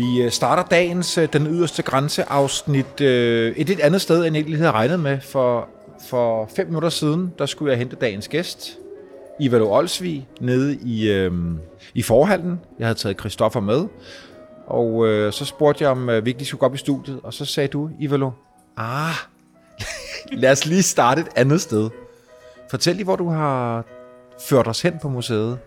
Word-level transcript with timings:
Vi 0.00 0.22
øh, 0.22 0.30
starter 0.30 0.62
dagens 0.62 1.18
øh, 1.18 1.28
Den 1.32 1.46
yderste 1.46 1.82
grænse 1.82 2.24
afsnit 2.24 3.00
øh, 3.00 3.56
et 3.56 3.68
lidt 3.68 3.80
andet 3.80 4.00
sted, 4.00 4.16
end 4.16 4.24
jeg 4.24 4.34
egentlig 4.34 4.58
havde 4.58 4.70
regnet 4.70 5.00
med. 5.00 5.20
For, 5.20 5.68
for 6.08 6.48
fem 6.56 6.66
minutter 6.66 6.88
siden, 6.88 7.32
der 7.38 7.46
skulle 7.46 7.70
jeg 7.70 7.78
hente 7.78 7.96
dagens 7.96 8.28
gæst, 8.28 8.78
Ivalo 9.40 9.72
Olsvig, 9.72 10.28
nede 10.40 10.78
i, 10.82 11.10
øh, 11.10 11.32
i 11.94 12.02
forhallen. 12.02 12.60
Jeg 12.78 12.86
havde 12.86 12.98
taget 12.98 13.20
Christoffer 13.20 13.60
med, 13.60 13.86
og 14.66 15.06
øh, 15.06 15.32
så 15.32 15.44
spurgte 15.44 15.84
jeg, 15.84 15.90
om 15.90 16.08
øh, 16.08 16.24
vi 16.24 16.30
ikke 16.30 16.40
lige 16.40 16.46
skulle 16.46 16.58
gå 16.58 16.66
op 16.66 16.74
i 16.74 16.78
studiet, 16.78 17.20
og 17.22 17.34
så 17.34 17.44
sagde 17.44 17.68
du, 17.68 17.90
Ivalo, 17.98 18.30
ah, 18.76 19.14
lad 20.32 20.52
os 20.52 20.66
lige 20.66 20.82
starte 20.82 21.20
et 21.20 21.28
andet 21.36 21.60
sted. 21.60 21.90
Fortæl 22.70 22.94
lige, 22.94 23.04
hvor 23.04 23.16
du 23.16 23.28
har 23.28 23.84
ført 24.48 24.68
os 24.68 24.82
hen 24.82 24.98
på 25.02 25.08
museet. 25.08 25.58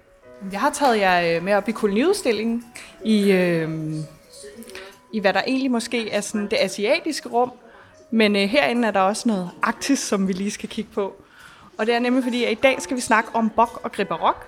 Jeg 0.51 0.59
har 0.59 0.69
taget 0.69 0.99
jer 0.99 1.35
øh, 1.35 1.43
med 1.43 1.53
op 1.53 1.69
i 1.69 1.71
koloniudstillingen 1.71 2.63
i, 3.03 3.31
øh, 3.31 3.69
i 5.13 5.19
hvad 5.19 5.33
der 5.33 5.41
egentlig 5.47 5.71
måske 5.71 6.09
er 6.09 6.21
sådan 6.21 6.47
det 6.47 6.57
asiatiske 6.59 7.29
rum. 7.29 7.51
Men 8.11 8.35
øh, 8.35 8.41
herinde 8.41 8.87
er 8.87 8.91
der 8.91 8.99
også 8.99 9.27
noget 9.27 9.49
arktis, 9.61 9.99
som 9.99 10.27
vi 10.27 10.33
lige 10.33 10.51
skal 10.51 10.69
kigge 10.69 10.91
på. 10.93 11.15
Og 11.77 11.85
det 11.85 11.95
er 11.95 11.99
nemlig 11.99 12.23
fordi, 12.23 12.43
at 12.43 12.51
i 12.51 12.59
dag 12.63 12.81
skal 12.81 12.97
vi 12.97 13.01
snakke 13.01 13.29
om 13.33 13.49
bok 13.49 13.79
og 13.83 13.91
griberok. 13.91 14.45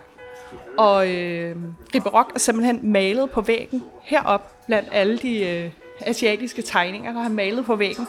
Og 0.77 1.10
øh, 1.10 1.55
griberok 1.91 2.32
er 2.35 2.40
simpelthen 2.40 2.80
malet 2.91 3.32
på 3.32 3.41
væggen 3.41 3.84
herop 4.02 4.66
blandt 4.66 4.90
alle 4.91 5.18
de 5.18 5.46
øh, 5.46 5.72
asiatiske 5.99 6.62
tegninger, 6.62 7.13
der 7.13 7.22
har 7.22 7.30
malet 7.30 7.66
på 7.66 7.76
væggen. 7.76 8.08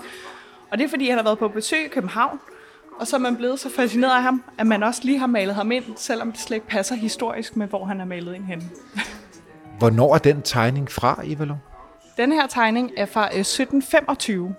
Og 0.71 0.79
det 0.79 0.85
er 0.85 0.89
fordi, 0.89 1.09
han 1.09 1.19
har 1.19 1.25
været 1.25 1.39
på 1.39 1.49
besøg 1.49 1.85
i 1.85 1.89
København, 1.89 2.41
og 3.01 3.07
så 3.07 3.17
er 3.17 3.21
man 3.21 3.37
blevet 3.37 3.61
så 3.61 3.71
fascineret 3.71 4.17
af 4.17 4.23
ham, 4.23 4.43
at 4.59 4.67
man 4.67 4.83
også 4.83 5.01
lige 5.05 5.19
har 5.19 5.27
malet 5.27 5.55
ham 5.55 5.73
ind, 5.73 5.85
selvom 5.97 6.33
det 6.33 6.41
slet 6.41 6.57
ikke 6.57 6.67
passer 6.67 6.95
historisk 6.95 7.57
med, 7.57 7.67
hvor 7.67 7.85
han 7.85 8.01
er 8.01 8.05
malet 8.05 8.35
ind 8.35 8.45
hen. 8.45 8.71
Hvornår 9.79 10.15
er 10.15 10.19
den 10.19 10.43
tegning 10.43 10.91
fra, 10.91 11.21
Ivalo? 11.25 11.55
Den 12.17 12.33
her 12.33 12.47
tegning 12.47 12.91
er 12.97 13.07
fra 13.07 13.25
øh, 13.35 13.41
1725, 13.41 14.55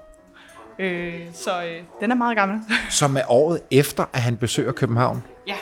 øh, 0.80 1.14
så 1.34 1.64
øh, 1.64 1.84
den 2.02 2.12
er 2.12 2.16
meget 2.16 2.38
gammel. 2.38 2.62
Som 2.90 3.18
er 3.18 3.22
året 3.31 3.62
efter, 3.72 4.06
at 4.14 4.22
han 4.22 4.38
besøger 4.38 4.72
København. 4.72 5.24
ja, 5.48 5.56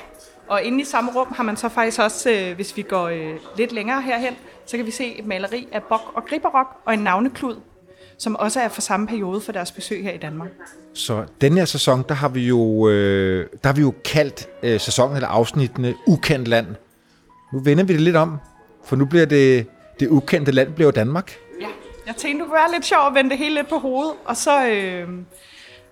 og 0.48 0.64
inde 0.64 0.82
i 0.82 0.86
samme 0.86 1.12
rum 1.16 1.34
har 1.36 1.44
man 1.44 1.58
så 1.58 1.70
faktisk 1.70 2.00
også, 2.00 2.32
øh, 2.32 2.56
hvis 2.56 2.78
vi 2.78 2.82
går 2.82 3.08
øh, 3.08 3.34
lidt 3.58 3.72
længere 3.72 4.02
herhen, 4.02 4.36
så 4.66 4.78
kan 4.78 4.86
vi 4.86 4.92
se 4.92 5.20
et 5.20 5.26
maleri 5.26 5.68
af 5.72 5.84
Bok 5.84 6.12
og 6.16 6.26
Gribberok 6.26 6.68
og 6.86 6.94
en 6.94 7.00
navneklud, 7.00 7.56
som 8.18 8.36
også 8.36 8.60
er 8.60 8.68
fra 8.70 8.82
samme 8.82 9.08
periode 9.08 9.42
for 9.42 9.52
deres 9.52 9.72
besøg 9.72 10.04
her 10.04 10.12
i 10.12 10.18
Danmark. 10.18 10.50
Så 10.94 11.26
den 11.42 11.58
her 11.58 11.66
sæson, 11.66 12.04
der 12.10 12.16
har 12.16 12.30
vi 12.30 12.48
jo, 12.48 12.90
øh, 12.90 13.48
der 13.64 13.70
har 13.70 13.74
vi 13.74 13.82
jo 13.82 13.94
kaldt 14.06 14.48
øh, 14.64 14.80
sæsonen 14.80 15.16
eller 15.16 15.28
afsnittene 15.28 15.94
Ukendt 16.08 16.48
Land. 16.48 16.68
Nu 17.54 17.60
vender 17.60 17.84
vi 17.84 17.94
det 17.94 18.02
lidt 18.02 18.16
om, 18.16 18.38
for 18.86 18.96
nu 18.96 19.06
bliver 19.06 19.26
det, 19.26 19.68
det 20.00 20.08
ukendte 20.08 20.52
land 20.52 20.74
bliver 20.74 20.92
Danmark. 20.92 21.32
Ja, 21.62 21.68
jeg 22.08 22.16
tænkte, 22.16 22.40
det 22.40 22.48
kunne 22.48 22.56
være 22.56 22.72
lidt 22.74 22.86
sjovt 22.86 23.08
at 23.08 23.14
vende 23.16 23.30
det 23.30 23.38
hele 23.38 23.56
lidt 23.56 23.70
på 23.70 23.78
hovedet, 23.78 24.14
og 24.26 24.38
så 24.38 24.68
øh, 24.68 25.08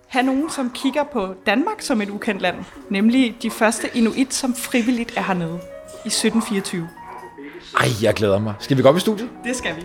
have 0.08 0.24
nogen, 0.24 0.50
som 0.50 0.72
kigger 0.76 1.04
på 1.04 1.34
Danmark 1.46 1.82
som 1.82 2.02
et 2.02 2.10
ukendt 2.10 2.42
land. 2.42 2.56
Nemlig 2.90 3.36
de 3.42 3.52
første 3.52 3.88
inuit, 3.94 4.34
som 4.34 4.56
frivilligt 4.56 5.14
er 5.18 5.24
hernede 5.24 5.60
i 6.06 6.08
1724. 6.08 6.90
Ej, 7.80 7.88
jeg 8.02 8.14
glæder 8.14 8.40
mig. 8.40 8.54
Skal 8.60 8.78
vi 8.78 8.82
gå 8.82 8.90
op 8.90 8.98
i 8.98 9.00
studiet? 9.00 9.30
Det 9.44 9.56
skal 9.56 9.76
vi. 9.76 9.82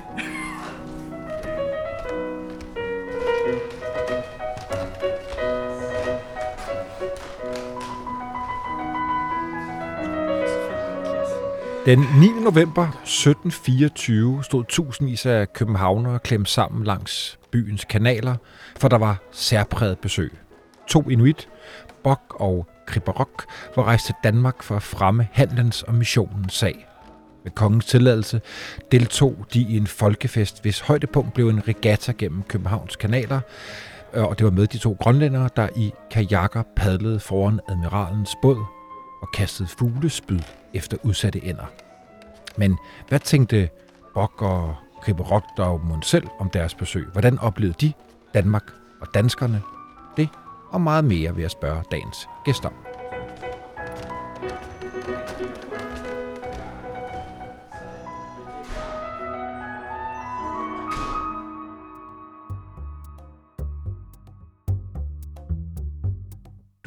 Den 11.88 11.98
9. 11.98 12.28
november 12.44 12.82
1724 12.82 14.44
stod 14.44 14.64
tusindvis 14.64 15.26
af 15.26 15.52
københavnere 15.52 16.18
klemt 16.18 16.48
sammen 16.48 16.84
langs 16.84 17.38
byens 17.50 17.84
kanaler, 17.84 18.36
for 18.78 18.88
der 18.88 18.98
var 18.98 19.16
særpræget 19.32 19.98
besøg. 19.98 20.32
To 20.88 21.08
inuit, 21.08 21.48
Bok 22.04 22.36
og 22.40 22.66
Kriberok, 22.86 23.44
var 23.76 23.84
rejst 23.84 24.06
til 24.06 24.14
Danmark 24.24 24.62
for 24.62 24.76
at 24.76 24.82
fremme 24.82 25.28
handlens 25.32 25.82
og 25.82 25.94
missionens 25.94 26.54
sag. 26.54 26.86
Med 27.44 27.52
kongens 27.52 27.86
tilladelse 27.86 28.40
deltog 28.92 29.46
de 29.54 29.60
i 29.60 29.76
en 29.76 29.86
folkefest, 29.86 30.62
hvis 30.62 30.80
højdepunkt 30.80 31.34
blev 31.34 31.48
en 31.48 31.68
regatta 31.68 32.12
gennem 32.18 32.42
Københavns 32.42 32.96
kanaler, 32.96 33.40
øh, 34.14 34.24
og 34.24 34.38
det 34.38 34.44
var 34.44 34.50
med 34.50 34.66
de 34.66 34.78
to 34.78 34.96
grønlændere, 35.00 35.48
der 35.56 35.68
i 35.76 35.92
kajakker 36.10 36.62
padlede 36.76 37.20
foran 37.20 37.60
admiralens 37.68 38.30
båd 38.42 38.64
og 39.22 39.28
kastede 39.34 39.68
fuglespyd 39.78 40.40
efter 40.74 40.96
udsatte 41.02 41.44
ender. 41.44 41.66
Men 42.56 42.78
hvad 43.08 43.18
tænkte 43.18 43.68
Bok 44.14 44.42
og 44.42 44.74
Kriberok 45.02 45.44
og 45.58 45.80
Mund 45.86 46.02
selv 46.02 46.26
om 46.38 46.50
deres 46.50 46.74
besøg? 46.74 47.06
Hvordan 47.12 47.38
oplevede 47.38 47.76
de 47.80 47.92
Danmark 48.34 48.70
og 49.00 49.06
danskerne? 49.14 49.62
Det 50.16 50.28
og 50.70 50.80
meget 50.80 51.04
mere 51.04 51.34
vil 51.34 51.42
jeg 51.42 51.50
spørge 51.50 51.82
dagens 51.90 52.28
gæster 52.44 52.68
om. 52.68 52.87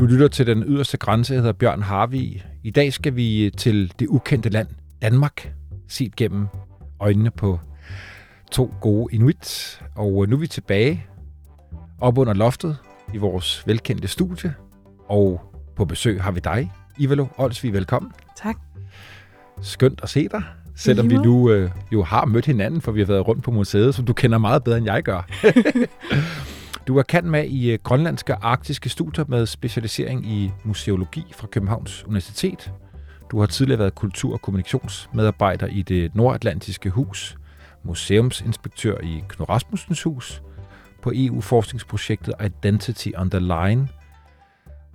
Du 0.01 0.05
lytter 0.05 0.27
til 0.27 0.47
den 0.47 0.63
yderste 0.67 0.97
grænse, 0.97 1.33
jeg 1.33 1.41
hedder 1.41 1.53
Bjørn 1.53 1.81
Harvig. 1.81 2.45
I 2.63 2.71
dag 2.71 2.93
skal 2.93 3.15
vi 3.15 3.51
til 3.57 3.93
det 3.99 4.07
ukendte 4.07 4.49
land, 4.49 4.67
Danmark, 5.01 5.53
set 5.87 6.15
gennem 6.15 6.47
øjnene 6.99 7.31
på 7.31 7.59
to 8.51 8.73
gode 8.81 9.15
inuit. 9.15 9.81
Og 9.95 10.29
nu 10.29 10.35
er 10.35 10.39
vi 10.39 10.47
tilbage 10.47 11.05
op 11.99 12.17
under 12.17 12.33
loftet 12.33 12.77
i 13.13 13.17
vores 13.17 13.63
velkendte 13.67 14.07
studie. 14.07 14.53
Og 15.07 15.41
på 15.75 15.85
besøg 15.85 16.21
har 16.21 16.31
vi 16.31 16.39
dig, 16.39 16.71
Ivalo 16.97 17.25
Olsvig. 17.37 17.73
Velkommen. 17.73 18.11
Tak. 18.37 18.55
Skønt 19.61 19.99
at 20.03 20.09
se 20.09 20.27
dig. 20.27 20.43
Selvom 20.75 21.09
vi 21.09 21.17
nu 21.17 21.51
øh, 21.51 21.71
jo 21.91 22.03
har 22.03 22.25
mødt 22.25 22.45
hinanden, 22.45 22.81
for 22.81 22.91
vi 22.91 22.99
har 22.99 23.07
været 23.07 23.27
rundt 23.27 23.43
på 23.43 23.51
museet, 23.51 23.95
som 23.95 24.05
du 24.05 24.13
kender 24.13 24.37
meget 24.37 24.63
bedre, 24.63 24.77
end 24.77 24.85
jeg 24.85 25.03
gør. 25.03 25.21
Du 26.87 26.97
er 26.97 27.03
kendt 27.03 27.29
med 27.29 27.45
i 27.45 27.71
øh, 27.71 27.79
grønlandske 27.83 28.35
og 28.35 28.51
arktiske 28.51 28.89
studier 28.89 29.25
med 29.27 29.45
specialisering 29.45 30.25
i 30.25 30.51
museologi 30.63 31.23
fra 31.35 31.47
Københavns 31.47 32.05
Universitet. 32.05 32.71
Du 33.31 33.39
har 33.39 33.45
tidligere 33.45 33.79
været 33.79 33.95
kultur- 33.95 34.33
og 34.33 34.41
kommunikationsmedarbejder 34.41 35.67
i 35.67 35.81
det 35.81 36.15
nordatlantiske 36.15 36.89
hus, 36.89 37.37
museumsinspektør 37.83 38.97
i 38.97 39.23
Knud 39.29 39.49
Rasmussens 39.49 40.03
hus, 40.03 40.41
på 41.01 41.11
EU-forskningsprojektet 41.15 42.33
Identity 42.45 43.09
on 43.17 43.29
the 43.29 43.39
Line, 43.39 43.87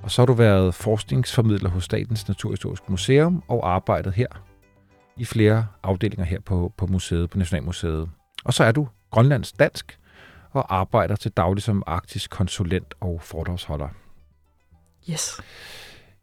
og 0.03 0.11
så 0.11 0.23
har 0.23 0.27
du 0.27 0.33
været 0.33 0.75
forskningsformidler 0.75 1.71
hos 1.71 1.85
Statens 1.85 2.29
Naturhistoriske 2.29 2.87
Museum 2.89 3.43
og 3.49 3.75
arbejdet 3.75 4.13
her 4.13 4.27
i 5.17 5.25
flere 5.25 5.67
afdelinger 5.83 6.25
her 6.25 6.41
på, 6.41 6.73
på 6.77 6.87
museet, 6.87 7.31
på 7.31 7.39
Nationalmuseet. 7.39 8.09
Og 8.45 8.55
så 8.55 8.65
er 8.65 8.73
du 8.73 8.89
grønlands 9.11 9.53
dansk, 9.53 9.99
og 10.61 10.75
arbejder 10.77 11.17
til 11.17 11.31
daglig 11.31 11.63
som 11.63 11.83
arktisk 11.87 12.31
konsulent 12.31 12.95
og 13.01 13.21
foredragsholder. 13.23 13.89
Yes, 15.11 15.41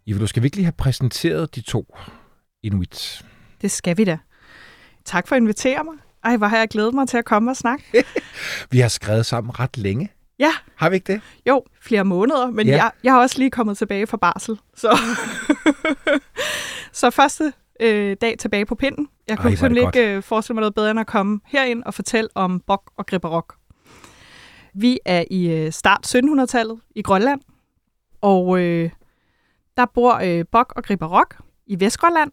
Ivo, 0.05 0.19
du 0.19 0.27
skal 0.27 0.43
virkelig 0.43 0.65
have 0.65 0.71
præsenteret 0.71 1.55
de 1.55 1.61
to 1.61 1.97
inuits. 2.63 3.25
det 3.61 3.71
skal 3.71 3.97
vi 3.97 4.03
da. 4.03 4.17
Tak 5.05 5.27
for 5.27 5.35
at 5.35 5.41
invitere 5.41 5.83
mig. 5.83 5.93
Ej, 6.23 6.37
hvor 6.37 6.47
har 6.47 6.57
jeg 6.57 6.67
glædet 6.69 6.93
mig 6.93 7.07
til 7.07 7.17
at 7.17 7.25
komme 7.25 7.51
og 7.51 7.57
snakke. 7.57 8.03
Vi 8.71 8.79
har 8.79 8.87
skrevet 8.87 9.25
sammen 9.25 9.59
ret 9.59 9.77
længe. 9.77 10.09
Ja, 10.39 10.51
Har 10.75 10.89
vi 10.89 10.95
ikke 10.95 11.13
det? 11.13 11.21
jo, 11.47 11.63
flere 11.81 12.05
måneder, 12.05 12.51
men 12.51 12.67
Ja. 12.67 12.75
jeg, 12.75 12.91
jeg 13.03 13.13
har 13.13 13.19
også 13.21 13.37
lige 13.37 13.51
kommet 13.51 13.77
tilbage 13.77 14.07
fra 14.07 14.17
barsel. 14.17 14.59
Så, 14.75 14.97
så 17.01 17.09
første 17.09 17.53
øh, 17.79 18.17
dag 18.21 18.35
tilbage 18.39 18.65
på 18.65 18.75
pinden. 18.75 19.07
Jeg 19.27 19.33
Ej, 19.33 19.41
kunne 19.41 19.51
det 19.51 19.59
simpelthen 19.59 19.87
ikke 19.95 20.15
øh, 20.15 20.23
forestille 20.23 20.53
mig 20.55 20.61
noget 20.61 20.75
bedre 20.75 20.91
end 20.91 20.99
at 20.99 21.07
komme 21.07 21.39
herind 21.45 21.83
og 21.83 21.93
fortælle 21.93 22.29
om 22.35 22.59
bok 22.67 22.91
og 22.97 23.05
gribberok. 23.05 23.55
Vi 24.73 24.99
er 25.05 25.23
i 25.31 25.49
øh, 25.49 25.71
start 25.71 26.15
1700-tallet 26.15 26.79
i 26.95 27.01
Grønland, 27.01 27.41
og 28.21 28.59
øh, 28.59 28.89
der 29.77 29.85
bor 29.85 30.13
øh, 30.23 30.45
bok 30.51 30.73
og 30.75 30.83
griberok 30.83 31.35
i 31.65 31.79
Vestgrønland, 31.79 32.31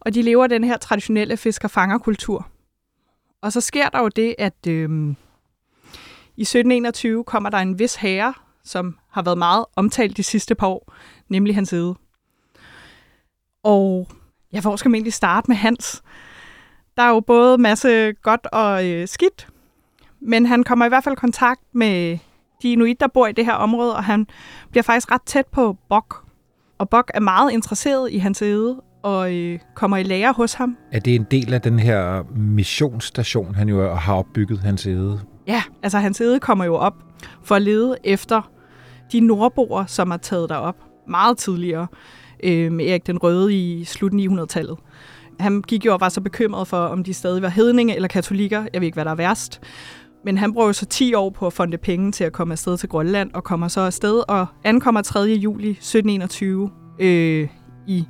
og 0.00 0.14
de 0.14 0.22
lever 0.22 0.46
den 0.46 0.64
her 0.64 0.76
traditionelle 0.76 1.36
fisker-fanger-kultur. 1.36 2.48
Og 3.42 3.52
så 3.52 3.60
sker 3.60 3.88
der 3.88 4.00
jo 4.00 4.08
det, 4.08 4.34
at 4.38 4.66
øh, 4.66 5.14
i 6.36 6.42
1721 6.42 7.24
kommer 7.24 7.50
der 7.50 7.58
en 7.58 7.78
vis 7.78 7.94
herre, 7.94 8.34
som 8.64 8.98
har 9.10 9.22
været 9.22 9.38
meget 9.38 9.64
omtalt 9.76 10.16
de 10.16 10.22
sidste 10.22 10.54
par 10.54 10.66
år, 10.66 10.92
nemlig 11.28 11.54
hans 11.54 11.72
ede. 11.72 11.94
Og 13.62 14.08
ja, 14.52 14.60
hvor 14.60 14.76
skal 14.76 14.88
man 14.88 14.94
egentlig 14.96 15.12
starte 15.12 15.50
med 15.50 15.56
Hans? 15.56 16.02
Der 16.96 17.02
er 17.02 17.08
jo 17.08 17.20
både 17.20 17.58
masse 17.58 18.12
godt 18.12 18.46
og 18.52 18.88
øh, 18.88 19.08
skidt, 19.08 19.48
men 20.22 20.46
han 20.46 20.62
kommer 20.64 20.84
i 20.84 20.88
hvert 20.88 21.04
fald 21.04 21.12
i 21.12 21.16
kontakt 21.20 21.60
med 21.72 22.18
de 22.62 22.72
inuit, 22.72 23.00
der 23.00 23.06
bor 23.14 23.26
i 23.26 23.32
det 23.32 23.44
her 23.44 23.52
område, 23.52 23.96
og 23.96 24.04
han 24.04 24.26
bliver 24.70 24.82
faktisk 24.82 25.12
ret 25.12 25.22
tæt 25.22 25.46
på 25.46 25.76
Bok. 25.88 26.24
Og 26.78 26.88
Bok 26.88 27.10
er 27.14 27.20
meget 27.20 27.52
interesseret 27.52 28.12
i 28.12 28.18
hans 28.18 28.42
æde, 28.42 28.80
og 29.02 29.34
øh, 29.34 29.58
kommer 29.74 29.96
i 29.96 30.02
lære 30.02 30.32
hos 30.32 30.52
ham. 30.52 30.76
Er 30.92 31.00
det 31.00 31.14
en 31.14 31.26
del 31.30 31.54
af 31.54 31.60
den 31.60 31.78
her 31.78 32.22
missionsstation, 32.36 33.54
han 33.54 33.68
jo 33.68 33.94
har 33.94 34.14
opbygget 34.14 34.58
hans 34.58 34.86
æde? 34.86 35.20
Ja, 35.46 35.62
altså 35.82 35.98
hans 35.98 36.20
æde 36.20 36.40
kommer 36.40 36.64
jo 36.64 36.74
op 36.74 36.94
for 37.42 37.54
at 37.54 37.62
lede 37.62 37.96
efter 38.04 38.50
de 39.12 39.20
nordboer, 39.20 39.86
som 39.86 40.10
er 40.10 40.16
taget 40.16 40.48
derop 40.48 40.76
meget 41.08 41.38
tidligere 41.38 41.86
øh, 42.44 42.72
med 42.72 42.86
Erik 42.86 43.06
den 43.06 43.18
Røde 43.18 43.54
i 43.54 43.84
slut 43.84 44.12
900-tallet. 44.12 44.78
Han 45.40 45.62
gik 45.62 45.86
jo 45.86 45.92
og 45.92 46.00
var 46.00 46.08
så 46.08 46.20
bekymret 46.20 46.68
for, 46.68 46.76
om 46.76 47.04
de 47.04 47.14
stadig 47.14 47.42
var 47.42 47.48
hedninge 47.48 47.94
eller 47.94 48.08
katolikker. 48.08 48.66
Jeg 48.72 48.80
ved 48.80 48.86
ikke, 48.86 48.96
hvad 48.96 49.04
der 49.04 49.10
er 49.10 49.14
værst. 49.14 49.60
Men 50.24 50.38
han 50.38 50.52
bruger 50.52 50.72
så 50.72 50.86
10 50.86 51.14
år 51.14 51.30
på 51.30 51.46
at 51.46 51.52
fonde 51.52 51.78
penge 51.78 52.12
til 52.12 52.24
at 52.24 52.32
komme 52.32 52.52
afsted 52.52 52.76
til 52.76 52.88
Grønland, 52.88 53.30
og 53.34 53.44
kommer 53.44 53.68
så 53.68 53.80
afsted 53.80 54.22
og 54.28 54.46
ankommer 54.64 55.02
3. 55.02 55.20
juli 55.20 55.70
1721 55.70 56.70
øh, 56.98 57.48
i, 57.86 58.04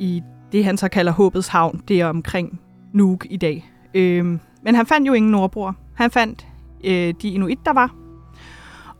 i 0.00 0.22
det, 0.52 0.64
han 0.64 0.76
så 0.76 0.88
kalder 0.88 1.12
Håbets 1.12 1.48
Havn. 1.48 1.82
Det 1.88 2.00
er 2.00 2.06
omkring 2.06 2.60
Nuuk 2.92 3.26
i 3.30 3.36
dag. 3.36 3.70
Øh, 3.94 4.24
men 4.62 4.74
han 4.74 4.86
fandt 4.86 5.08
jo 5.08 5.12
ingen 5.12 5.30
nordbror. 5.30 5.76
Han 5.94 6.10
fandt 6.10 6.46
øh, 6.84 7.14
de 7.22 7.28
inuit, 7.28 7.58
der 7.64 7.72
var. 7.72 7.94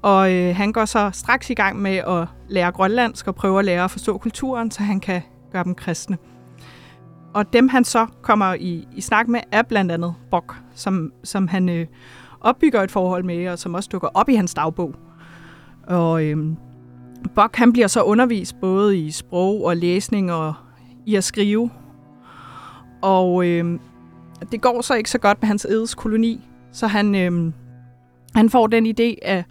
Og 0.02 0.32
øh, 0.32 0.56
han 0.56 0.72
går 0.72 0.84
så 0.84 1.10
straks 1.12 1.50
i 1.50 1.54
gang 1.54 1.82
med 1.82 1.96
at 1.96 2.28
lære 2.48 2.72
grønlandsk 2.72 3.26
og 3.26 3.34
prøve 3.34 3.58
at 3.58 3.64
lære 3.64 3.84
at 3.84 3.90
forstå 3.90 4.18
kulturen, 4.18 4.70
så 4.70 4.82
han 4.82 5.00
kan 5.00 5.22
gøre 5.52 5.64
dem 5.64 5.74
kristne. 5.74 6.18
Og 7.36 7.52
dem 7.52 7.68
han 7.68 7.84
så 7.84 8.06
kommer 8.22 8.54
i, 8.54 8.88
i 8.92 9.00
snak 9.00 9.28
med, 9.28 9.40
er 9.52 9.62
blandt 9.62 9.92
andet 9.92 10.14
Bok, 10.30 10.56
som, 10.74 11.12
som 11.24 11.48
han 11.48 11.68
øh, 11.68 11.86
opbygger 12.40 12.82
et 12.82 12.90
forhold 12.90 13.24
med, 13.24 13.48
og 13.48 13.58
som 13.58 13.74
også 13.74 13.88
dukker 13.92 14.08
op 14.14 14.28
i 14.28 14.34
hans 14.34 14.54
dagbog. 14.54 14.94
Og 15.86 16.24
øh, 16.24 16.36
Bok 17.34 17.56
han 17.56 17.72
bliver 17.72 17.86
så 17.86 18.02
undervist 18.02 18.60
både 18.60 18.98
i 18.98 19.10
sprog 19.10 19.64
og 19.64 19.76
læsning 19.76 20.32
og 20.32 20.54
i 21.06 21.14
at 21.14 21.24
skrive. 21.24 21.70
Og 23.02 23.46
øh, 23.46 23.78
det 24.52 24.60
går 24.60 24.80
så 24.82 24.94
ikke 24.94 25.10
så 25.10 25.18
godt 25.18 25.42
med 25.42 25.46
hans 25.46 25.64
edes 25.64 25.94
koloni, 25.94 26.48
så 26.72 26.86
han, 26.86 27.14
øh, 27.14 27.52
han 28.34 28.50
får 28.50 28.66
den 28.66 28.86
idé, 28.86 29.14
at 29.22 29.44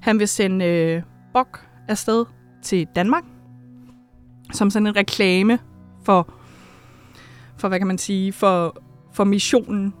han 0.00 0.18
vil 0.18 0.28
sende 0.28 0.64
øh, 0.64 1.02
Bok 1.32 1.66
afsted 1.88 2.24
til 2.62 2.86
Danmark, 2.96 3.24
som 4.52 4.70
sådan 4.70 4.86
en 4.86 4.96
reklame 4.96 5.58
for, 6.04 6.32
for 7.58 7.68
hvad 7.68 7.78
kan 7.78 7.86
man 7.86 7.98
sige, 7.98 8.32
for, 8.32 8.82
for 9.14 9.24
missionen. 9.24 9.94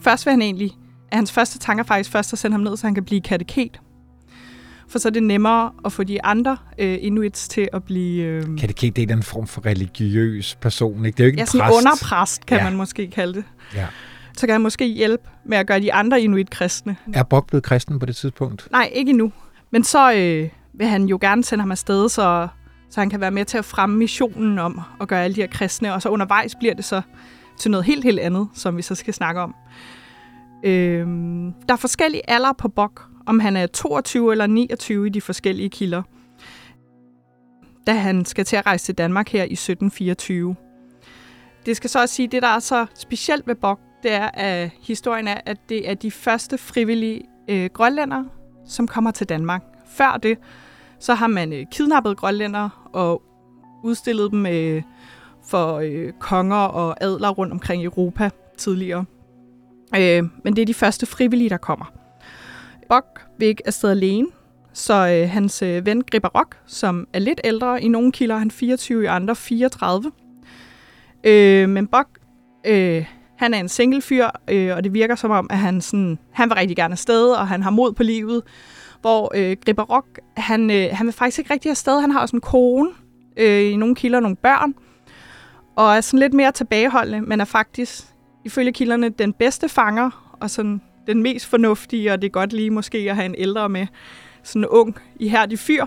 Først 0.00 0.26
vil 0.26 0.30
han 0.30 0.42
egentlig, 0.42 0.72
at 1.10 1.16
hans 1.18 1.32
første 1.32 1.58
tanker 1.58 1.84
faktisk 1.84 2.10
først 2.10 2.32
at 2.32 2.38
sende 2.38 2.54
ham 2.54 2.60
ned, 2.60 2.76
så 2.76 2.86
han 2.86 2.94
kan 2.94 3.04
blive 3.04 3.20
kateket. 3.20 3.80
For 4.88 4.98
så 4.98 5.08
er 5.08 5.12
det 5.12 5.22
nemmere 5.22 5.70
at 5.84 5.92
få 5.92 6.04
de 6.04 6.24
andre 6.24 6.56
øh, 6.78 6.98
inuits 7.00 7.48
til 7.48 7.68
at 7.72 7.84
blive... 7.84 8.22
Øh, 8.24 8.42
kateket, 8.58 8.96
det 8.96 9.10
er 9.10 9.16
en 9.16 9.22
form 9.22 9.46
for 9.46 9.66
religiøs 9.66 10.54
person, 10.60 11.04
ikke? 11.04 11.16
Det 11.16 11.22
er 11.22 11.24
jo 11.24 11.30
ikke 11.30 11.38
ja, 11.54 11.58
en 11.58 11.60
præst. 11.60 11.76
underpræst, 11.78 12.46
kan 12.46 12.58
Ja. 12.58 12.64
man 12.64 12.76
måske 12.76 13.06
kalde 13.10 13.34
det. 13.34 13.44
Ja. 13.74 13.86
Så 14.36 14.46
kan 14.46 14.52
han 14.54 14.60
måske 14.60 14.86
hjælpe 14.86 15.24
med 15.44 15.58
at 15.58 15.66
gøre 15.66 15.80
de 15.80 15.92
andre 15.92 16.20
inuit 16.20 16.50
kristne. 16.50 16.96
Er 17.14 17.22
Bok 17.22 17.46
blevet 17.46 17.62
kristen 17.64 17.98
på 17.98 18.06
det 18.06 18.16
tidspunkt? 18.16 18.68
Nej, 18.72 18.90
ikke 18.94 19.10
endnu. 19.10 19.32
Men 19.70 19.84
så 19.84 20.12
øh, 20.14 20.48
vil 20.74 20.86
han 20.86 21.04
jo 21.04 21.18
gerne 21.20 21.44
sende 21.44 21.62
ham 21.62 21.70
afsted, 21.70 22.08
så, 22.08 22.48
så 22.90 23.00
han 23.00 23.10
kan 23.10 23.20
være 23.20 23.30
med 23.30 23.44
til 23.44 23.58
at 23.58 23.64
fremme 23.64 23.96
missionen 23.96 24.58
om 24.58 24.80
at 25.00 25.08
gøre 25.08 25.24
alle 25.24 25.34
de 25.34 25.40
her 25.40 25.48
kristne. 25.48 25.94
Og 25.94 26.02
så 26.02 26.08
undervejs 26.08 26.54
bliver 26.54 26.74
det 26.74 26.84
så 26.84 27.02
til 27.58 27.70
noget 27.70 27.86
helt, 27.86 28.04
helt 28.04 28.20
andet, 28.20 28.48
som 28.54 28.76
vi 28.76 28.82
så 28.82 28.94
skal 28.94 29.14
snakke 29.14 29.40
om. 29.40 29.54
Øhm, 30.64 31.52
der 31.68 31.72
er 31.74 31.76
forskellige 31.76 32.30
alder 32.30 32.52
på 32.52 32.68
Bok, 32.68 33.02
om 33.26 33.40
han 33.40 33.56
er 33.56 33.66
22 33.66 34.32
eller 34.32 34.46
29 34.46 35.06
i 35.06 35.10
de 35.10 35.20
forskellige 35.20 35.70
kilder, 35.70 36.02
da 37.86 37.92
han 37.94 38.24
skal 38.24 38.44
til 38.44 38.56
at 38.56 38.66
rejse 38.66 38.84
til 38.84 38.94
Danmark 38.94 39.28
her 39.28 39.42
i 39.42 39.52
1724. 39.52 40.56
Det 41.66 41.76
skal 41.76 41.90
så 41.90 42.00
også 42.00 42.14
sige, 42.14 42.26
at 42.26 42.32
det, 42.32 42.42
der 42.42 42.48
er 42.48 42.58
så 42.58 42.86
specielt 42.94 43.46
ved 43.46 43.54
Bok, 43.54 43.80
det 44.02 44.12
er, 44.12 44.30
at 44.34 44.70
historien 44.80 45.28
er, 45.28 45.40
at 45.46 45.58
det 45.68 45.90
er 45.90 45.94
de 45.94 46.10
første 46.10 46.58
frivillige 46.58 47.22
øh, 47.48 47.70
grønlænder, 47.72 48.24
som 48.66 48.88
kommer 48.88 49.10
til 49.10 49.28
Danmark. 49.28 49.62
Før 49.86 50.16
det, 50.22 50.38
så 50.98 51.14
har 51.14 51.26
man 51.26 51.52
øh, 51.52 51.66
kidnappet 51.72 52.16
grønlænder 52.16 52.88
og 52.92 53.22
udstillet 53.84 54.30
dem 54.30 54.46
øh, 54.46 54.82
for 55.48 55.76
øh, 55.76 56.12
konger 56.20 56.56
og 56.56 56.96
adler 57.00 57.30
rundt 57.30 57.52
omkring 57.52 57.82
i 57.82 57.84
Europa 57.84 58.30
tidligere. 58.58 59.04
Øh, 59.96 60.24
men 60.44 60.56
det 60.56 60.62
er 60.62 60.66
de 60.66 60.74
første 60.74 61.06
frivillige, 61.06 61.50
der 61.50 61.56
kommer. 61.56 61.92
Bok 62.88 63.20
vil 63.38 63.48
ikke 63.48 63.66
afsted 63.66 63.90
alene, 63.90 64.26
så 64.72 65.08
øh, 65.08 65.30
hans 65.30 65.62
øh, 65.62 65.86
ven 65.86 66.02
Gripper 66.10 66.28
Rock, 66.28 66.56
som 66.66 67.08
er 67.12 67.18
lidt 67.18 67.40
ældre 67.44 67.82
i 67.82 67.88
nogle 67.88 68.12
kilder, 68.12 68.36
han 68.36 68.50
24, 68.50 69.02
i 69.02 69.06
andre 69.06 69.36
34. 69.36 70.12
Øh, 71.24 71.68
men 71.68 71.86
Bok, 71.86 72.06
øh, 72.66 73.06
han 73.36 73.54
er 73.54 73.58
en 73.58 73.68
single 73.68 74.02
fyr, 74.02 74.26
øh, 74.48 74.76
og 74.76 74.84
det 74.84 74.94
virker 74.94 75.14
som 75.14 75.30
om, 75.30 75.46
at 75.50 75.58
han, 75.58 75.80
sådan, 75.80 76.18
han 76.32 76.48
vil 76.48 76.54
rigtig 76.54 76.76
gerne 76.76 76.92
afsted, 76.92 77.30
og 77.30 77.48
han 77.48 77.62
har 77.62 77.70
mod 77.70 77.92
på 77.92 78.02
livet. 78.02 78.42
Hvor 79.06 79.32
øh, 79.34 79.56
Gripper 79.64 79.82
Rock, 79.82 80.20
han, 80.36 80.70
øh, 80.70 80.88
han 80.92 81.06
vil 81.06 81.12
faktisk 81.12 81.38
ikke 81.38 81.52
rigtig 81.52 81.70
afsted. 81.70 82.00
Han 82.00 82.10
har 82.10 82.20
også 82.20 82.36
en 82.36 82.40
kone, 82.40 82.90
øh, 83.36 83.72
i 83.72 83.76
nogle 83.76 83.94
kilder 83.94 84.20
nogle 84.20 84.36
børn, 84.36 84.74
og 85.76 85.96
er 85.96 86.00
sådan 86.00 86.20
lidt 86.20 86.34
mere 86.34 86.52
tilbageholdende, 86.52 87.20
men 87.20 87.40
er 87.40 87.44
faktisk, 87.44 88.04
ifølge 88.44 88.72
kilderne, 88.72 89.08
den 89.08 89.32
bedste 89.32 89.68
fanger, 89.68 90.36
og 90.40 90.50
sådan 90.50 90.80
den 91.06 91.22
mest 91.22 91.46
fornuftige, 91.46 92.12
og 92.12 92.22
det 92.22 92.28
er 92.28 92.32
godt 92.32 92.52
lige 92.52 92.70
måske 92.70 92.98
at 92.98 93.16
have 93.16 93.26
en 93.26 93.34
ældre 93.38 93.68
med, 93.68 93.86
sådan 94.42 94.62
en 94.62 94.68
ung, 94.68 94.96
ihærdig 95.20 95.58
fyr. 95.58 95.86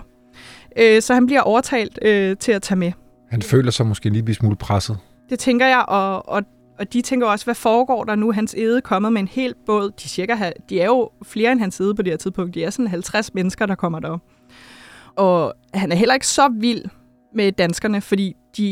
Øh, 0.78 1.02
så 1.02 1.14
han 1.14 1.26
bliver 1.26 1.40
overtalt 1.40 1.98
øh, 2.02 2.36
til 2.36 2.52
at 2.52 2.62
tage 2.62 2.78
med. 2.78 2.92
Han 3.30 3.42
føler 3.42 3.70
sig 3.70 3.86
måske 3.86 4.10
lige 4.10 4.34
smule 4.34 4.56
presset. 4.56 4.98
Det 5.30 5.38
tænker 5.38 5.66
jeg, 5.66 5.84
og, 5.88 6.28
og, 6.28 6.42
og 6.80 6.92
de 6.92 7.02
tænker 7.02 7.26
også, 7.26 7.44
hvad 7.44 7.54
foregår 7.54 8.04
der 8.04 8.14
nu? 8.14 8.32
Hans 8.32 8.54
æde 8.58 8.76
er 8.76 8.80
kommet 8.80 9.12
med 9.12 9.20
en 9.20 9.28
hel 9.28 9.54
båd. 9.66 9.90
De, 9.90 10.08
cirka, 10.08 10.52
de 10.68 10.80
er 10.80 10.86
jo 10.86 11.10
flere 11.22 11.52
end 11.52 11.60
hans 11.60 11.80
æde 11.80 11.94
på 11.94 12.02
det 12.02 12.12
her 12.12 12.16
tidspunkt. 12.16 12.54
De 12.54 12.64
er 12.64 12.70
sådan 12.70 12.86
50 12.86 13.34
mennesker, 13.34 13.66
der 13.66 13.74
kommer 13.74 14.00
derop. 14.00 14.20
Og 15.16 15.54
han 15.74 15.92
er 15.92 15.96
heller 15.96 16.14
ikke 16.14 16.26
så 16.26 16.48
vild 16.48 16.84
med 17.34 17.52
danskerne, 17.52 18.00
fordi 18.00 18.34
de, 18.56 18.62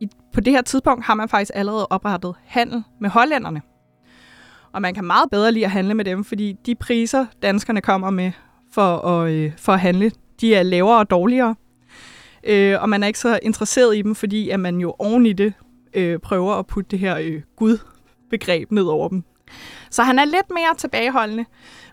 i, 0.00 0.08
på 0.32 0.40
det 0.40 0.52
her 0.52 0.62
tidspunkt 0.62 1.04
har 1.04 1.14
man 1.14 1.28
faktisk 1.28 1.50
allerede 1.54 1.86
oprettet 1.86 2.34
handel 2.44 2.82
med 3.00 3.10
hollænderne. 3.10 3.62
Og 4.72 4.82
man 4.82 4.94
kan 4.94 5.04
meget 5.04 5.30
bedre 5.30 5.52
lide 5.52 5.64
at 5.64 5.70
handle 5.70 5.94
med 5.94 6.04
dem, 6.04 6.24
fordi 6.24 6.56
de 6.66 6.74
priser, 6.74 7.26
danskerne 7.42 7.80
kommer 7.80 8.10
med 8.10 8.32
for 8.72 8.98
at, 8.98 9.30
øh, 9.30 9.52
for 9.56 9.72
at 9.72 9.80
handle, 9.80 10.10
de 10.40 10.54
er 10.54 10.62
lavere 10.62 10.98
og 10.98 11.10
dårligere. 11.10 11.54
Øh, 12.44 12.82
og 12.82 12.88
man 12.88 13.02
er 13.02 13.06
ikke 13.06 13.18
så 13.18 13.38
interesseret 13.42 13.96
i 13.96 14.02
dem, 14.02 14.14
fordi 14.14 14.48
at 14.48 14.60
man 14.60 14.78
jo 14.78 14.94
oven 14.98 15.26
i 15.26 15.32
det 15.32 15.52
øh, 15.94 16.18
prøver 16.18 16.54
at 16.54 16.66
putte 16.66 16.90
det 16.90 16.98
her 16.98 17.16
øh, 17.16 17.42
Gud-begreb 17.56 18.70
ned 18.70 18.84
over 18.84 19.08
dem. 19.08 19.24
Så 19.90 20.02
han 20.02 20.18
er 20.18 20.24
lidt 20.24 20.50
mere 20.50 20.74
tilbageholdende, 20.78 21.44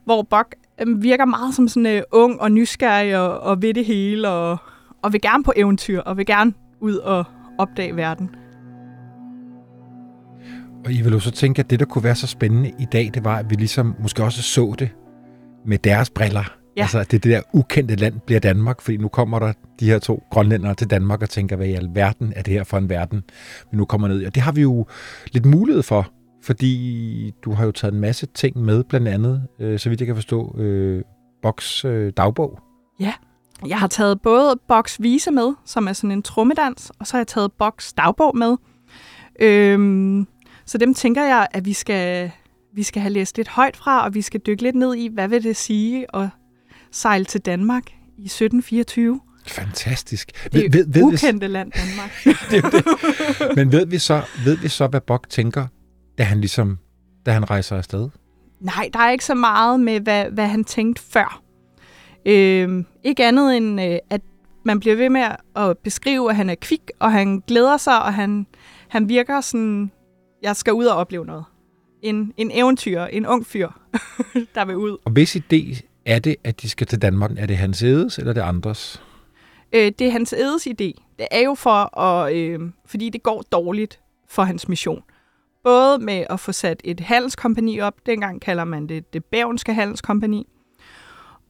hvor 0.05 0.21
Bok 0.21 0.55
øh, 0.81 1.03
virker 1.03 1.25
meget 1.25 1.55
som 1.55 1.67
sådan 1.67 1.85
øh, 1.85 2.01
ung 2.11 2.41
og 2.41 2.51
nysgerrig 2.51 3.17
og, 3.17 3.39
og 3.39 3.61
ved 3.61 3.73
det 3.73 3.85
hele, 3.85 4.29
og, 4.29 4.57
og 5.03 5.13
vil 5.13 5.21
gerne 5.21 5.43
på 5.43 5.53
eventyr, 5.55 5.99
og 5.99 6.17
vil 6.17 6.25
gerne 6.25 6.53
ud 6.79 6.95
og 6.95 7.25
opdage 7.57 7.95
verden. 7.95 8.29
Og 10.85 10.93
I 10.93 11.01
vil 11.01 11.13
jo 11.13 11.19
så 11.19 11.31
tænke, 11.31 11.59
at 11.59 11.69
det, 11.69 11.79
der 11.79 11.85
kunne 11.85 12.03
være 12.03 12.15
så 12.15 12.27
spændende 12.27 12.71
i 12.79 12.85
dag, 12.85 13.11
det 13.13 13.23
var, 13.23 13.37
at 13.37 13.49
vi 13.49 13.55
ligesom 13.55 13.95
måske 13.99 14.23
også 14.23 14.41
så 14.41 14.75
det 14.79 14.89
med 15.65 15.77
deres 15.77 16.09
briller. 16.09 16.57
Ja. 16.77 16.81
Altså, 16.81 16.99
det, 16.99 17.11
det 17.11 17.23
der 17.23 17.41
ukendte 17.53 17.95
land 17.95 18.19
bliver 18.25 18.39
Danmark, 18.39 18.81
fordi 18.81 18.97
nu 18.97 19.07
kommer 19.07 19.39
der 19.39 19.53
de 19.79 19.85
her 19.85 19.99
to 19.99 20.23
grønlændere 20.31 20.75
til 20.75 20.89
Danmark 20.89 21.21
og 21.21 21.29
tænker, 21.29 21.55
hvad 21.55 21.67
i 21.67 21.73
alverden 21.73 22.33
er 22.35 22.41
det 22.41 22.53
her 22.53 22.63
for 22.63 22.77
en 22.77 22.89
verden, 22.89 23.23
vi 23.71 23.77
nu 23.77 23.85
kommer 23.85 24.07
ned 24.07 24.21
i. 24.21 24.25
Og 24.25 24.35
det 24.35 24.43
har 24.43 24.51
vi 24.51 24.61
jo 24.61 24.85
lidt 25.31 25.45
mulighed 25.45 25.83
for, 25.83 26.11
fordi 26.43 27.33
du 27.45 27.51
har 27.51 27.65
jo 27.65 27.71
taget 27.71 27.93
en 27.93 27.99
masse 27.99 28.25
ting 28.25 28.57
med, 28.57 28.83
blandt 28.83 29.07
andet, 29.07 29.47
øh, 29.59 29.79
så 29.79 29.89
vidt 29.89 30.01
jeg 30.01 30.05
kan 30.05 30.15
forstå, 30.15 30.55
øh, 30.57 31.03
Boks 31.41 31.85
øh, 31.85 32.13
dagbog. 32.17 32.59
Jeg 33.67 33.79
har 33.79 33.87
taget 33.87 34.21
både 34.21 34.59
Boks 34.67 35.01
Vise 35.01 35.31
med, 35.31 35.53
som 35.65 35.87
er 35.87 35.93
sådan 35.93 36.11
en 36.11 36.21
trummedans, 36.21 36.91
og 36.99 37.07
så 37.07 37.13
har 37.13 37.19
jeg 37.19 37.27
taget 37.27 37.51
Boks 37.51 37.93
dagbog 37.93 38.37
med. 38.37 38.55
Øhm, 39.39 40.27
så 40.65 40.77
dem 40.77 40.93
tænker 40.93 41.23
jeg, 41.23 41.47
at 41.51 41.65
vi 41.65 41.73
skal, 41.73 42.31
vi 42.73 42.83
skal 42.83 43.01
have 43.01 43.13
læst 43.13 43.37
lidt 43.37 43.47
højt 43.47 43.77
fra, 43.77 44.05
og 44.05 44.13
vi 44.13 44.21
skal 44.21 44.39
dykke 44.39 44.63
lidt 44.63 44.75
ned 44.75 44.95
i, 44.95 45.07
hvad 45.13 45.27
vil 45.27 45.43
det 45.43 45.55
sige 45.55 46.15
at 46.15 46.29
sejle 46.91 47.25
til 47.25 47.41
Danmark 47.41 47.83
i 48.17 48.25
1724. 48.25 49.19
Fantastisk. 49.47 50.31
Det 50.53 50.65
er 50.65 50.69
ved, 50.71 50.85
ved, 50.85 50.93
vi, 50.93 51.01
ukendte 51.01 51.47
land, 51.47 51.71
Danmark. 51.71 52.11
det 52.51 52.63
det. 52.63 53.55
Men 53.55 53.71
ved 53.71 53.85
vi, 53.85 53.97
så, 53.97 54.21
ved 54.45 54.57
vi 54.57 54.67
så, 54.67 54.87
hvad 54.87 55.01
Bok 55.01 55.29
tænker, 55.29 55.67
da 56.17 56.23
han 56.23 56.39
ligesom, 56.39 56.77
da 57.25 57.31
han 57.31 57.49
rejser 57.49 57.77
afsted? 57.77 58.09
Nej, 58.59 58.89
der 58.93 58.99
er 58.99 59.11
ikke 59.11 59.25
så 59.25 59.35
meget 59.35 59.79
med, 59.79 59.99
hvad, 59.99 60.25
hvad 60.25 60.47
han 60.47 60.63
tænkte 60.63 61.01
før. 61.01 61.41
Øhm, 62.25 62.85
ikke 63.03 63.25
andet 63.25 63.57
end, 63.57 63.81
øh, 63.81 63.97
at 64.09 64.21
man 64.63 64.79
bliver 64.79 64.95
ved 64.95 65.09
med 65.09 65.27
at 65.55 65.77
beskrive, 65.77 66.29
at 66.29 66.35
han 66.35 66.49
er 66.49 66.55
kvik, 66.55 66.81
og 66.99 67.11
han 67.11 67.43
glæder 67.47 67.77
sig, 67.77 68.03
og 68.03 68.13
han, 68.13 68.47
han 68.87 69.09
virker 69.09 69.41
sådan, 69.41 69.91
jeg 70.43 70.55
skal 70.55 70.73
ud 70.73 70.85
og 70.85 70.97
opleve 70.97 71.25
noget. 71.25 71.43
En, 72.01 72.33
en 72.37 72.51
eventyr, 72.53 73.01
en 73.01 73.25
ung 73.25 73.45
fyr, 73.45 73.69
der 74.55 74.65
vil 74.65 74.75
ud. 74.75 74.97
Og 75.05 75.11
hvis 75.11 75.35
idé 75.35 75.81
er 76.07 76.19
det, 76.19 76.35
at 76.43 76.61
de 76.61 76.69
skal 76.69 76.87
til 76.87 77.01
Danmark? 77.01 77.31
Er 77.37 77.45
det 77.45 77.57
hans 77.57 77.83
edes, 77.83 78.17
eller 78.17 78.29
er 78.29 78.33
det 78.33 78.41
andres? 78.41 79.03
Øh, 79.73 79.91
det 79.99 80.01
er 80.01 80.11
hans 80.11 80.33
edes 80.33 80.67
idé. 80.67 81.15
Det 81.19 81.27
er 81.31 81.39
jo 81.39 81.55
for 81.55 81.99
at, 81.99 82.35
øh, 82.35 82.59
fordi 82.85 83.09
det 83.09 83.23
går 83.23 83.41
dårligt 83.51 83.99
for 84.29 84.43
hans 84.43 84.69
mission. 84.69 85.03
Både 85.63 85.99
med 85.99 86.25
at 86.29 86.39
få 86.39 86.51
sat 86.51 86.81
et 86.83 86.99
handelskompani 86.99 87.79
op, 87.79 87.93
dengang 88.05 88.41
kalder 88.41 88.63
man 88.63 88.87
det 88.87 89.13
det 89.13 89.25
bævnske 89.25 89.73
handelskompani, 89.73 90.47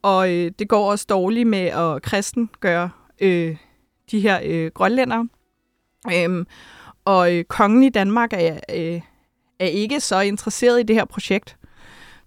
og 0.02 0.34
øh, 0.34 0.52
det 0.60 0.70
går 0.70 0.92
også 0.92 1.06
dårligt 1.10 1.48
med 1.48 1.60
at 1.60 2.02
kristen 2.02 2.50
gøre 2.60 2.90
øh, 3.22 3.58
de 4.12 4.20
her 4.20 4.40
øh, 4.44 4.72
grønlændere. 4.74 5.28
Øhm, 6.14 6.48
og 7.06 7.36
øh, 7.36 7.44
kongen 7.44 7.84
i 7.84 7.90
Danmark 7.90 8.34
er, 8.34 8.60
øh, 8.74 9.02
er 9.60 9.66
ikke 9.66 10.00
så 10.00 10.20
interesseret 10.20 10.80
i 10.80 10.84
det 10.84 10.96
her 10.96 11.06
projekt. 11.06 11.58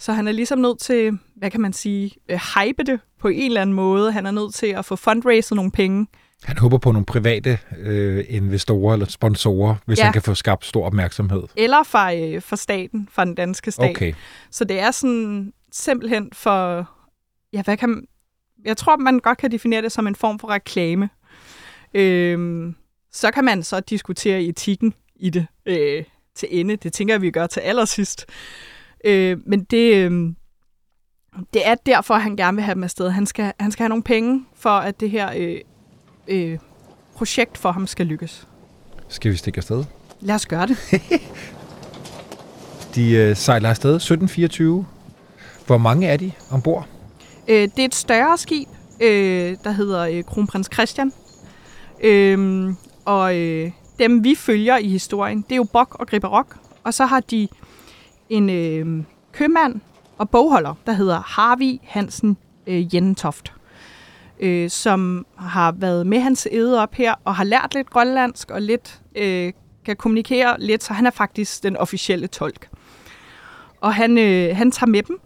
Så 0.01 0.13
han 0.13 0.29
er 0.29 0.33
ligesom 0.33 0.59
nødt 0.59 0.79
til, 0.79 1.19
hvad 1.37 1.51
kan 1.51 1.61
man 1.61 1.73
sige, 1.73 2.13
øh, 2.29 2.41
hype 2.55 2.83
det 2.83 3.01
på 3.21 3.29
en 3.29 3.47
eller 3.47 3.61
anden 3.61 3.75
måde. 3.77 4.13
Han 4.13 4.27
er 4.27 4.31
nødt 4.31 4.55
til 4.55 4.67
at 4.67 4.85
få 4.85 4.97
fundraiset 4.97 5.57
nogle 5.57 5.71
penge. 5.71 6.07
Han 6.45 6.59
håber 6.59 6.79
på 6.79 6.93
nogle 6.93 7.07
private 7.07 7.59
øh, 7.79 8.25
investorer 8.29 8.93
eller 8.93 9.07
sponsorer, 9.07 9.75
hvis 9.87 9.99
ja. 9.99 10.05
han 10.05 10.13
kan 10.13 10.23
få 10.23 10.35
skabt 10.35 10.65
stor 10.65 10.87
opmærksomhed. 10.87 11.43
Eller 11.57 11.83
fra, 11.83 12.15
øh, 12.15 12.43
fra 12.43 12.57
staten, 12.57 13.09
fra 13.13 13.25
den 13.25 13.35
danske 13.35 13.71
stat. 13.71 13.91
Okay. 13.91 14.13
Så 14.51 14.65
det 14.65 14.81
er 14.81 14.91
sådan 14.91 15.53
simpelthen 15.73 16.29
for, 16.33 16.89
ja, 17.53 17.63
hvad 17.63 17.77
kan 17.77 18.07
jeg 18.65 18.77
tror, 18.77 18.97
man 18.97 19.19
godt 19.19 19.39
kan 19.39 19.53
definere 19.53 19.83
det 19.83 19.93
som 19.93 20.07
en 20.07 20.15
form 20.15 20.39
for 20.39 20.51
reklame. 20.51 21.09
Øhm, 21.95 22.75
så 23.13 23.31
kan 23.31 23.45
man 23.45 23.63
så 23.63 23.81
diskutere 23.81 24.43
etikken 24.43 24.95
i 25.17 25.31
det 25.31 25.47
øh, 25.67 26.05
til 26.35 26.49
ende. 26.51 26.77
Det 26.77 26.93
tænker 26.93 27.15
jeg, 27.15 27.23
vi 27.23 27.31
gør 27.31 27.47
til 27.47 27.61
allersidst. 27.61 28.27
Øh, 29.05 29.39
men 29.47 29.65
det, 29.65 29.95
øh, 29.95 30.33
det 31.55 31.69
er 31.69 31.75
derfor, 31.75 32.15
han 32.15 32.37
gerne 32.37 32.57
vil 32.57 32.65
have 32.65 32.75
dem 32.75 32.85
afsted. 32.85 33.11
Han 33.11 33.27
skal, 33.27 33.53
han 33.61 33.73
skal 33.73 33.83
have 33.83 33.89
nogle 33.89 34.03
penge 34.03 34.45
for, 34.55 34.71
at 34.71 35.01
det 35.01 35.11
her 35.11 35.31
øh, 35.37 35.61
øh, 36.29 36.59
projekt 37.15 37.59
for 37.59 37.73
ham 37.73 37.87
skal 37.87 38.07
lykkes. 38.07 38.49
Skal 39.09 39.33
vi 39.33 39.37
stikke 39.37 39.59
afsted? 39.59 39.85
Lad 40.21 40.35
os 40.35 40.47
gøre 40.47 40.67
det. 40.67 40.77
de 42.95 43.13
øh, 43.13 43.37
sejler 43.37 43.71
afsted 43.71 43.95
1724. 43.95 44.87
Hvor 45.67 45.79
mange 45.79 46.09
er 46.09 46.17
de 46.17 46.33
ombord? 46.51 46.89
Øh, 47.49 47.57
det 47.57 47.79
er 47.79 47.85
et 47.85 47.95
større 47.95 48.39
skib, 48.39 48.69
øh, 49.01 49.57
der 49.65 49.71
hedder 49.71 50.01
øh, 50.01 50.25
Kronprins 50.25 50.69
Christian. 50.73 51.13
Øh, 52.05 52.69
og 53.05 53.37
øh, 53.37 53.71
dem, 53.99 54.25
vi 54.25 54.35
følger 54.35 54.77
i 54.77 54.89
historien, 54.89 55.43
det 55.43 55.53
er 55.53 55.57
jo 55.57 55.67
Bok 55.73 55.95
og 55.95 56.07
Gribberok. 56.07 56.57
Og 56.85 56.95
så 56.95 57.07
har 57.07 57.21
de 57.21 57.49
en 58.31 58.51
øh, 58.51 59.05
købmand 59.33 59.81
og 60.19 60.31
bogholder, 60.31 60.75
der 60.87 60.93
hedder 60.93 61.21
Harvey 61.21 61.79
Hansen 61.83 62.37
øh, 62.67 62.95
Jentoft, 62.95 63.53
øh, 64.41 64.71
som 64.71 65.27
har 65.37 65.73
været 65.73 66.07
med 66.07 66.21
hans 66.21 66.49
æde 66.51 66.83
op 66.83 66.95
her 66.95 67.15
og 67.25 67.35
har 67.35 67.45
lært 67.45 67.75
lidt 67.75 67.91
grønlandsk 67.91 68.51
og 68.51 68.63
lidt 68.63 69.01
øh, 69.17 69.53
kan 69.85 69.97
kommunikere 69.97 70.61
lidt, 70.61 70.83
så 70.83 70.93
han 70.93 71.07
er 71.07 71.11
faktisk 71.11 71.63
den 71.63 71.77
officielle 71.77 72.27
tolk. 72.27 72.69
Og 73.81 73.95
han, 73.95 74.19
øh, 74.19 74.57
han 74.57 74.71
tager 74.71 74.91
med 74.91 75.03
dem, 75.03 75.21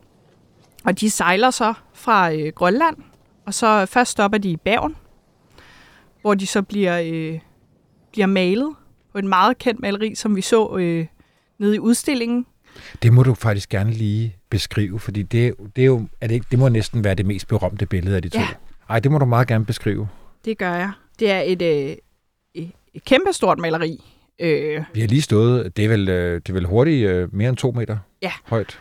og 0.84 1.00
de 1.00 1.11
sejler 1.11 1.50
så 1.50 1.75
fra 1.94 2.32
øh, 2.32 2.52
Grønland, 2.54 2.96
og 3.46 3.54
så 3.54 3.87
først 3.87 4.11
stopper 4.11 4.38
de 4.38 4.50
i 4.50 4.56
Bergen, 4.56 4.96
hvor 6.20 6.34
de 6.34 6.46
så 6.46 6.62
bliver, 6.62 7.00
øh, 7.04 7.40
bliver 8.12 8.26
malet 8.26 8.75
på 9.12 9.18
et 9.18 9.25
meget 9.25 9.58
kendt 9.58 9.80
maleri, 9.80 10.14
som 10.14 10.37
vi 10.37 10.40
så 10.40 10.76
øh, 10.76 11.06
nede 11.58 11.76
i 11.76 11.78
udstillingen. 11.78 12.46
Det 13.02 13.12
må 13.12 13.23
du 13.23 13.35
faktisk 13.35 13.69
gerne 13.69 13.90
lige 13.90 14.37
beskrive, 14.50 14.99
fordi 14.99 15.23
det, 15.23 15.54
det, 15.76 15.83
er 15.83 15.87
jo, 15.87 16.09
er 16.21 16.26
det, 16.26 16.35
ikke, 16.35 16.47
det 16.50 16.59
må 16.59 16.69
næsten 16.69 17.04
være 17.04 17.14
det 17.14 17.26
mest 17.26 17.49
berømte 17.49 17.87
billede 17.87 18.16
af 18.16 18.23
de 18.23 18.28
to. 18.28 18.38
Ja. 18.38 18.49
Ej, 18.88 19.00
det 19.00 19.12
må 19.12 19.19
du 19.19 19.25
meget 19.25 19.49
gerne 19.49 19.64
beskrive. 19.64 20.09
Det 20.45 20.59
gør 20.59 20.75
jeg. 20.75 20.90
Det 21.19 21.31
er 21.31 21.40
et, 21.40 21.62
øh, 21.62 21.97
et, 22.54 22.71
kæmpestort 23.04 23.59
maleri. 23.59 24.04
Øh. 24.38 24.85
Vi 24.95 25.00
har 25.00 25.09
lige 25.09 25.23
stået, 25.23 25.76
det 25.76 25.85
er 25.85 25.88
vel, 25.88 26.09
øh, 26.09 26.35
det 26.35 26.49
er 26.49 26.52
vel 26.52 26.66
hurtigt 26.66 27.09
øh, 27.09 27.35
mere 27.35 27.49
end 27.49 27.57
to 27.57 27.71
meter 27.71 27.99
ja. 28.23 28.33
højt. 28.45 28.78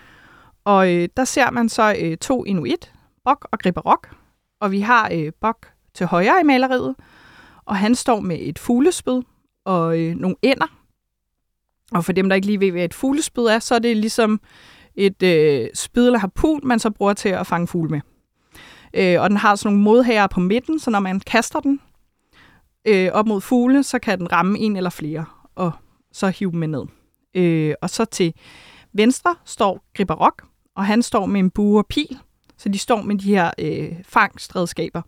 Og 0.66 0.94
øh, 0.94 1.10
der 1.18 1.24
ser 1.24 1.52
man 1.52 1.70
så 1.70 1.96
øh, 2.00 2.18
to 2.18 2.46
inuit, 2.46 2.92
Bok 3.26 3.48
og 3.52 3.60
Gribberok. 3.60 4.10
Og 4.60 4.72
vi 4.72 4.80
har 4.80 5.10
øh, 5.14 5.32
Bok 5.42 5.68
til 5.94 6.06
højre 6.06 6.40
i 6.42 6.44
maleriet, 6.44 6.96
og 7.66 7.76
han 7.76 7.96
står 7.96 8.20
med 8.20 8.38
et 8.40 8.60
fuglespyd 8.60 9.22
og 9.66 10.00
øh, 10.00 10.16
nogle 10.16 10.36
ænder. 10.44 10.83
Og 11.94 12.06
for 12.06 12.12
dem, 12.12 12.30
der 12.30 12.36
ikke 12.36 12.48
lige 12.48 12.60
ved, 12.60 12.72
hvad 12.72 12.86
et 12.86 12.94
fuglespyd 12.94 13.46
er, 13.46 13.60
så 13.60 13.76
er 13.76 13.80
det 13.80 13.98
ligesom 13.98 14.42
et 14.96 15.24
øh, 15.24 15.70
spyd 15.74 16.06
eller 16.06 16.20
harpun, 16.20 16.62
man 16.64 16.80
så 16.80 16.90
bruger 16.90 17.14
til 17.14 17.30
at 17.30 17.48
fange 17.48 17.68
fugle 17.68 17.90
med. 17.90 18.02
Øh, 18.94 19.22
og 19.22 19.30
den 19.30 19.38
har 19.38 19.56
sådan 19.56 19.72
nogle 19.72 19.84
modhager 19.84 20.28
på 20.28 20.40
midten, 20.40 20.80
så 20.80 20.92
når 20.92 21.00
man 21.00 21.20
kaster 21.20 21.60
den 21.60 21.80
øh, 22.86 23.10
op 23.12 23.28
mod 23.28 23.42
fugle, 23.42 23.84
så 23.84 24.00
kan 24.00 24.20
den 24.20 24.32
ramme 24.32 24.60
en 24.60 24.76
eller 24.76 24.90
flere, 24.90 25.26
og 25.56 25.72
så 26.12 26.28
hive 26.28 26.52
dem 26.52 26.60
med 26.60 26.68
ned. 26.68 26.84
Øh, 27.36 27.76
og 27.82 27.90
så 27.90 28.06
til 28.06 28.34
venstre 28.94 29.36
står 29.46 29.86
Griberok, 29.94 30.44
og 30.76 30.86
han 30.86 31.02
står 31.02 31.26
med 31.26 31.40
en 31.40 31.50
bue 31.50 31.80
og 31.80 31.86
pil, 31.88 32.20
så 32.58 32.70
de 32.70 32.78
står 32.78 33.02
med 33.02 33.18
de 33.18 33.28
her 33.28 33.52
øh, 33.60 33.94
fangstredskaber. 34.04 35.02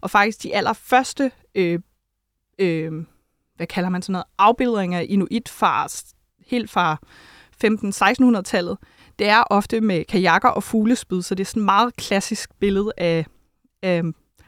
Og 0.00 0.10
faktisk 0.10 0.42
de 0.42 0.54
allerførste, 0.54 1.30
øh, 1.54 1.78
øh, 2.58 2.92
hvad 3.56 3.66
kalder 3.66 3.90
man 3.90 4.02
sådan 4.02 4.12
noget, 4.12 4.24
afbildninger 4.38 4.98
af 4.98 5.06
inuit 5.08 5.48
fra, 5.48 5.88
helt 6.46 6.70
fra 6.70 6.96
15-1600-tallet, 7.64 8.78
det 9.18 9.28
er 9.28 9.42
ofte 9.50 9.80
med 9.80 10.04
kajakker 10.04 10.48
og 10.48 10.62
fuglespyd, 10.62 11.22
så 11.22 11.34
det 11.34 11.42
er 11.42 11.46
sådan 11.46 11.62
et 11.62 11.64
meget 11.64 11.96
klassisk 11.96 12.50
billede 12.60 12.92
af, 12.96 13.26
af 13.82 14.02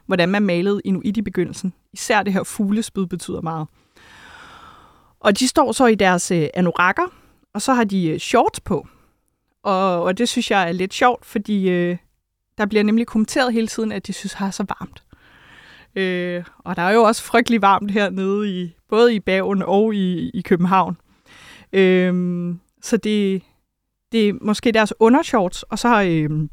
hvordan 0.06 0.28
man 0.28 0.42
malede 0.42 0.80
inuit 0.84 1.16
i 1.16 1.22
begyndelsen. 1.22 1.72
Især 1.92 2.22
det 2.22 2.32
her 2.32 2.42
fuglespyd 2.42 3.06
betyder 3.06 3.40
meget. 3.40 3.68
Og 5.20 5.38
de 5.38 5.48
står 5.48 5.72
så 5.72 5.86
i 5.86 5.94
deres 5.94 6.30
øh, 6.30 6.48
anorakker, 6.54 7.12
og 7.54 7.62
så 7.62 7.74
har 7.74 7.84
de 7.84 8.08
øh, 8.08 8.18
shorts 8.18 8.60
på. 8.60 8.86
Og, 9.62 10.02
og 10.02 10.18
det 10.18 10.28
synes 10.28 10.50
jeg 10.50 10.68
er 10.68 10.72
lidt 10.72 10.94
sjovt, 10.94 11.26
fordi 11.26 11.68
øh, 11.68 11.96
der 12.58 12.66
bliver 12.66 12.84
nemlig 12.84 13.06
kommenteret 13.06 13.52
hele 13.52 13.66
tiden, 13.66 13.92
at 13.92 14.06
de 14.06 14.12
synes, 14.12 14.32
det 14.32 14.40
er 14.40 14.50
så 14.50 14.64
varmt. 14.68 15.02
Øh, 15.96 16.44
og 16.58 16.76
der 16.76 16.82
er 16.82 16.90
jo 16.90 17.02
også 17.02 17.22
frygtelig 17.22 17.62
varmt 17.62 17.90
hernede, 17.90 18.50
i, 18.50 18.74
både 18.88 19.14
i 19.14 19.20
Bagen 19.20 19.62
og 19.62 19.94
i, 19.94 20.30
i 20.30 20.40
København. 20.40 20.96
Øh, 21.72 22.54
så 22.82 22.96
det, 22.96 23.42
det 24.12 24.28
er 24.28 24.32
måske 24.40 24.72
deres 24.72 24.92
undershorts, 25.00 25.62
og 25.62 25.78
så 25.78 25.88
har, 25.88 26.02
øhm, 26.02 26.50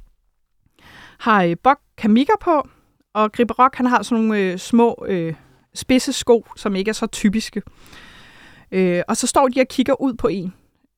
har 1.20 1.43
øh, 1.43 1.55
Bok 1.63 1.79
kamikker 1.98 2.34
på, 2.41 2.67
og 3.13 3.32
Griberok 3.32 3.75
han 3.75 3.86
har 3.86 4.03
sådan 4.03 4.24
nogle 4.24 4.41
øh, 4.41 4.58
små 4.58 5.05
øh, 5.08 5.34
spidse 5.74 6.13
sko, 6.13 6.46
som 6.55 6.75
ikke 6.75 6.89
er 6.89 6.93
så 6.93 7.08
typiske. 7.08 7.62
Øh, 8.72 9.01
og 9.08 9.17
så 9.17 9.27
står 9.27 9.48
de 9.48 9.62
og 9.62 9.67
kigger 9.67 10.01
ud 10.01 10.13
på 10.13 10.27
en. 10.27 10.53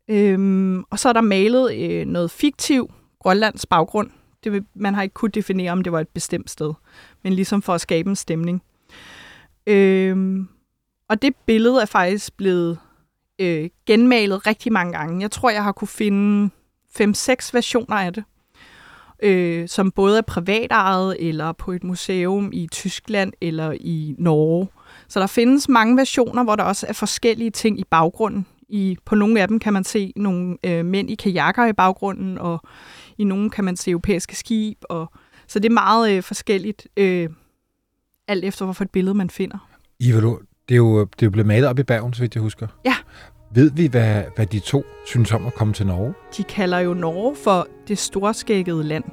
Øhm, 0.10 0.84
og 0.84 1.00
så 1.00 1.10
er 1.10 1.14
der 1.14 1.22
malet 1.22 1.76
øh, 1.76 2.06
noget 2.06 2.32
fiktiv 2.32 2.92
Grønlands 3.20 3.66
baggrund. 3.66 4.10
Det 4.44 4.52
vil, 4.52 4.66
man 4.76 4.94
har 4.94 5.02
ikke 5.02 5.14
kunne 5.14 5.32
definere, 5.32 5.72
om 5.72 5.82
det 5.82 5.92
var 5.92 6.00
et 6.00 6.08
bestemt 6.08 6.50
sted, 6.50 6.74
men 7.24 7.34
ligesom 7.34 7.62
for 7.62 7.74
at 7.74 7.82
skabe 7.82 8.10
en 8.10 8.16
stemning. 8.16 8.64
Øhm, 9.68 10.48
og 11.10 11.22
det 11.22 11.36
billede 11.46 11.82
er 11.82 11.86
faktisk 11.86 12.38
blevet 12.38 12.80
øh, 13.40 13.70
genmalet 13.86 14.48
rigtig 14.48 14.74
mange 14.74 14.98
gange. 14.98 15.22
Jeg 15.22 15.32
tror, 15.32 15.50
jeg 15.50 15.64
har 15.64 15.72
kunne 15.72 15.88
finde 15.88 16.50
5-6 17.00 17.50
versioner 17.54 17.96
af 17.96 18.14
det, 18.14 18.24
øh, 19.24 19.68
som 19.68 19.92
både 19.92 20.18
er 20.18 20.22
privatejet 20.22 21.28
eller 21.28 21.52
på 21.52 21.72
et 21.72 21.84
museum 21.84 22.50
i 22.54 22.68
Tyskland 22.72 23.34
eller 23.42 23.72
i 23.80 24.16
Norge. 24.18 24.68
Så 25.08 25.20
der 25.20 25.28
findes 25.28 25.70
mange 25.70 25.98
versioner, 25.98 26.44
hvor 26.44 26.56
der 26.56 26.64
også 26.64 26.86
er 26.90 26.94
forskellige 26.94 27.52
ting 27.52 27.80
i 27.80 27.84
baggrunden. 27.84 28.46
I, 28.70 28.98
på 29.06 29.16
nogle 29.16 29.42
af 29.42 29.48
dem 29.48 29.60
kan 29.60 29.74
man 29.74 29.84
se 29.84 30.14
nogle 30.16 30.58
øh, 30.64 30.86
mænd 30.86 31.10
i 31.12 31.16
kajakker 31.16 31.66
i 31.66 31.74
baggrunden, 31.74 32.38
og 32.38 32.62
i 33.18 33.24
nogle 33.24 33.50
kan 33.50 33.64
man 33.64 33.76
se 33.76 33.92
europæiske 33.92 34.36
skib. 34.36 34.78
Og, 34.90 35.12
så 35.48 35.60
det 35.60 35.70
er 35.70 35.74
meget 35.74 36.12
øh, 36.12 36.24
forskelligt, 36.24 36.88
øh, 36.98 37.30
alt 38.28 38.46
efter 38.46 38.66
hvorfor 38.66 38.84
et 38.84 38.92
billede 38.92 39.14
man 39.14 39.30
finder. 39.30 39.70
Ivalo, 40.00 40.38
det 40.70 40.76
er 40.76 40.78
jo, 40.78 41.00
det 41.00 41.22
er 41.22 41.26
jo 41.26 41.30
blevet 41.30 41.48
malet 41.48 41.70
op 41.70 41.80
i 41.80 41.84
Bergen, 41.84 42.14
så 42.14 42.22
vidt 42.22 42.36
jeg 42.36 42.42
husker. 42.42 42.68
Ja. 42.86 42.96
Ved 43.54 43.72
vi, 43.72 43.88
hvad, 43.88 44.24
hvad 44.36 44.46
de 44.46 44.60
to 44.60 44.86
synes 45.06 45.32
om 45.32 45.48
at 45.48 45.54
komme 45.54 45.74
til 45.74 45.88
Norge? 45.88 46.14
De 46.38 46.44
kalder 46.44 46.80
jo 46.80 46.94
Norge 46.94 47.36
for 47.36 47.68
det 47.88 47.98
storskækkede 47.98 48.84
land. 48.84 49.04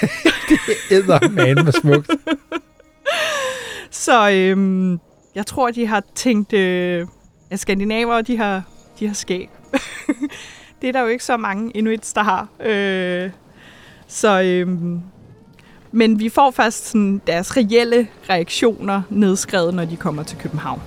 det 0.90 1.32
man 1.32 1.64
med 1.64 1.72
smukt. 1.72 2.10
Så 3.90 4.30
øhm, 4.30 5.00
jeg 5.34 5.46
tror, 5.46 5.70
de 5.70 5.86
har 5.86 6.02
tænkt, 6.14 6.52
øh, 6.52 7.06
at 7.50 7.60
skandinaver, 7.60 8.22
de 8.22 8.36
har, 8.36 8.62
de 9.00 9.06
har 9.06 9.14
skæg. 9.14 9.50
det 10.82 10.88
er 10.88 10.92
der 10.92 11.00
jo 11.00 11.06
ikke 11.06 11.24
så 11.24 11.36
mange 11.36 11.70
inuits, 11.70 12.12
der 12.12 12.22
har. 12.22 12.48
Øh, 12.60 13.30
så, 14.06 14.42
øhm, 14.42 15.02
men 15.92 16.20
vi 16.20 16.28
får 16.28 16.50
først 16.50 16.86
sådan 16.86 17.22
deres 17.26 17.56
reelle 17.56 18.08
reaktioner 18.30 19.02
nedskrevet, 19.10 19.74
når 19.74 19.84
de 19.84 19.96
kommer 19.96 20.22
til 20.22 20.38
København. 20.38 20.80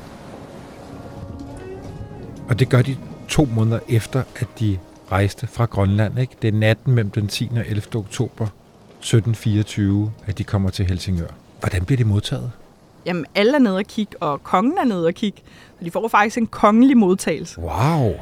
Og 2.49 2.59
det 2.59 2.69
gør 2.69 2.81
de 2.81 2.97
to 3.27 3.47
måneder 3.55 3.79
efter, 3.89 4.23
at 4.35 4.47
de 4.59 4.79
rejste 5.11 5.47
fra 5.47 5.65
Grønland. 5.65 6.19
Ikke? 6.19 6.33
Det 6.41 6.47
er 6.47 6.51
natten 6.51 6.95
mellem 6.95 7.11
den 7.11 7.27
10. 7.27 7.49
og 7.51 7.65
11. 7.67 7.81
oktober 7.95 8.45
1724, 8.45 10.11
at 10.25 10.37
de 10.37 10.43
kommer 10.43 10.69
til 10.69 10.85
Helsingør. 10.85 11.27
Hvordan 11.59 11.85
bliver 11.85 11.97
de 11.97 12.03
modtaget? 12.03 12.51
Jamen, 13.05 13.25
alle 13.35 13.55
er 13.55 13.59
nede 13.59 13.77
og 13.77 13.85
kigge, 13.85 14.17
og 14.21 14.43
kongen 14.43 14.77
er 14.77 14.83
nede 14.83 15.05
og 15.07 15.13
kigge. 15.13 15.41
Så 15.79 15.85
de 15.85 15.91
får 15.91 16.07
faktisk 16.07 16.37
en 16.37 16.47
kongelig 16.47 16.97
modtagelse. 16.97 17.59
Wow! 17.59 18.13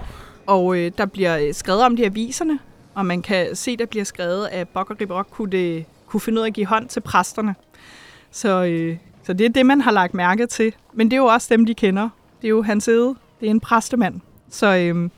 Og 0.45 0.77
øh, 0.77 0.91
der 0.97 1.05
bliver 1.05 1.37
øh, 1.37 1.53
skrevet 1.53 1.83
om 1.83 1.95
det 1.95 2.03
i 2.03 2.05
aviserne, 2.05 2.59
og 2.93 3.05
man 3.05 3.21
kan 3.21 3.55
se, 3.55 3.77
der 3.77 3.85
bliver 3.85 4.05
skrevet, 4.05 4.47
at 4.51 4.69
Bok 4.69 4.89
og 4.89 5.01
Riberok 5.01 5.27
kunne, 5.31 5.51
det, 5.51 5.85
kunne 6.11 6.21
finde 6.21 6.39
ud 6.39 6.43
af 6.43 6.47
at 6.47 6.53
give 6.53 6.65
hånd 6.65 6.87
til 6.87 6.99
præsterne. 6.99 7.55
Så, 8.31 8.63
øh, 8.63 8.97
så 9.23 9.33
det 9.33 9.45
er 9.45 9.49
det, 9.49 9.65
man 9.65 9.81
har 9.81 9.91
lagt 9.91 10.13
mærke 10.13 10.47
til. 10.47 10.75
Men 10.93 11.11
det 11.11 11.17
er 11.17 11.21
jo 11.21 11.25
også 11.25 11.47
dem, 11.51 11.65
de 11.65 11.73
kender. 11.73 12.09
Det 12.41 12.47
er 12.47 12.49
jo 12.49 12.61
hans 12.61 12.87
ede. 12.87 13.15
Det 13.39 13.45
er 13.45 13.51
en 13.51 13.59
præstemand. 13.59 14.21
Så, 14.49 14.75
øh, 14.75 15.09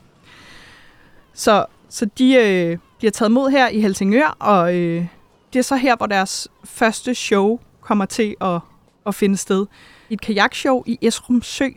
så, 1.33 1.65
så 1.89 2.05
de 2.17 2.35
øh, 2.35 2.77
bliver 2.97 3.11
taget 3.11 3.31
mod 3.31 3.49
her 3.49 3.69
i 3.69 3.81
Helsingør, 3.81 4.37
og 4.39 4.75
øh, 4.75 5.05
det 5.53 5.59
er 5.59 5.63
så 5.63 5.75
her, 5.75 5.95
hvor 5.95 6.05
deres 6.05 6.47
første 6.63 7.15
show 7.15 7.59
kommer 7.81 8.05
til 8.05 8.35
at, 8.41 8.59
at 9.05 9.15
finde 9.15 9.37
sted. 9.37 9.65
Et 10.09 10.21
kajakshow 10.21 10.83
i 10.85 10.97
Esrum 11.01 11.41
Sø. 11.41 11.67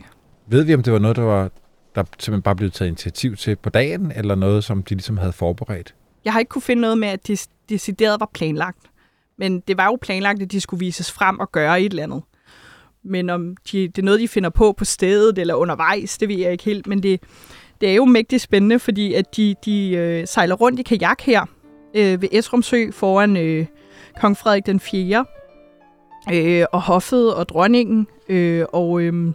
Ved 0.47 0.63
vi, 0.63 0.73
om 0.73 0.83
det 0.83 0.93
var 0.93 0.99
noget, 0.99 1.17
der 1.17 1.23
var 1.23 1.49
der 1.95 2.03
simpelthen 2.19 2.41
bare 2.41 2.55
blev 2.55 2.71
taget 2.71 2.89
initiativ 2.89 3.35
til 3.35 3.55
på 3.55 3.69
dagen, 3.69 4.11
eller 4.15 4.35
noget, 4.35 4.63
som 4.63 4.83
de 4.83 4.95
ligesom 4.95 5.17
havde 5.17 5.33
forberedt? 5.33 5.95
Jeg 6.25 6.33
har 6.33 6.39
ikke 6.39 6.49
kunne 6.49 6.61
finde 6.61 6.81
noget 6.81 6.97
med, 6.97 7.07
at 7.07 7.27
det 7.27 7.47
decideret 7.69 8.19
var 8.19 8.29
planlagt. 8.33 8.79
Men 9.37 9.59
det 9.59 9.77
var 9.77 9.85
jo 9.85 9.97
planlagt, 10.01 10.41
at 10.41 10.51
de 10.51 10.61
skulle 10.61 10.79
vises 10.79 11.11
frem 11.11 11.39
og 11.39 11.51
gøre 11.51 11.81
et 11.81 11.89
eller 11.89 12.03
andet. 12.03 12.21
Men 13.03 13.29
om 13.29 13.57
de, 13.71 13.87
det 13.87 13.97
er 13.97 14.03
noget, 14.03 14.19
de 14.19 14.27
finder 14.27 14.49
på 14.49 14.71
på 14.77 14.85
stedet 14.85 15.37
eller 15.37 15.53
undervejs, 15.55 16.17
det 16.17 16.29
ved 16.29 16.37
jeg 16.37 16.51
ikke 16.51 16.63
helt. 16.63 16.87
Men 16.87 17.03
det, 17.03 17.23
det 17.81 17.89
er 17.89 17.93
jo 17.93 18.05
mægtigt 18.05 18.41
spændende, 18.41 18.79
fordi 18.79 19.13
at 19.13 19.37
de, 19.37 19.55
de 19.65 19.91
øh, 19.91 20.27
sejler 20.27 20.55
rundt 20.55 20.79
i 20.79 20.83
kajak 20.83 21.21
her 21.21 21.45
øh, 21.93 22.21
ved 22.21 22.29
Esrumsø 22.31 22.91
foran 22.91 23.37
øh, 23.37 23.65
kong 24.21 24.37
Frederik 24.37 24.65
den 24.65 24.79
4. 24.79 25.25
Øh, 26.33 26.65
og 26.71 26.81
hoffet 26.81 27.33
og 27.33 27.49
dronningen 27.49 28.07
øh, 28.29 28.65
og 28.73 29.01
øh, 29.01 29.33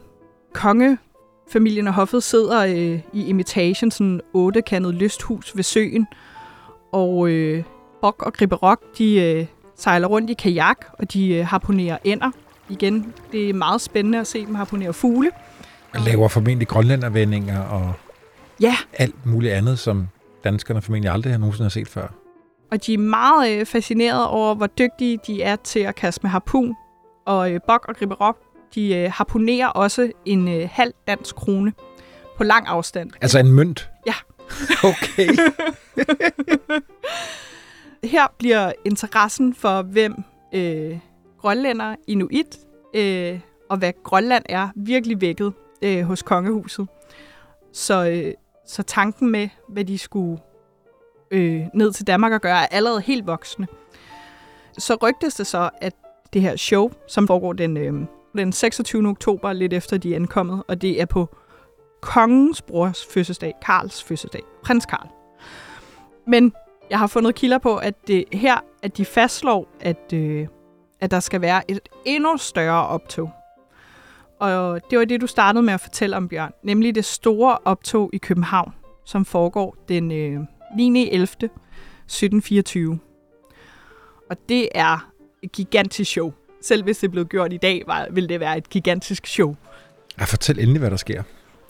kongefamilien 0.53 1.89
og 1.89 1.95
hoffet 1.95 2.23
sidder 2.23 2.61
øh, 2.61 3.01
i 3.13 3.27
imitagen, 3.27 3.91
sådan 3.91 4.21
ottekantet 4.33 4.95
lysthus 4.95 5.57
ved 5.57 5.63
søen. 5.63 6.07
Og 6.93 7.29
øh, 7.29 7.65
Bok 8.01 8.23
og 8.23 8.33
Griberok, 8.33 8.99
de 8.99 9.21
øh, 9.21 9.47
sejler 9.83 10.09
rundt 10.09 10.31
i 10.31 10.35
kajak, 10.35 10.77
og 10.99 11.13
de 11.13 11.29
øh, 11.35 11.47
harponerer 11.47 11.99
ender. 12.05 12.31
Igen, 12.69 13.13
det 13.33 13.51
er 13.51 13.55
meget 13.55 13.81
spændende 13.81 14.21
at 14.21 14.27
se 14.27 14.47
dem 14.47 14.55
harponere 14.55 14.93
fugle. 14.93 15.31
Og 15.95 16.01
laver 16.01 16.29
formentlig 16.29 16.69
grønlændervendinger 16.69 17.61
og 17.61 17.93
Ja, 18.61 18.77
alt 18.99 19.27
muligt 19.27 19.53
andet, 19.53 19.79
som 19.79 20.09
danskerne 20.45 20.83
formentlig 20.83 21.11
aldrig 21.11 21.33
har 21.33 21.39
nogensinde 21.39 21.65
har 21.65 21.71
set 21.71 21.89
før. 21.89 22.07
og 22.71 22.87
de 22.87 22.95
er 22.95 22.99
meget 22.99 23.59
øh, 23.61 23.67
fascineret 23.67 24.27
over, 24.27 24.55
hvor 24.55 24.67
dygtige 24.67 25.19
de 25.27 25.43
er 25.43 25.57
til 25.57 25.81
at 25.81 25.95
kaste 25.95 26.21
med 26.23 26.31
harpun. 26.31 26.75
Og 27.27 27.53
øh, 27.53 27.61
Bok 27.67 27.85
og 27.89 27.97
Gribberok, 27.97 28.37
de 28.75 29.09
harponerer 29.09 29.67
også 29.69 30.11
en 30.25 30.69
halv 30.69 30.93
dansk 31.09 31.35
krone 31.37 31.73
på 32.37 32.45
lang 32.45 32.67
afstand. 32.69 33.11
Altså 33.21 33.39
en 33.39 33.53
mønt? 33.53 33.91
Ja. 34.07 34.15
Okay. 34.85 35.29
Her 38.05 38.27
bliver 38.39 38.73
interessen 38.85 39.55
for, 39.55 39.83
hvem 39.83 40.15
øh, 40.55 40.99
grønlænder, 41.39 41.97
inuit 42.07 42.59
øh, 42.95 43.41
og 43.71 43.79
hvad 43.79 43.93
Grønland 44.05 44.45
er, 44.49 44.69
virkelig 44.77 45.21
vækket 45.21 45.53
øh, 45.83 46.03
hos 46.03 46.23
kongehuset. 46.23 46.89
Så, 47.73 48.09
øh, 48.09 48.35
så 48.67 48.83
tanken 48.83 49.31
med, 49.31 49.49
hvad 49.69 49.85
de 49.85 49.99
skulle 49.99 50.41
øh, 51.31 51.63
ned 51.75 51.93
til 51.93 52.07
Danmark 52.07 52.33
og 52.33 52.41
gøre, 52.41 52.63
er 52.63 52.67
allerede 52.67 53.01
helt 53.01 53.27
voksne. 53.27 53.67
Så 54.79 54.95
rygtes 55.03 55.35
det 55.35 55.47
så, 55.47 55.71
at 55.81 55.95
det 56.33 56.43
her 56.43 56.57
show, 56.57 56.91
som 57.09 57.27
foregår 57.27 57.53
den, 57.53 57.77
øh, 57.77 57.93
den 58.37 58.53
26. 58.53 59.09
oktober, 59.09 59.53
lidt 59.53 59.73
efter 59.73 59.99
de 59.99 60.13
er 60.13 60.17
ankommet, 60.17 60.63
og 60.69 60.83
det 60.83 61.01
er 61.01 61.07
på 61.07 61.37
kongens 62.01 62.63
brors 62.63 63.07
fødselsdag, 63.07 63.55
Karls 63.63 64.05
fødselsdag, 64.05 64.43
prins 64.63 64.87
Karl. 64.87 65.09
Men 66.27 66.53
jeg 66.91 66.99
har 66.99 67.07
fundet 67.07 67.35
kilder 67.35 67.59
på, 67.59 67.77
at 67.77 67.95
det 68.07 68.25
her, 68.33 68.57
at 68.83 68.97
de 68.97 69.05
fastslår, 69.05 69.69
at, 69.81 70.13
øh, 70.15 70.47
at 71.01 71.11
der 71.11 71.21
skal 71.21 71.41
være 71.41 71.71
et 71.71 71.81
endnu 72.05 72.37
større 72.37 72.87
optog. 72.87 73.31
Og 74.41 74.81
det 74.91 74.99
var 74.99 75.05
det, 75.05 75.21
du 75.21 75.27
startede 75.27 75.63
med 75.63 75.75
at 75.75 75.81
fortælle 75.81 76.17
om, 76.17 76.29
Bjørn. 76.29 76.53
Nemlig 76.63 76.95
det 76.95 77.05
store 77.05 77.59
optog 77.65 78.11
i 78.13 78.19
København, 78.19 78.73
som 79.05 79.25
foregår 79.25 79.77
den 79.89 80.13
øh, 80.13 80.41
9. 80.77 81.11
11. 81.11 81.23
1724. 81.23 82.99
Og 84.31 84.37
det 84.49 84.69
er 84.75 85.13
et 85.43 85.53
gigantisk 85.53 86.11
show. 86.11 86.33
Selv 86.63 86.85
hvis 86.85 86.99
det 86.99 87.11
blev 87.11 87.27
gjort 87.27 87.53
i 87.53 87.57
dag, 87.57 87.83
var, 87.87 88.07
ville 88.11 88.29
det 88.29 88.41
være 88.41 88.59
et 88.59 88.71
gigantisk 88.71 89.27
show. 89.27 89.55
Ja, 90.19 90.25
fortæl 90.25 90.59
endelig, 90.59 90.79
hvad 90.79 90.91
der 90.91 90.97
sker. 90.97 91.23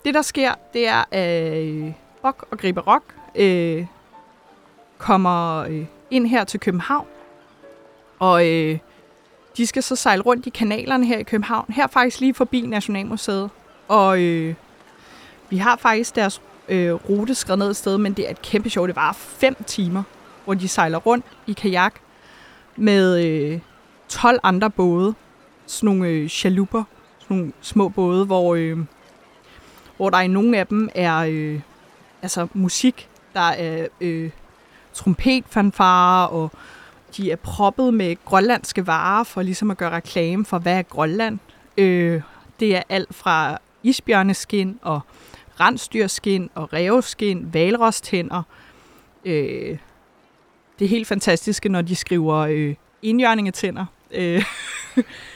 Det, 0.05 0.13
der 0.13 0.21
sker, 0.21 0.53
det 0.73 0.87
er, 0.87 1.03
at 1.11 1.57
øh, 1.63 1.91
Bok 2.21 2.47
og 2.51 2.57
Gribe 2.57 2.79
Rock 2.79 3.03
øh, 3.35 3.85
kommer 5.03 5.57
øh, 5.57 5.85
ind 6.11 6.27
her 6.27 6.43
til 6.43 6.59
København. 6.59 7.07
Og 8.19 8.47
øh, 8.47 8.77
de 9.57 9.67
skal 9.67 9.83
så 9.83 9.95
sejle 9.95 10.21
rundt 10.21 10.45
i 10.45 10.49
kanalerne 10.49 11.05
her 11.05 11.17
i 11.17 11.23
København. 11.23 11.65
Her 11.69 11.87
faktisk 11.87 12.19
lige 12.19 12.33
forbi 12.33 12.61
Nationalmuseet. 12.61 13.49
Og 13.87 14.21
øh, 14.21 14.55
vi 15.49 15.57
har 15.57 15.75
faktisk 15.75 16.15
deres 16.15 16.41
øh, 16.69 16.93
rute 16.93 17.35
skrevet 17.35 17.59
ned 17.59 17.69
et 17.69 17.75
sted, 17.75 17.97
men 17.97 18.13
det 18.13 18.27
er 18.27 18.31
et 18.31 18.41
kæmpe 18.41 18.69
show. 18.69 18.87
Det 18.87 18.95
var 18.95 19.13
fem 19.13 19.55
timer, 19.67 20.03
hvor 20.45 20.53
de 20.53 20.67
sejler 20.67 20.97
rundt 20.97 21.25
i 21.47 21.53
kajak 21.53 21.93
med 22.75 23.25
øh, 23.25 23.59
12 24.09 24.39
andre 24.43 24.69
både. 24.69 25.13
Sådan 25.65 25.87
nogle 25.87 26.07
øh, 26.07 26.29
chaluper, 26.29 26.83
sådan 27.19 27.37
nogle 27.37 27.53
små 27.61 27.89
både, 27.89 28.25
hvor, 28.25 28.55
øh, 28.55 28.77
hvor 29.97 30.09
der 30.09 30.19
i 30.19 30.27
nogle 30.27 30.57
af 30.57 30.67
dem 30.67 30.89
er 30.95 31.17
øh, 31.17 31.59
altså 32.21 32.47
musik. 32.53 33.09
Der 33.33 33.49
er 33.49 33.87
øh, 34.01 34.29
trompetfanfarer, 34.93 36.27
og 36.27 36.51
de 37.17 37.31
er 37.31 37.35
proppet 37.35 37.93
med 37.93 38.15
grønlandske 38.25 38.87
varer 38.87 39.23
for 39.23 39.41
ligesom 39.41 39.71
at 39.71 39.77
gøre 39.77 39.89
reklame 39.89 40.45
for, 40.45 40.59
hvad 40.59 40.77
er 40.77 40.81
Grønland. 40.81 41.39
Øh, 41.77 42.21
det 42.59 42.75
er 42.75 42.81
alt 42.89 43.15
fra 43.15 43.57
isbjørneskin 43.83 44.79
og 44.81 45.01
rensdyrskin 45.59 46.49
og 46.55 46.73
revskin, 46.73 47.53
valrostænder. 47.53 48.43
Øh, 49.25 49.77
det 50.79 50.85
er 50.85 50.89
helt 50.89 51.07
fantastiske, 51.07 51.69
når 51.69 51.81
de 51.81 51.95
skriver 51.95 52.35
øh, 52.35 52.75
indjørningetænder. 53.01 53.85
Øh, 54.11 54.45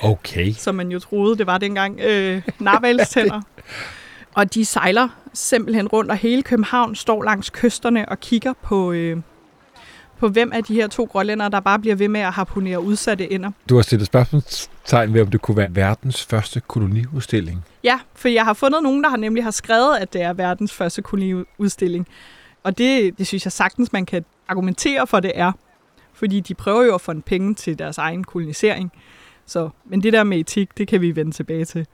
Okay. 0.03 0.51
som 0.65 0.75
man 0.75 0.91
jo 0.91 0.99
troede, 0.99 1.37
det 1.37 1.47
var 1.47 1.57
dengang. 1.57 1.99
Øh, 1.99 2.41
narvalstænder. 2.59 3.41
Og 4.35 4.53
de 4.53 4.65
sejler 4.65 5.09
simpelthen 5.33 5.87
rundt, 5.87 6.11
og 6.11 6.17
hele 6.17 6.43
København 6.43 6.95
står 6.95 7.23
langs 7.23 7.49
kysterne 7.49 8.09
og 8.09 8.19
kigger 8.19 8.53
på, 8.53 8.91
øh, 8.91 9.17
på 10.19 10.27
hvem 10.27 10.51
af 10.53 10.63
de 10.63 10.73
her 10.73 10.88
to 10.88 11.03
grønlændere, 11.03 11.49
der 11.49 11.60
bare 11.60 11.80
bliver 11.80 11.95
ved 11.95 12.08
med 12.08 12.21
at 12.21 12.34
harponere 12.34 12.82
udsatte 12.82 13.32
ender. 13.32 13.51
Du 13.69 13.75
har 13.75 13.82
stillet 13.82 14.08
spørgsmålstegn 14.08 15.13
ved, 15.13 15.21
om 15.21 15.27
det 15.27 15.41
kunne 15.41 15.58
være 15.58 15.75
verdens 15.75 16.25
første 16.25 16.62
koloniudstilling. 16.67 17.65
Ja, 17.84 17.99
for 18.15 18.27
jeg 18.27 18.45
har 18.45 18.53
fundet 18.53 18.84
nogen, 18.84 19.03
der 19.03 19.10
har 19.10 19.17
nemlig 19.17 19.43
har 19.43 19.51
skrevet, 19.51 19.97
at 19.97 20.13
det 20.13 20.21
er 20.21 20.34
verdens 20.34 20.73
første 20.73 21.01
koloniudstilling. 21.01 22.08
Og 22.63 22.77
det, 22.77 23.17
det 23.17 23.27
synes 23.27 23.45
jeg 23.45 23.51
sagtens, 23.51 23.93
man 23.93 24.06
kan 24.06 24.25
argumentere 24.47 25.08
for, 25.08 25.19
det 25.19 25.32
er. 25.36 25.51
Fordi 26.13 26.39
de 26.39 26.53
prøver 26.53 26.84
jo 26.84 26.95
at 26.95 27.01
få 27.01 27.12
en 27.12 27.21
penge 27.21 27.53
til 27.53 27.80
deres 27.80 27.97
egen 27.97 28.23
kolonisering. 28.23 28.91
Så, 29.45 29.69
men 29.86 30.03
det 30.03 30.13
der 30.13 30.23
med 30.23 30.39
etik, 30.39 30.77
det 30.77 30.88
kan 30.88 31.01
vi 31.01 31.15
vende 31.15 31.32
tilbage 31.32 31.65
til. 31.65 31.86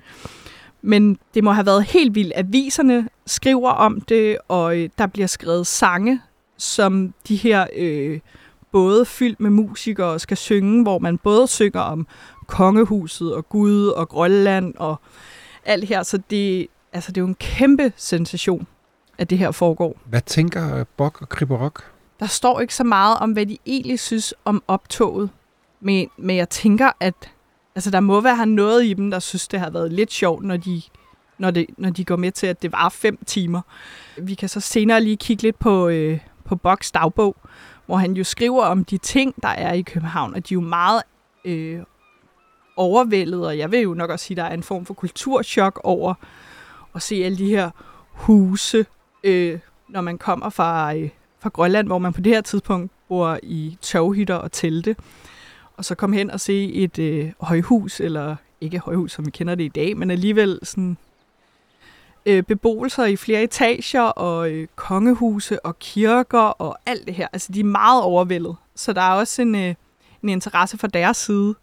Men 0.81 1.17
det 1.33 1.43
må 1.43 1.51
have 1.51 1.65
været 1.65 1.83
helt 1.83 2.15
vildt. 2.15 2.33
Aviserne 2.35 3.07
skriver 3.25 3.69
om 3.69 4.01
det, 4.01 4.37
og 4.47 4.77
øh, 4.77 4.89
der 4.97 5.07
bliver 5.07 5.27
skrevet 5.27 5.67
sange, 5.67 6.21
som 6.63 7.13
de 7.27 7.35
her 7.35 7.67
øh, 7.75 8.19
både 8.71 9.05
fyldt 9.05 9.39
med 9.39 9.49
musikere 9.49 10.19
skal 10.19 10.37
synge, 10.37 10.83
hvor 10.83 10.99
man 10.99 11.17
både 11.17 11.47
synger 11.47 11.79
om 11.79 12.07
kongehuset 12.47 13.35
og 13.35 13.49
Gud 13.49 13.87
og 13.87 14.09
Grønland 14.09 14.73
og 14.77 14.95
alt 15.65 15.87
her. 15.87 16.03
Så 16.03 16.19
det, 16.29 16.67
altså, 16.93 17.11
det 17.11 17.17
er 17.17 17.21
jo 17.21 17.27
en 17.27 17.35
kæmpe 17.35 17.93
sensation, 17.97 18.67
at 19.17 19.29
det 19.29 19.37
her 19.37 19.51
foregår. 19.51 19.97
Hvad 20.05 20.21
tænker 20.21 20.83
Bok 20.83 21.21
og 21.21 21.29
Kriberok? 21.29 21.83
Der 22.19 22.25
står 22.25 22.59
ikke 22.59 22.75
så 22.75 22.83
meget 22.83 23.17
om, 23.17 23.31
hvad 23.31 23.45
de 23.45 23.57
egentlig 23.65 23.99
synes 23.99 24.33
om 24.45 24.63
optoget. 24.67 25.29
Men, 25.81 26.09
men 26.17 26.35
jeg 26.35 26.49
tænker, 26.49 26.91
at 26.99 27.15
altså, 27.75 27.91
der 27.91 27.99
må 27.99 28.21
være 28.21 28.45
noget 28.45 28.85
i 28.85 28.93
dem, 28.93 29.11
der 29.11 29.19
synes, 29.19 29.47
det 29.47 29.59
har 29.59 29.69
været 29.69 29.91
lidt 29.91 30.11
sjovt, 30.11 30.43
når 30.43 30.57
de, 30.57 30.81
når, 31.37 31.51
det, 31.51 31.65
når 31.77 31.89
de 31.89 32.05
går 32.05 32.15
med 32.15 32.31
til, 32.31 32.47
at 32.47 32.61
det 32.61 32.71
var 32.71 32.89
fem 32.89 33.17
timer. 33.25 33.61
Vi 34.17 34.33
kan 34.33 34.49
så 34.49 34.59
senere 34.59 35.01
lige 35.01 35.17
kigge 35.17 35.43
lidt 35.43 35.59
på, 35.59 35.87
øh, 35.87 36.19
på 36.55 36.55
Boks 36.55 36.91
dagbog, 36.91 37.35
hvor 37.85 37.97
han 37.97 38.13
jo 38.13 38.23
skriver 38.23 38.65
om 38.65 38.85
de 38.85 38.97
ting, 38.97 39.35
der 39.41 39.47
er 39.47 39.73
i 39.73 39.81
København, 39.81 40.35
og 40.35 40.49
de 40.49 40.53
er 40.53 40.55
jo 40.55 40.61
meget 40.61 41.03
øh, 41.45 41.79
overvældet, 42.75 43.45
og 43.47 43.57
jeg 43.57 43.71
vil 43.71 43.79
jo 43.79 43.93
nok 43.93 44.09
også 44.09 44.25
sige, 44.25 44.35
at 44.35 44.43
der 44.43 44.49
er 44.49 44.53
en 44.53 44.63
form 44.63 44.85
for 44.85 44.93
kulturschok 44.93 45.81
over 45.83 46.13
at 46.95 47.01
se 47.01 47.15
alle 47.15 47.37
de 47.37 47.49
her 47.49 47.69
huse, 48.11 48.85
øh, 49.23 49.59
når 49.89 50.01
man 50.01 50.17
kommer 50.17 50.49
fra, 50.49 50.95
øh, 50.95 51.09
fra 51.39 51.49
Grønland, 51.49 51.87
hvor 51.87 51.97
man 51.97 52.13
på 52.13 52.21
det 52.21 52.33
her 52.33 52.41
tidspunkt 52.41 52.91
bor 53.07 53.39
i 53.43 53.77
toghytter 53.81 54.35
og 54.35 54.51
telte. 54.51 54.95
og 55.77 55.85
så 55.85 55.95
komme 55.95 56.15
hen 56.15 56.31
og 56.31 56.39
se 56.39 56.73
et 56.73 56.99
øh, 56.99 57.31
højhus, 57.39 57.99
eller 57.99 58.35
ikke 58.61 58.79
højhus, 58.79 59.11
som 59.11 59.25
vi 59.25 59.31
kender 59.31 59.55
det 59.55 59.63
i 59.63 59.67
dag, 59.67 59.97
men 59.97 60.11
alligevel 60.11 60.59
sådan 60.63 60.97
øh, 62.25 62.43
beboelser 62.43 63.05
i 63.05 63.15
flere 63.15 63.43
etager, 63.43 64.01
og 64.01 64.51
øh, 64.51 64.67
kongehuse 64.75 65.65
og 65.65 65.79
kirker 65.79 66.39
og 66.39 66.77
alt 66.85 67.07
det 67.07 67.15
her. 67.15 67.27
Altså, 67.33 67.51
de 67.51 67.59
er 67.59 67.63
meget 67.63 68.03
overvældet. 68.03 68.55
Så 68.75 68.93
der 68.93 69.01
er 69.01 69.13
også 69.13 69.41
en, 69.41 69.55
øh, 69.55 69.75
en 70.23 70.29
interesse 70.29 70.77
fra 70.77 70.87
deres 70.87 71.17
side 71.17 71.55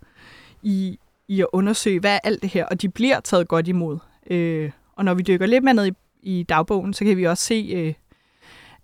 i, 0.62 0.99
i 1.29 1.40
at 1.40 1.46
undersøge, 1.53 2.01
hvad 2.01 2.14
er 2.14 2.20
alt 2.25 2.42
det 2.42 2.51
her, 2.51 2.66
og 2.66 2.83
de 2.83 2.88
bliver 2.88 3.20
taget 3.20 3.49
godt 3.49 3.68
imod. 3.68 3.99
Øh, 4.31 4.70
og 4.96 5.05
når 5.05 5.14
vi 5.14 5.23
dykker 5.23 5.46
lidt 5.46 5.64
mere 5.64 5.75
ned 5.75 5.87
i, 5.87 5.92
i 6.23 6.42
dagbogen, 6.42 6.94
så 6.94 7.05
kan 7.05 7.16
vi 7.16 7.25
også 7.25 7.44
se, 7.44 7.70
øh, 7.75 7.94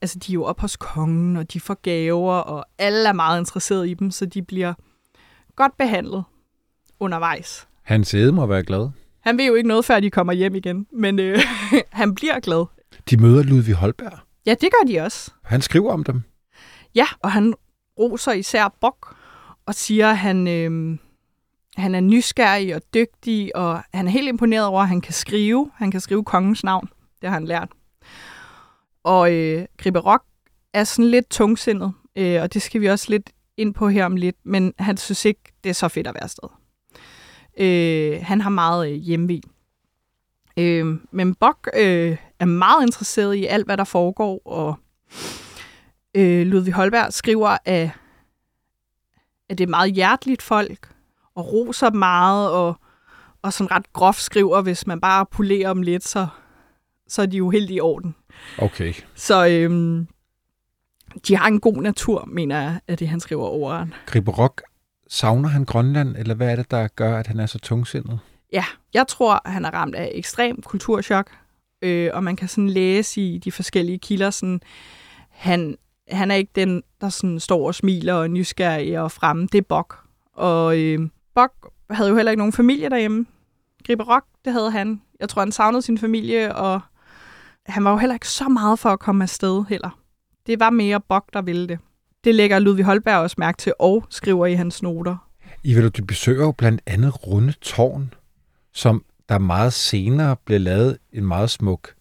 altså 0.03 0.19
de 0.19 0.33
er 0.33 0.35
jo 0.35 0.45
op 0.45 0.61
hos 0.61 0.77
kongen, 0.77 1.37
og 1.37 1.53
de 1.53 1.61
får 1.61 1.75
gaver, 1.75 2.35
og 2.35 2.67
alle 2.79 3.09
er 3.09 3.13
meget 3.13 3.39
interesserede 3.39 3.91
i 3.91 3.95
dem, 3.95 4.11
så 4.11 4.27
de 4.27 4.43
bliver 4.43 4.75
godt 5.57 5.77
behandlet 5.77 6.25
undervejs. 7.01 7.69
Hans 7.83 8.15
æde 8.15 8.33
må 8.33 8.47
være 8.47 8.63
glad. 8.63 8.89
Han 9.27 9.39
ved 9.39 9.47
jo 9.47 9.55
ikke 9.55 9.69
noget, 9.69 9.85
før 9.85 10.01
de 10.01 10.11
kommer 10.11 10.33
hjem 10.33 10.55
igen, 10.55 10.87
men 10.93 11.19
øh, 11.19 11.39
han 12.01 12.15
bliver 12.15 12.41
glad. 12.41 12.67
De 13.11 13.17
møder 13.17 13.43
Ludvig 13.43 13.75
Holberg. 13.75 14.19
Ja, 14.47 14.51
det 14.51 14.69
gør 14.73 14.87
de 14.87 15.01
også. 15.01 15.31
Han 15.45 15.63
skriver 15.63 15.93
om 15.93 16.05
dem. 16.05 16.23
Ja, 16.95 17.07
og 17.21 17.33
han 17.33 17.55
roser 17.99 18.33
især 18.33 18.77
Bok 18.81 19.17
og 19.67 19.75
siger, 19.75 20.11
at 20.11 20.19
han, 20.19 20.49
øh, 20.49 20.99
han 21.77 21.95
er 21.95 22.01
nysgerrig 22.01 22.75
og 22.75 22.83
dygtig, 22.95 23.57
og 23.57 23.83
han 23.95 24.07
er 24.07 24.11
helt 24.11 24.29
imponeret 24.29 24.67
over, 24.67 24.83
at 24.83 24.89
han 24.89 25.01
kan 25.01 25.13
skrive. 25.13 25.71
Han 25.75 25.91
kan 25.91 26.01
skrive 26.01 26.25
kongens 26.25 26.65
navn. 26.65 26.89
Det 27.21 27.29
har 27.29 27.35
han 27.35 27.45
lært. 27.45 27.69
Og 29.05 29.33
øh, 29.33 29.67
Gribbe 29.79 29.99
Rock 29.99 30.25
er 30.73 30.85
sådan 30.85 31.11
lidt 31.11 31.31
tungsindet, 31.31 31.93
øh, 32.17 32.43
og 32.43 32.55
det 32.55 32.63
skal 32.63 32.81
vi 32.81 32.87
også 32.87 33.07
lidt 33.11 33.31
ind 33.57 33.75
på 33.75 33.89
her 33.89 34.05
om 34.05 34.17
lidt, 34.17 34.37
men 34.45 34.75
han 34.79 34.97
synes 34.97 35.25
ikke, 35.25 35.41
det 35.65 35.71
er 35.71 35.75
så 35.75 35.89
fedt 35.89 36.07
at 36.07 36.15
være 36.15 36.23
afsted. 36.23 36.49
Øh, 37.57 38.19
han 38.23 38.41
har 38.41 38.51
meget 38.51 38.93
øh, 38.93 38.95
hjemmevi. 38.95 39.43
Øh, 40.59 40.87
men 41.11 41.35
Bok 41.35 41.69
øh, 41.77 42.17
er 42.41 42.45
meget 42.45 42.83
interesseret 42.83 43.35
i 43.35 43.47
alt, 43.47 43.67
hvad 43.67 43.77
der 43.77 43.85
foregår, 43.85 44.43
og 44.45 44.79
øh, 46.15 46.47
Ludvig 46.47 46.73
Holberg 46.73 47.13
skriver, 47.13 47.57
at, 47.65 47.91
at 49.49 49.59
det 49.59 49.65
er 49.65 49.71
meget 49.71 49.93
hjerteligt 49.93 50.43
folk, 50.43 50.93
og 51.35 51.53
roser 51.53 51.91
meget, 51.91 52.51
og, 52.51 52.77
og 53.43 53.53
sådan 53.53 53.71
ret 53.71 53.93
groft 53.93 54.23
skriver, 54.23 54.63
hvis 54.63 54.87
man 54.87 55.01
bare 55.01 55.27
polerer 55.27 55.73
dem 55.73 55.83
lidt, 55.83 56.09
så, 56.09 56.27
så 57.09 57.23
er 57.23 57.27
de 57.27 57.37
jo 57.37 57.51
helt 57.51 57.71
i 57.71 57.81
orden. 57.81 58.15
Okay. 58.59 58.95
Så 59.15 59.47
øhm, 59.49 60.09
de 61.29 61.37
har 61.37 61.47
en 61.47 61.61
god 61.61 61.83
natur, 61.83 62.25
mener 62.25 62.61
jeg, 62.61 62.81
at 62.87 62.99
det 62.99 63.09
han 63.09 63.21
skriver 63.21 63.45
over. 63.45 63.87
Gribbe 64.07 64.31
Rock, 64.31 64.63
savner 65.09 65.49
han 65.49 65.65
Grønland, 65.65 66.17
eller 66.17 66.35
hvad 66.35 66.51
er 66.51 66.57
det, 66.57 66.71
der 66.71 66.89
gør, 66.89 67.19
at 67.19 67.27
han 67.27 67.41
er 67.41 67.47
så 67.47 67.59
tungsindet? 67.59 68.19
Ja, 68.53 68.65
jeg 68.95 69.07
tror, 69.07 69.41
han 69.45 69.65
er 69.65 69.71
ramt 69.71 69.95
af 69.95 70.11
ekstrem 70.15 70.63
kulturschok, 70.63 71.31
øh, 71.83 72.11
og 72.15 72.25
man 72.25 72.37
kan 72.37 72.49
sådan 72.49 72.71
læse 72.71 73.21
i 73.21 73.39
de 73.39 73.53
forskellige 73.53 73.99
kilder, 73.99 74.31
sådan, 74.31 74.61
han, 75.31 75.77
han 76.11 76.31
er 76.31 76.35
ikke 76.35 76.53
den, 76.55 76.83
der 77.01 77.09
sådan 77.09 77.41
står 77.41 77.67
og 77.67 77.75
smiler 77.75 78.15
og 78.15 78.31
nysgerrig 78.31 79.01
og 79.01 79.13
fremme. 79.13 79.49
Det 79.53 79.59
er 79.59 79.63
Bok. 79.69 79.99
Og 80.33 80.79
øh, 80.79 81.09
Bok 81.35 81.53
havde 81.91 82.11
jo 82.11 82.17
heller 82.17 82.33
ikke 82.33 82.41
nogen 82.41 82.53
familie 82.53 82.91
derhjemme. 82.91 83.27
Gribbe 83.87 84.05
Rock, 84.05 84.27
det 84.45 84.53
havde 84.53 84.71
han. 84.71 85.03
Jeg 85.21 85.29
tror, 85.29 85.43
han 85.43 85.53
savnede 85.53 85.83
sin 85.83 85.99
familie, 85.99 86.55
og 86.55 86.81
han 87.67 87.85
var 87.85 87.91
jo 87.91 87.97
heller 87.97 88.15
ikke 88.15 88.29
så 88.29 88.49
meget 88.49 88.79
for 88.79 88.91
at 88.91 88.99
komme 88.99 89.25
afsted 89.25 89.65
heller. 89.69 90.01
Det 90.47 90.61
var 90.61 90.71
mere 90.71 91.01
Bok, 91.01 91.25
der 91.33 91.43
ville 91.43 91.69
det. 91.69 91.79
Det 92.27 92.35
lægger 92.35 92.59
Ludvig 92.59 92.85
Holberg 92.85 93.17
også 93.17 93.37
mærke 93.39 93.59
til 93.59 93.73
og 93.79 94.07
skriver 94.11 94.47
i 94.47 94.55
hans 94.55 94.83
noter. 94.83 95.29
I 95.65 95.75
vil 95.75 95.91
du 95.91 96.05
besøger 96.05 96.45
jo 96.45 96.53
blandt 96.53 96.81
andet 96.87 97.27
Runde 97.27 97.53
Tårn, 97.53 98.15
som 98.73 99.05
der 99.29 99.39
meget 99.39 99.73
senere 99.73 100.37
blev 100.45 100.61
lavet 100.61 100.99
en 101.13 101.27
meget 101.27 101.51
smuk. 101.51 101.95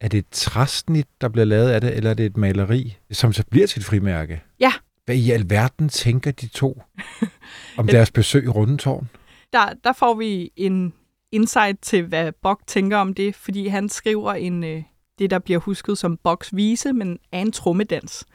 Er 0.00 0.08
det 0.08 0.18
et 0.18 0.26
træsnit, 0.30 1.06
der 1.20 1.28
bliver 1.28 1.44
lavet 1.44 1.70
af 1.70 1.80
det, 1.80 1.96
eller 1.96 2.10
er 2.10 2.14
det 2.14 2.26
et 2.26 2.36
maleri, 2.36 2.96
som 3.10 3.32
så 3.32 3.44
bliver 3.50 3.66
til 3.66 3.80
et 3.80 3.86
frimærke? 3.86 4.42
Ja. 4.60 4.72
Hvad 5.04 5.16
i 5.16 5.30
alverden 5.30 5.88
tænker 5.88 6.30
de 6.30 6.46
to 6.46 6.82
om 7.78 7.86
deres 7.86 8.10
besøg 8.10 8.44
i 8.44 8.48
Rundetårn? 8.48 9.08
Der, 9.52 9.72
der 9.84 9.92
får 9.92 10.14
vi 10.14 10.50
en 10.56 10.92
insight 11.32 11.78
til, 11.82 12.06
hvad 12.06 12.32
Bok 12.42 12.60
tænker 12.66 12.96
om 12.96 13.14
det, 13.14 13.34
fordi 13.34 13.66
han 13.66 13.88
skriver 13.88 14.32
en, 14.32 14.64
øh, 14.64 14.82
det, 15.18 15.30
der 15.30 15.38
bliver 15.38 15.60
husket 15.60 15.98
som 15.98 16.16
Boks 16.16 16.56
vise, 16.56 16.92
men 16.92 17.18
er 17.32 17.40
en 17.40 17.52
trommedans, 17.52 18.26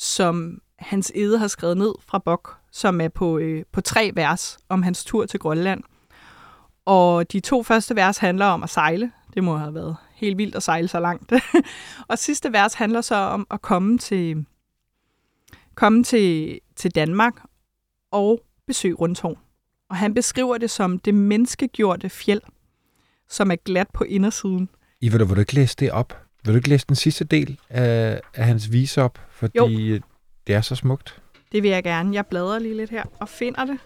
som 0.00 0.60
hans 0.78 1.12
ede 1.14 1.38
har 1.38 1.48
skrevet 1.48 1.76
ned 1.76 1.94
fra 2.06 2.18
Bok, 2.18 2.56
som 2.72 3.00
er 3.00 3.08
på, 3.08 3.38
øh, 3.38 3.64
på 3.72 3.80
tre 3.80 4.12
vers 4.14 4.58
om 4.68 4.82
hans 4.82 5.04
tur 5.04 5.26
til 5.26 5.40
Grønland. 5.40 5.82
Og 6.84 7.32
de 7.32 7.40
to 7.40 7.62
første 7.62 7.96
vers 7.96 8.18
handler 8.18 8.46
om 8.46 8.62
at 8.62 8.70
sejle. 8.70 9.12
Det 9.34 9.44
må 9.44 9.56
have 9.56 9.74
været 9.74 9.96
helt 10.14 10.38
vildt 10.38 10.54
at 10.54 10.62
sejle 10.62 10.88
så 10.88 11.00
langt. 11.00 11.32
og 12.08 12.18
sidste 12.18 12.52
vers 12.52 12.74
handler 12.74 13.00
så 13.00 13.14
om 13.14 13.46
at 13.50 13.62
komme 13.62 13.98
til, 13.98 14.46
komme 15.74 16.04
til, 16.04 16.60
til 16.76 16.94
Danmark 16.94 17.34
og 18.10 18.40
besøge 18.66 18.94
Rundtårn. 18.94 19.38
Og 19.90 19.96
han 19.96 20.14
beskriver 20.14 20.58
det 20.58 20.70
som 20.70 20.98
det 20.98 21.14
menneskegjorte 21.14 22.08
fjeld, 22.08 22.42
som 23.28 23.50
er 23.50 23.56
glat 23.56 23.88
på 23.94 24.04
indersiden. 24.04 24.68
I 25.00 25.08
vil 25.08 25.20
du, 25.20 25.24
vil 25.24 25.36
du 25.36 25.40
ikke 25.40 25.54
læse 25.54 25.76
det 25.76 25.90
op? 25.90 26.29
Vil 26.44 26.54
du 26.54 26.56
ikke 26.56 26.68
læse 26.68 26.86
den 26.86 26.96
sidste 26.96 27.24
del 27.24 27.58
af, 27.70 28.20
af 28.34 28.44
hans 28.44 28.72
vise 28.72 29.02
op? 29.02 29.18
Fordi 29.30 29.58
jo. 29.58 30.00
det 30.46 30.54
er 30.54 30.60
så 30.60 30.74
smukt. 30.74 31.20
Det 31.52 31.62
vil 31.62 31.70
jeg 31.70 31.82
gerne. 31.82 32.14
Jeg 32.14 32.26
bladrer 32.26 32.58
lige 32.58 32.76
lidt 32.76 32.90
her 32.90 33.04
og 33.20 33.28
finder 33.28 33.64
det. 33.64 33.78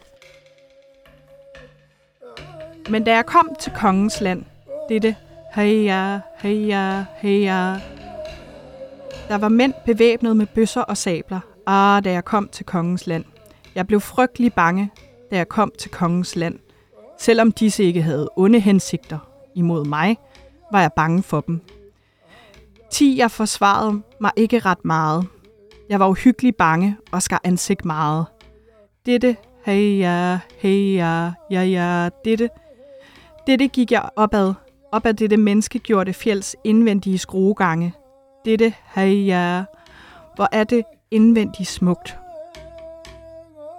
Men 2.90 3.04
da 3.04 3.14
jeg 3.14 3.26
kom 3.26 3.48
til 3.60 3.72
kongens 3.76 4.20
land, 4.20 4.44
det 4.88 4.96
er 4.96 5.00
det, 5.00 5.16
heja, 5.54 6.20
heja, 6.38 7.04
heja. 7.16 7.80
Der 9.28 9.38
var 9.38 9.48
mænd 9.48 9.74
bevæbnet 9.86 10.36
med 10.36 10.46
bøsser 10.46 10.80
og 10.80 10.96
sabler. 10.96 11.40
Ah, 11.66 12.04
da 12.04 12.12
jeg 12.12 12.24
kom 12.24 12.48
til 12.48 12.66
kongens 12.66 13.06
land. 13.06 13.24
Jeg 13.74 13.86
blev 13.86 14.00
frygtelig 14.00 14.52
bange, 14.52 14.90
da 15.30 15.36
jeg 15.36 15.48
kom 15.48 15.72
til 15.78 15.90
kongens 15.90 16.36
land. 16.36 16.58
Selvom 17.18 17.52
disse 17.52 17.84
ikke 17.84 18.02
havde 18.02 18.30
onde 18.36 18.60
hensigter 18.60 19.18
imod 19.54 19.84
mig, 19.84 20.16
var 20.72 20.80
jeg 20.80 20.90
bange 20.96 21.22
for 21.22 21.40
dem. 21.40 21.60
Ti, 22.94 23.18
jeg 23.18 23.30
forsvarede 23.30 24.02
mig 24.20 24.30
ikke 24.36 24.58
ret 24.58 24.84
meget. 24.84 25.26
Jeg 25.88 26.00
var 26.00 26.08
uhyggelig 26.08 26.56
bange 26.56 26.96
og 27.12 27.22
skar 27.22 27.40
ansigt 27.44 27.84
meget. 27.84 28.26
Dette, 29.06 29.36
hey 29.64 29.98
ja, 29.98 30.38
hey 30.58 30.94
ja, 30.94 31.32
ja 31.50 31.62
ja, 31.62 32.08
dette. 32.24 32.48
Dette 33.46 33.68
gik 33.68 33.92
jeg 33.92 34.08
opad, 34.16 34.54
op 34.92 35.06
ad 35.06 35.14
dette 35.14 35.36
menneskegjorte 35.36 36.12
fjels 36.12 36.56
indvendige 36.64 37.18
skruegange. 37.18 37.94
Dette, 38.44 38.74
hey 38.94 39.26
ja, 39.26 39.64
hvor 40.36 40.48
er 40.52 40.64
det 40.64 40.84
indvendigt 41.10 41.68
smukt. 41.68 42.18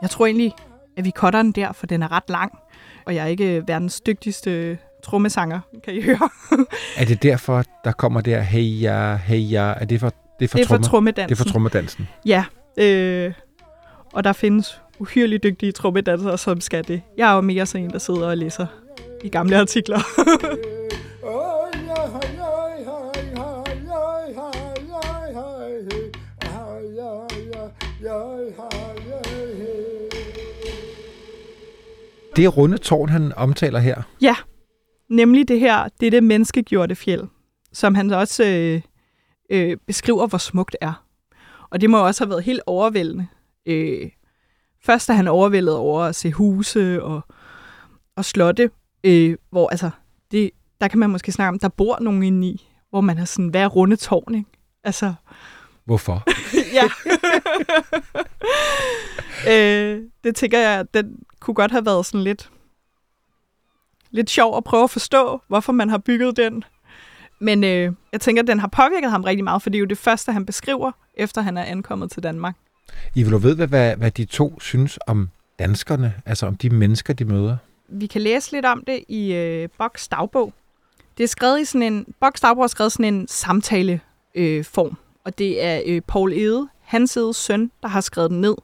Jeg 0.02 0.10
tror 0.10 0.26
egentlig, 0.26 0.54
at 0.98 1.06
vi 1.06 1.12
cutter 1.12 1.42
den 1.42 1.52
der, 1.52 1.72
for 1.72 1.86
den 1.86 2.04
er 2.04 2.12
ret 2.12 2.30
lang, 2.30 2.58
og 3.06 3.16
jeg 3.16 3.24
er 3.24 3.28
ikke 3.28 3.64
verdens 3.68 4.02
dygtigste 4.02 4.78
trommesanger, 5.06 5.60
kan 5.84 5.94
I 5.94 6.02
høre. 6.02 6.30
er 6.98 7.06
det 7.06 7.24
derfor, 7.24 7.64
der 7.84 7.92
kommer 7.92 8.22
der, 8.22 8.42
hey 8.42 8.82
ja, 8.82 9.16
hey 9.16 9.52
ja, 9.52 9.74
er 9.78 9.86
det 9.86 10.00
for, 10.00 10.14
det 10.40 10.46
er 10.46 10.50
for, 10.50 10.58
det 10.58 10.64
er 10.64 10.68
for 10.68 10.78
trommedansen? 10.78 11.30
Det 11.30 11.42
er 11.42 11.44
for 11.44 11.52
trommedansen. 11.52 12.08
Ja, 12.26 12.46
øh, 12.78 13.34
og 14.14 14.24
der 14.24 14.34
findes 14.34 14.82
uhyrligt 15.00 15.44
dygtige 15.44 15.72
trommedansere, 15.72 16.38
som 16.38 16.62
skal 16.62 16.88
det. 16.88 17.02
Jeg 17.18 17.32
er 17.32 17.36
jo 17.36 17.42
mere 17.42 17.66
sådan 17.66 17.86
en, 17.86 17.92
der 17.92 18.00
sidder 18.00 18.28
og 18.28 18.38
læser 18.38 18.68
i 19.24 19.30
gamle 19.30 19.60
artikler. 19.60 20.00
Det 32.36 32.46
er 32.46 32.50
runde 32.50 32.78
tårn, 32.78 33.10
han 33.10 33.34
omtaler 33.36 33.80
her. 33.80 34.02
Ja, 34.22 34.36
nemlig 35.10 35.48
det 35.48 35.60
her, 35.60 35.88
det 36.00 36.08
er 36.08 36.12
det 36.12 36.24
menneskegjorte 36.24 36.96
fjeld, 36.96 37.24
som 37.74 37.96
han 37.96 38.12
også 38.12 38.46
øh, 38.46 38.82
øh, 39.50 39.78
beskriver, 39.88 40.28
hvor 40.28 40.38
smukt 40.38 40.76
er. 40.82 41.06
Og 41.70 41.82
det 41.82 41.90
må 41.90 42.06
også 42.06 42.24
have 42.24 42.30
været 42.30 42.44
helt 42.44 42.62
overvældende. 42.66 43.28
Øh, 43.66 44.10
først 44.86 45.10
er 45.10 45.14
han 45.14 45.28
overvældet 45.28 45.76
over 45.76 46.02
at 46.02 46.16
se 46.16 46.32
huse 46.32 47.04
og, 47.04 47.22
og 48.16 48.26
slotte, 48.26 48.70
øh, 49.04 49.38
hvor 49.50 49.70
altså, 49.70 49.90
det, 50.32 50.52
der 50.82 50.88
kan 50.88 51.00
man 51.00 51.10
måske 51.10 51.32
snakke 51.32 51.50
om, 51.50 51.60
der 51.60 51.70
bor 51.70 51.98
nogen 52.02 52.24
inde 52.24 52.48
i, 52.48 52.68
hvor 52.90 53.02
man 53.02 53.18
har 53.18 53.26
sådan, 53.26 53.50
hver 53.50 53.68
runde 53.68 53.96
tårn, 53.96 54.36
ikke? 54.36 54.50
Altså, 54.84 55.14
Hvorfor? 55.86 56.24
ja. 56.78 56.84
øh, 59.52 60.02
det 60.24 60.36
tænker 60.36 60.60
jeg, 60.60 60.86
den 60.94 61.16
kunne 61.40 61.56
godt 61.56 61.72
have 61.72 61.86
været 61.86 62.06
sådan 62.06 62.24
lidt, 62.24 62.52
lidt 64.16 64.30
sjov 64.30 64.58
at 64.58 64.64
prøve 64.64 64.84
at 64.84 64.90
forstå, 64.90 65.42
hvorfor 65.48 65.74
man 65.74 65.90
har 65.90 65.98
bygget 65.98 66.38
den. 66.38 66.64
Men 67.40 67.64
øh, 67.64 67.94
jeg 68.12 68.22
tænker, 68.22 68.42
at 68.42 68.48
den 68.48 68.60
har 68.60 68.68
påvirket 68.68 69.12
ham 69.12 69.24
rigtig 69.24 69.44
meget, 69.44 69.62
for 69.62 69.70
det 69.70 69.78
er 69.78 69.80
jo 69.80 69.86
det 69.86 69.98
første, 69.98 70.32
han 70.32 70.46
beskriver, 70.46 70.92
efter 71.14 71.42
han 71.42 71.58
er 71.58 71.64
ankommet 71.64 72.12
til 72.12 72.24
Danmark. 72.24 72.56
I 73.16 73.24
vil 73.24 73.44
ved, 73.44 73.56
hvad, 73.56 73.68
hvad, 73.68 73.96
hvad 73.96 74.12
de 74.12 74.26
to 74.26 74.60
synes 74.60 75.00
om 75.08 75.30
danskerne, 75.60 76.14
altså 76.26 76.46
om 76.46 76.56
de 76.56 76.70
mennesker, 76.70 77.14
de 77.14 77.26
møder? 77.26 77.58
Vi 77.90 78.08
kan 78.08 78.22
læse 78.22 78.52
lidt 78.52 78.66
om 78.66 78.84
det 78.88 79.04
i 79.08 79.34
øh, 79.34 79.70
Boks 79.78 80.08
dagbog. 80.08 80.54
Det 81.18 81.24
er 81.24 81.28
skrevet 81.28 81.62
i 81.62 81.66
sådan 81.66 81.94
en, 81.94 82.06
Boks 82.20 82.42
dagbog 82.42 82.64
er 82.64 82.68
skrevet 82.68 82.92
sådan 82.92 83.14
en 83.14 83.28
samtaleform, 83.28 84.02
øh, 84.36 84.66
form, 84.66 84.98
og 85.26 85.38
det 85.38 85.64
er 85.64 85.82
øh, 85.86 86.02
Paul 86.02 86.34
Ede, 86.34 86.68
hans 86.82 87.18
Edes 87.18 87.38
søn, 87.38 87.72
der 87.82 87.88
har 87.88 88.02
skrevet 88.02 88.32
den 88.32 88.42
ned. 88.42 88.56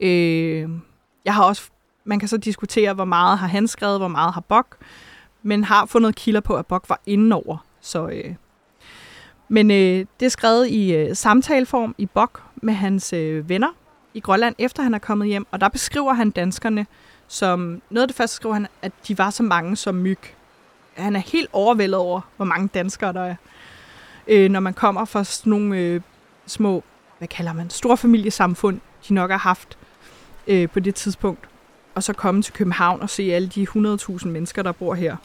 Øh, 0.00 0.68
jeg 1.24 1.34
har 1.34 1.44
også, 1.44 1.70
man 2.04 2.18
kan 2.18 2.28
så 2.28 2.36
diskutere, 2.36 2.94
hvor 2.94 3.04
meget 3.04 3.38
har 3.38 3.46
han 3.46 3.68
skrevet, 3.68 3.98
hvor 3.98 4.08
meget 4.08 4.34
har 4.34 4.40
Bok, 4.40 4.76
men 5.42 5.64
har 5.64 5.86
fundet 5.86 6.14
kilder 6.14 6.40
på, 6.40 6.56
at 6.56 6.66
Bok 6.66 6.88
var 6.88 7.00
indenover. 7.06 7.64
Så, 7.80 8.08
øh, 8.08 8.34
men 9.48 9.70
øh, 9.70 10.06
det 10.20 10.26
er 10.26 10.28
skrevet 10.28 10.68
i 10.68 10.94
øh, 10.94 11.16
samtaleform 11.16 11.94
i 11.98 12.06
Bok 12.06 12.42
med 12.56 12.74
hans 12.74 13.12
øh, 13.12 13.48
venner 13.48 13.68
i 14.14 14.20
Grønland, 14.20 14.54
efter 14.58 14.82
han 14.82 14.94
er 14.94 14.98
kommet 14.98 15.28
hjem, 15.28 15.46
og 15.50 15.60
der 15.60 15.68
beskriver 15.68 16.12
han 16.12 16.30
danskerne 16.30 16.86
som, 17.28 17.82
noget 17.90 18.02
af 18.02 18.08
det 18.08 18.16
første 18.16 18.36
skriver 18.36 18.54
han, 18.54 18.66
at 18.82 18.92
de 19.08 19.18
var 19.18 19.30
så 19.30 19.42
mange 19.42 19.76
som 19.76 19.94
myg. 19.94 20.18
Han 20.94 21.16
er 21.16 21.20
helt 21.20 21.48
overvældet 21.52 22.00
over, 22.00 22.20
hvor 22.36 22.44
mange 22.44 22.68
danskere 22.68 23.12
der 23.12 23.20
er. 23.20 23.34
Øh, 24.26 24.50
når 24.50 24.60
man 24.60 24.74
kommer 24.74 25.04
fra 25.04 25.24
sådan 25.24 25.50
nogle 25.50 25.76
øh, 25.78 26.00
små, 26.46 26.84
hvad 27.18 27.28
kalder 27.28 27.52
man, 27.52 27.70
store 27.70 27.96
familiesamfund, 27.96 28.80
de 29.08 29.14
nok 29.14 29.30
har 29.30 29.38
haft 29.38 29.78
øh, 30.46 30.68
på 30.68 30.80
det 30.80 30.94
tidspunkt. 30.94 31.48
Og 31.94 32.02
så 32.02 32.12
komme 32.12 32.42
til 32.42 32.54
København 32.54 33.00
og 33.00 33.10
se 33.10 33.22
alle 33.22 33.48
de 33.48 33.66
100.000 33.70 34.28
mennesker, 34.28 34.62
der 34.62 34.72
bor 34.72 34.94
her. 34.94 35.16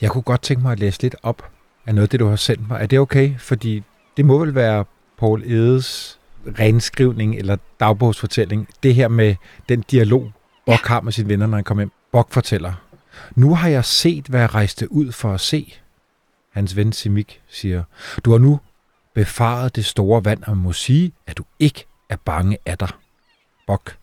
Jeg 0.00 0.10
kunne 0.10 0.22
godt 0.22 0.42
tænke 0.42 0.62
mig 0.62 0.72
at 0.72 0.78
læse 0.78 1.02
lidt 1.02 1.16
op 1.22 1.50
af 1.86 1.94
noget 1.94 2.06
af 2.06 2.08
det, 2.08 2.20
du 2.20 2.26
har 2.26 2.36
sendt 2.36 2.68
mig. 2.68 2.82
Er 2.82 2.86
det 2.86 2.98
okay? 2.98 3.38
Fordi 3.38 3.82
det 4.16 4.24
må 4.24 4.38
vel 4.38 4.54
være 4.54 4.84
Paul 5.18 5.42
Edes 5.42 6.18
renskrivning 6.58 7.36
eller 7.36 7.56
dagbogsfortælling. 7.80 8.68
Det 8.82 8.94
her 8.94 9.08
med 9.08 9.34
den 9.68 9.84
dialog, 9.90 10.32
Bok 10.66 10.86
har 10.86 11.00
med 11.00 11.12
sine 11.12 11.28
venner, 11.28 11.46
når 11.46 11.56
han 11.56 11.64
kommer 11.64 11.82
hjem. 11.82 11.92
Bok 12.12 12.32
fortæller, 12.32 12.72
nu 13.34 13.54
har 13.54 13.68
jeg 13.68 13.84
set, 13.84 14.26
hvad 14.26 14.40
jeg 14.40 14.54
rejste 14.54 14.92
ud 14.92 15.12
for 15.12 15.32
at 15.34 15.40
se. 15.40 15.74
Hans 16.52 16.76
ven 16.76 16.92
Simik 16.92 17.40
siger, 17.48 17.84
du 18.24 18.30
har 18.30 18.38
nu 18.38 18.60
befaret 19.14 19.76
det 19.76 19.84
store 19.84 20.24
vand, 20.24 20.42
og 20.42 20.56
må 20.56 20.72
sige, 20.72 21.12
at 21.26 21.38
du 21.38 21.44
ikke 21.58 21.86
er 22.08 22.16
bange 22.24 22.58
af 22.66 22.78
dig. 22.78 22.88
Bok. 23.66 23.96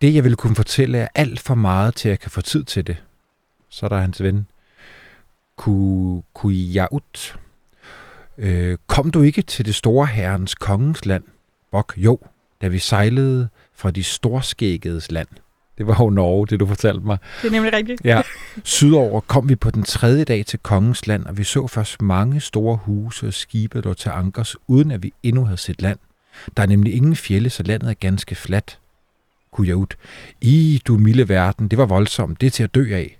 Det, 0.00 0.14
jeg 0.14 0.24
vil 0.24 0.36
kunne 0.36 0.54
fortælle, 0.54 0.98
er 0.98 1.08
alt 1.14 1.40
for 1.40 1.54
meget, 1.54 1.94
til 1.94 2.08
at 2.08 2.10
jeg 2.10 2.20
kan 2.20 2.30
få 2.30 2.40
tid 2.40 2.64
til 2.64 2.86
det. 2.86 2.96
Så 3.68 3.86
er 3.86 3.88
der 3.88 3.98
hans 3.98 4.22
ven. 4.22 4.46
Kujaut. 6.34 7.38
Øh, 8.38 8.78
kom 8.86 9.10
du 9.10 9.22
ikke 9.22 9.42
til 9.42 9.66
det 9.66 9.74
store 9.74 10.06
herrens 10.06 10.54
kongens 10.54 11.06
land? 11.06 11.24
Bok, 11.70 11.94
jo, 11.96 12.18
da 12.62 12.68
vi 12.68 12.78
sejlede 12.78 13.48
fra 13.74 13.90
de 13.90 14.04
storskæggedes 14.04 15.10
land. 15.10 15.28
Det 15.78 15.86
var 15.86 15.96
jo 16.00 16.10
Norge, 16.10 16.46
det 16.46 16.60
du 16.60 16.66
fortalte 16.66 17.06
mig. 17.06 17.18
Det 17.42 17.48
er 17.48 17.52
nemlig 17.52 17.72
rigtigt. 17.72 18.00
Ja. 18.04 18.22
Sydover 18.64 19.20
kom 19.20 19.48
vi 19.48 19.56
på 19.56 19.70
den 19.70 19.82
tredje 19.82 20.24
dag 20.24 20.46
til 20.46 20.58
kongens 20.58 21.06
land, 21.06 21.26
og 21.26 21.38
vi 21.38 21.44
så 21.44 21.66
først 21.66 22.02
mange 22.02 22.40
store 22.40 22.76
huse 22.76 23.26
og 23.26 23.34
skibe, 23.34 23.82
der 23.82 23.94
til 23.94 24.08
ankers, 24.08 24.56
uden 24.66 24.90
at 24.90 25.02
vi 25.02 25.12
endnu 25.22 25.44
havde 25.44 25.56
set 25.56 25.82
land. 25.82 25.98
Der 26.56 26.62
er 26.62 26.66
nemlig 26.66 26.94
ingen 26.94 27.16
fjelle, 27.16 27.50
så 27.50 27.62
landet 27.62 27.90
er 27.90 27.94
ganske 27.94 28.34
fladt. 28.34 28.78
Kujaut. 29.50 29.96
I, 30.40 30.82
du 30.86 30.98
milde 30.98 31.28
verden, 31.28 31.68
det 31.68 31.78
var 31.78 31.86
voldsomt, 31.86 32.40
det 32.40 32.46
er 32.46 32.50
til 32.50 32.62
at 32.62 32.74
dø 32.74 32.94
af. 32.94 33.18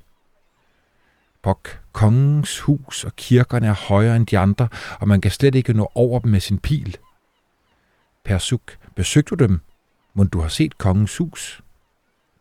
Bok, 1.43 1.81
kongens 1.93 2.61
hus 2.61 3.05
og 3.05 3.17
kirkerne 3.17 3.67
er 3.67 3.75
højere 3.75 4.17
end 4.17 4.27
de 4.27 4.39
andre, 4.39 4.69
og 5.01 5.09
man 5.09 5.21
kan 5.21 5.31
slet 5.31 5.55
ikke 5.55 5.73
nå 5.73 5.93
over 5.95 6.21
dem 6.21 6.31
med 6.31 6.41
sin 6.41 6.59
pil. 6.59 6.97
Persuk, 8.25 8.77
besøgte 8.97 9.37
du 9.37 9.45
dem? 9.45 9.61
Må 10.15 10.25
du 10.25 10.41
har 10.41 10.49
set 10.49 10.79
kongens 10.79 11.17
hus? 11.17 11.63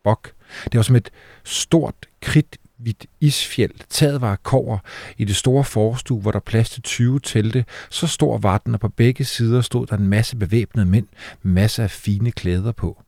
Bok. 0.04 0.32
Det 0.64 0.76
var 0.76 0.82
som 0.82 0.96
et 0.96 1.10
stort, 1.44 1.94
kridhvidt 2.20 3.06
isfjeld. 3.20 3.74
Taget 3.88 4.20
var 4.20 4.36
kover. 4.36 4.78
I 5.18 5.24
det 5.24 5.36
store 5.36 5.64
forstue, 5.64 6.20
hvor 6.20 6.30
der 6.30 6.40
plads 6.40 6.70
til 6.70 6.82
20 6.82 7.20
telte, 7.20 7.64
så 7.90 8.06
stor 8.06 8.38
var 8.38 8.58
den, 8.58 8.74
og 8.74 8.80
på 8.80 8.88
begge 8.88 9.24
sider 9.24 9.60
stod 9.60 9.86
der 9.86 9.96
en 9.96 10.08
masse 10.08 10.36
bevæbnede 10.36 10.86
mænd, 10.86 11.06
masser 11.42 11.82
af 11.82 11.90
fine 11.90 12.32
klæder 12.32 12.72
på. 12.72 13.02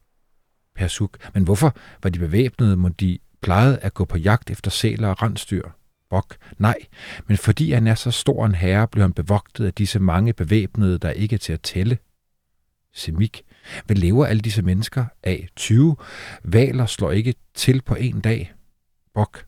Persuk. 0.80 1.16
Men 1.34 1.44
hvorfor 1.44 1.76
var 2.02 2.10
de 2.10 2.18
bevæbnede? 2.18 2.76
Må 2.76 2.88
de 2.88 3.18
plejede 3.42 3.78
at 3.78 3.94
gå 3.94 4.04
på 4.04 4.18
jagt 4.18 4.50
efter 4.50 4.70
sæler 4.70 5.08
og 5.08 5.22
rensdyr? 5.22 5.68
Bok. 6.10 6.36
Nej, 6.58 6.76
men 7.26 7.36
fordi 7.36 7.72
han 7.72 7.86
er 7.86 7.94
så 7.94 8.10
stor 8.10 8.46
en 8.46 8.54
herre, 8.54 8.88
blev 8.88 9.02
han 9.02 9.12
bevogtet 9.12 9.66
af 9.66 9.74
disse 9.74 9.98
mange 9.98 10.32
bevæbnede, 10.32 10.98
der 10.98 11.10
ikke 11.10 11.34
er 11.34 11.38
til 11.38 11.52
at 11.52 11.60
tælle. 11.60 11.98
Semik. 12.94 13.42
Hvad 13.86 13.96
lever 13.96 14.26
alle 14.26 14.40
disse 14.40 14.62
mennesker 14.62 15.04
af? 15.22 15.48
20. 15.56 15.96
Valer 16.44 16.86
slår 16.86 17.10
ikke 17.10 17.34
til 17.54 17.82
på 17.82 17.94
en 17.94 18.20
dag. 18.20 18.52
Bok. 19.14 19.44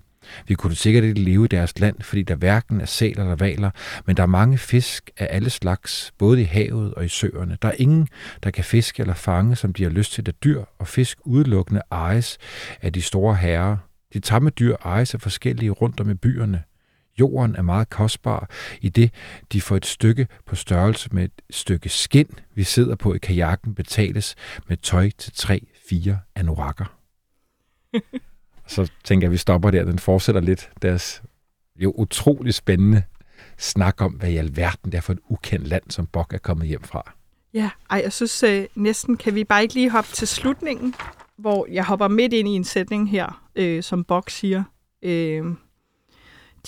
Vi 0.46 0.54
kunne 0.54 0.74
sikkert 0.74 1.04
ikke 1.04 1.20
leve 1.20 1.44
i 1.44 1.48
deres 1.48 1.78
land, 1.78 2.02
fordi 2.02 2.22
der 2.22 2.34
hverken 2.34 2.80
er 2.80 2.86
sæler 2.86 3.22
eller 3.22 3.36
valer, 3.36 3.70
men 4.06 4.16
der 4.16 4.22
er 4.22 4.26
mange 4.26 4.58
fisk 4.58 5.10
af 5.16 5.28
alle 5.30 5.50
slags, 5.50 6.12
både 6.18 6.40
i 6.40 6.44
havet 6.44 6.94
og 6.94 7.04
i 7.04 7.08
søerne. 7.08 7.58
Der 7.62 7.68
er 7.68 7.74
ingen, 7.78 8.08
der 8.42 8.50
kan 8.50 8.64
fiske 8.64 9.00
eller 9.00 9.14
fange, 9.14 9.56
som 9.56 9.72
de 9.72 9.82
har 9.82 9.90
lyst 9.90 10.12
til, 10.12 10.26
da 10.26 10.30
dyr 10.44 10.64
og 10.78 10.88
fisk 10.88 11.18
udelukkende 11.24 11.82
ejes 11.90 12.38
af 12.82 12.92
de 12.92 13.02
store 13.02 13.34
herrer. 13.34 13.76
De 14.14 14.20
tamme 14.20 14.50
dyr 14.50 14.76
ejes 14.84 15.14
af 15.14 15.20
forskellige 15.20 15.70
rundt 15.70 16.00
om 16.00 16.10
i 16.10 16.14
byerne. 16.14 16.62
Jorden 17.20 17.56
er 17.56 17.62
meget 17.62 17.90
kostbar 17.90 18.50
i 18.80 18.88
det, 18.88 19.14
de 19.52 19.60
får 19.60 19.76
et 19.76 19.86
stykke 19.86 20.26
på 20.46 20.56
størrelse 20.56 21.08
med 21.12 21.24
et 21.24 21.42
stykke 21.50 21.88
skind, 21.88 22.28
vi 22.54 22.62
sidder 22.62 22.96
på 22.96 23.14
i 23.14 23.18
kajakken, 23.18 23.74
betales 23.74 24.34
med 24.68 24.76
tøj 24.76 25.10
til 25.18 25.30
3-4 25.30 26.14
anorakker. 26.34 26.98
Så 28.66 28.90
tænker 29.04 29.24
jeg, 29.24 29.28
at 29.28 29.32
vi 29.32 29.36
stopper 29.36 29.70
der. 29.70 29.84
Den 29.84 29.98
fortsætter 29.98 30.40
lidt 30.40 30.70
deres 30.82 31.22
jo 31.76 31.90
utrolig 31.96 32.54
spændende 32.54 33.02
snak 33.58 34.00
om, 34.00 34.12
hvad 34.12 34.30
i 34.30 34.36
alverden 34.36 34.92
det 34.92 34.98
er 34.98 35.02
for 35.02 35.12
et 35.12 35.18
ukendt 35.28 35.68
land, 35.68 35.82
som 35.88 36.06
Bok 36.06 36.34
er 36.34 36.38
kommet 36.38 36.68
hjem 36.68 36.82
fra. 36.82 37.12
Ja, 37.54 37.70
ej, 37.90 38.00
jeg 38.04 38.12
synes 38.12 38.42
øh, 38.42 38.64
næsten, 38.74 39.16
kan 39.16 39.34
vi 39.34 39.44
bare 39.44 39.62
ikke 39.62 39.74
lige 39.74 39.90
hoppe 39.90 40.10
til 40.12 40.28
slutningen, 40.28 40.94
hvor 41.36 41.66
jeg 41.70 41.84
hopper 41.84 42.08
midt 42.08 42.32
ind 42.32 42.48
i 42.48 42.52
en 42.52 42.64
sætning 42.64 43.10
her, 43.10 43.48
øh, 43.56 43.82
som 43.82 44.04
Bok 44.04 44.30
siger. 44.30 44.64
Øh, 45.02 45.44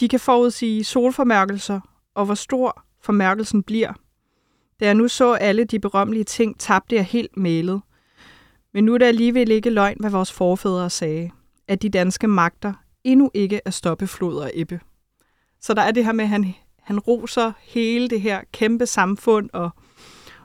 de 0.00 0.09
kan 0.09 0.20
forudsige 0.20 0.85
solformørkelser, 0.85 1.80
og 2.14 2.24
hvor 2.24 2.35
stor 2.35 2.85
formørkelsen 3.02 3.62
bliver. 3.62 3.92
Da 4.80 4.85
jeg 4.85 4.94
nu 4.94 5.09
så 5.09 5.33
alle 5.33 5.64
de 5.64 5.80
berømmelige 5.80 6.24
ting, 6.24 6.61
tabte 6.61 6.96
jeg 6.96 7.04
helt 7.04 7.37
malet. 7.37 7.80
Men 8.74 8.85
nu 8.85 8.94
er 8.94 8.98
det 8.98 9.07
alligevel 9.07 9.50
ikke 9.50 9.70
løgn, 9.70 9.96
hvad 10.00 10.11
vores 10.11 10.33
forfædre 10.33 10.90
sagde, 10.90 11.30
at 11.68 11.83
de 11.83 11.88
danske 11.88 12.29
magter 12.29 12.72
endnu 13.05 13.31
ikke 13.35 13.61
er 13.64 13.70
stoppe 13.70 14.07
flod 14.07 14.37
og 14.37 14.50
ebbe. 14.55 14.81
Så 15.61 15.74
der 15.74 15.83
er 15.83 15.90
det 15.90 16.05
her 16.05 16.12
med, 16.12 16.24
at 16.24 16.29
han, 16.29 16.55
han 16.83 16.98
roser 16.98 17.53
hele 17.62 18.09
det 18.09 18.20
her 18.20 18.40
kæmpe 18.53 18.87
samfund 18.87 19.50
og, 19.53 19.70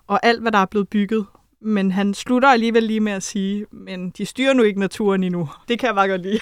og 0.07 0.19
alt, 0.23 0.41
hvad 0.41 0.51
der 0.51 0.57
er 0.57 0.65
blevet 0.65 0.89
bygget. 0.89 1.25
Men 1.61 1.91
han 1.91 2.13
slutter 2.13 2.49
alligevel 2.49 2.83
lige 2.83 2.99
med 2.99 3.11
at 3.11 3.23
sige, 3.23 3.65
men 3.71 4.09
de 4.09 4.25
styrer 4.25 4.53
nu 4.53 4.63
ikke 4.63 4.79
naturen 4.79 5.23
endnu. 5.23 5.49
Det 5.67 5.79
kan 5.79 5.87
jeg 5.87 5.95
bare 5.95 6.07
godt 6.07 6.21
lide. 6.21 6.39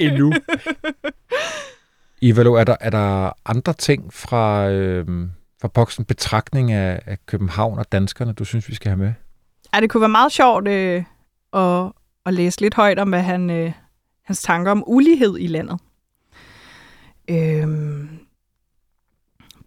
endnu. 0.00 0.32
Ivalo, 2.20 2.54
er 2.54 2.64
der, 2.64 2.76
er 2.80 2.90
der 2.90 3.32
andre 3.46 3.72
ting 3.72 4.14
fra, 4.14 4.70
øh, 4.70 5.06
fra 5.60 5.68
boksen 5.68 6.04
betragtning 6.04 6.72
af, 6.72 7.02
af 7.06 7.18
København 7.26 7.78
og 7.78 7.92
danskerne, 7.92 8.32
du 8.32 8.44
synes, 8.44 8.68
vi 8.68 8.74
skal 8.74 8.88
have 8.88 8.98
med? 8.98 9.12
Ja, 9.74 9.80
det 9.80 9.90
kunne 9.90 10.00
være 10.00 10.08
meget 10.08 10.32
sjovt 10.32 10.68
øh, 10.68 11.04
at, 11.52 11.92
at 12.26 12.34
læse 12.34 12.60
lidt 12.60 12.74
højt 12.74 12.98
om, 12.98 13.08
hvad 13.08 13.22
han, 13.22 13.50
øh, 13.50 13.72
hans 14.28 14.42
tanker 14.42 14.70
om 14.70 14.84
ulighed 14.86 15.38
i 15.38 15.46
landet. 15.46 15.80
Øh, 17.30 17.68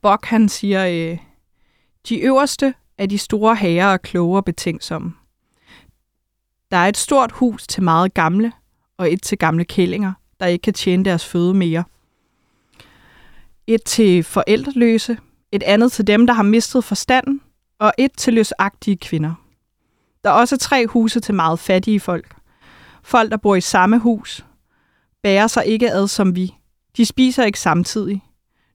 Bok, 0.01 0.25
han 0.25 0.49
siger, 0.49 0.87
øh, 0.87 1.17
de 2.09 2.19
øverste 2.19 2.73
af 2.97 3.09
de 3.09 3.17
store 3.17 3.55
herrer 3.55 3.93
er 3.93 3.97
kloge 3.97 4.37
og 4.37 4.45
betænksomme. 4.45 5.13
Der 6.71 6.77
er 6.77 6.87
et 6.87 6.97
stort 6.97 7.31
hus 7.31 7.67
til 7.67 7.83
meget 7.83 8.13
gamle, 8.13 8.51
og 8.97 9.13
et 9.13 9.21
til 9.21 9.37
gamle 9.37 9.65
kællinger, 9.65 10.13
der 10.39 10.45
ikke 10.45 10.61
kan 10.61 10.73
tjene 10.73 11.05
deres 11.05 11.25
føde 11.25 11.53
mere– 11.53 11.83
et 13.67 13.83
til 13.83 14.23
forældreløse, 14.23 15.17
et 15.51 15.63
andet 15.63 15.91
til 15.91 16.07
dem, 16.07 16.27
der 16.27 16.33
har 16.33 16.43
mistet 16.43 16.83
forstanden, 16.83 17.41
og 17.79 17.93
et 17.97 18.11
til 18.17 18.33
løsagtige 18.33 18.97
kvinder. 18.97 19.33
Der 20.23 20.29
er 20.29 20.33
også 20.33 20.57
tre 20.57 20.87
huse 20.87 21.19
til 21.19 21.35
meget 21.35 21.59
fattige 21.59 21.99
folk. 21.99 22.35
Folk, 23.03 23.31
der 23.31 23.37
bor 23.37 23.55
i 23.55 23.61
samme 23.61 23.99
hus, 23.99 24.45
bærer 25.23 25.47
sig 25.47 25.65
ikke 25.65 25.91
ad 25.91 26.07
som 26.07 26.35
vi. 26.35 26.55
De 26.97 27.05
spiser 27.05 27.43
ikke 27.43 27.59
samtidig. 27.59 28.23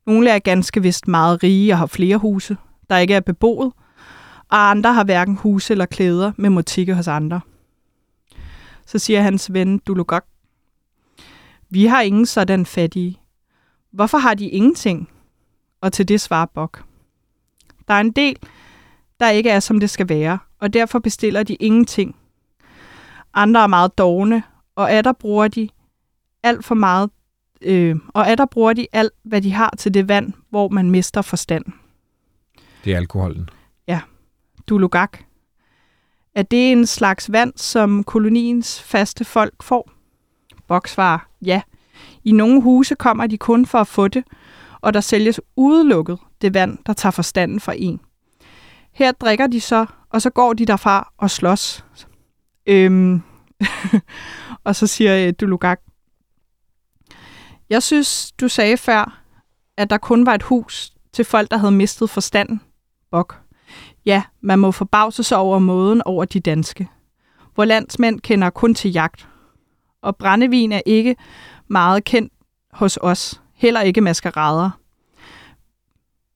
Nogle 0.06 0.30
er 0.30 0.38
ganske 0.38 0.82
vist 0.82 1.08
meget 1.08 1.42
rige 1.42 1.72
og 1.72 1.78
har 1.78 1.86
flere 1.86 2.16
huse, 2.16 2.56
der 2.90 2.96
ikke 2.96 3.14
er 3.14 3.20
beboet, 3.20 3.72
og 4.48 4.70
andre 4.70 4.94
har 4.94 5.04
hverken 5.04 5.36
huse 5.36 5.72
eller 5.72 5.86
klæder 5.86 6.32
med 6.36 6.50
motikke 6.50 6.94
hos 6.94 7.08
andre. 7.08 7.40
Så 8.86 8.98
siger 8.98 9.22
hans 9.22 9.52
ven 9.52 9.78
Dulugok, 9.78 10.24
vi 11.70 11.86
har 11.86 12.00
ingen 12.00 12.26
sådan 12.26 12.66
fattige. 12.66 13.20
Hvorfor 13.92 14.18
har 14.18 14.34
de 14.34 14.48
ingenting? 14.48 15.08
Og 15.80 15.92
til 15.92 16.08
det 16.08 16.20
svarer 16.20 16.46
Bok. 16.46 16.84
Der 17.88 17.94
er 17.94 18.00
en 18.00 18.12
del, 18.12 18.36
der 19.20 19.28
ikke 19.28 19.50
er, 19.50 19.60
som 19.60 19.80
det 19.80 19.90
skal 19.90 20.08
være, 20.08 20.38
og 20.60 20.72
derfor 20.72 20.98
bestiller 20.98 21.42
de 21.42 21.54
ingenting. 21.54 22.16
andre 23.34 23.62
er 23.62 23.66
meget 23.66 23.98
dogne, 23.98 24.42
og 24.76 24.92
er 24.92 25.02
der 25.02 25.12
bruger 25.12 25.48
de 25.48 25.68
alt 26.46 26.64
for 26.64 26.74
meget, 26.74 27.10
øh, 27.62 27.96
og 28.08 28.22
er 28.22 28.34
der 28.34 28.46
bruger 28.46 28.72
de 28.72 28.86
alt, 28.92 29.12
hvad 29.22 29.42
de 29.42 29.52
har 29.52 29.74
til 29.78 29.94
det 29.94 30.08
vand, 30.08 30.32
hvor 30.50 30.68
man 30.68 30.90
mister 30.90 31.22
forstand. 31.22 31.64
Det 32.84 32.92
er 32.92 32.96
alkoholen. 32.96 33.50
Dulugak. 34.68 35.18
Er 36.34 36.42
det 36.42 36.72
en 36.72 36.86
slags 36.86 37.32
vand, 37.32 37.52
som 37.56 38.04
koloniens 38.04 38.82
faste 38.82 39.24
folk 39.24 39.62
får? 39.62 39.90
Bok 40.68 40.88
svarer, 40.88 41.18
ja. 41.42 41.62
I 42.24 42.32
nogle 42.32 42.62
huse 42.62 42.94
kommer 42.94 43.26
de 43.26 43.38
kun 43.38 43.66
for 43.66 43.78
at 43.78 43.86
få 43.86 44.08
det, 44.08 44.24
og 44.80 44.94
der 44.94 45.00
sælges 45.00 45.40
udelukket 45.56 46.18
det 46.40 46.54
vand, 46.54 46.78
der 46.86 46.92
tager 46.92 47.10
forstanden 47.10 47.60
fra 47.60 47.72
en. 47.76 48.00
Her 48.92 49.12
drikker 49.12 49.46
de 49.46 49.60
så, 49.60 49.86
og 50.10 50.22
så 50.22 50.30
går 50.30 50.52
de 50.52 50.66
derfra 50.66 51.12
og 51.18 51.30
slås. 51.30 51.84
Øhm, 52.66 53.22
og 54.64 54.76
så 54.76 54.86
siger 54.86 55.26
øh, 55.26 55.32
Dulugak, 55.40 55.80
jeg 57.70 57.82
synes, 57.82 58.32
du 58.32 58.48
sagde 58.48 58.76
før, 58.76 59.22
at 59.76 59.90
der 59.90 59.98
kun 59.98 60.26
var 60.26 60.34
et 60.34 60.42
hus 60.42 60.92
til 61.12 61.24
folk, 61.24 61.50
der 61.50 61.56
havde 61.56 61.72
mistet 61.72 62.10
forstanden. 62.10 62.60
Bok. 63.10 63.40
Ja, 64.06 64.22
man 64.40 64.58
må 64.58 64.72
forbavse 64.72 65.22
sig 65.22 65.38
over 65.38 65.58
måden 65.58 66.02
over 66.02 66.24
de 66.24 66.40
danske. 66.40 66.88
Hvor 67.54 67.64
landsmænd 67.64 68.20
kender 68.20 68.50
kun 68.50 68.74
til 68.74 68.92
jagt. 68.92 69.28
Og 70.02 70.16
brændevin 70.16 70.72
er 70.72 70.80
ikke 70.86 71.16
meget 71.68 72.04
kendt 72.04 72.32
hos 72.72 72.98
os. 73.02 73.40
Heller 73.54 73.80
ikke 73.80 74.00
maskerader. 74.00 74.70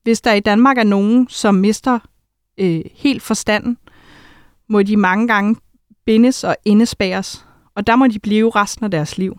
Hvis 0.02 0.20
der 0.20 0.32
i 0.32 0.40
Danmark 0.40 0.78
er 0.78 0.84
nogen, 0.84 1.28
som 1.28 1.54
mister 1.54 1.98
øh, 2.58 2.80
helt 2.94 3.22
forstanden, 3.22 3.78
må 4.68 4.82
de 4.82 4.96
mange 4.96 5.28
gange 5.28 5.56
bindes 6.04 6.44
og 6.44 6.56
indespæres, 6.64 7.46
og 7.74 7.86
der 7.86 7.96
må 7.96 8.06
de 8.06 8.18
blive 8.18 8.50
resten 8.50 8.84
af 8.84 8.90
deres 8.90 9.18
liv. 9.18 9.38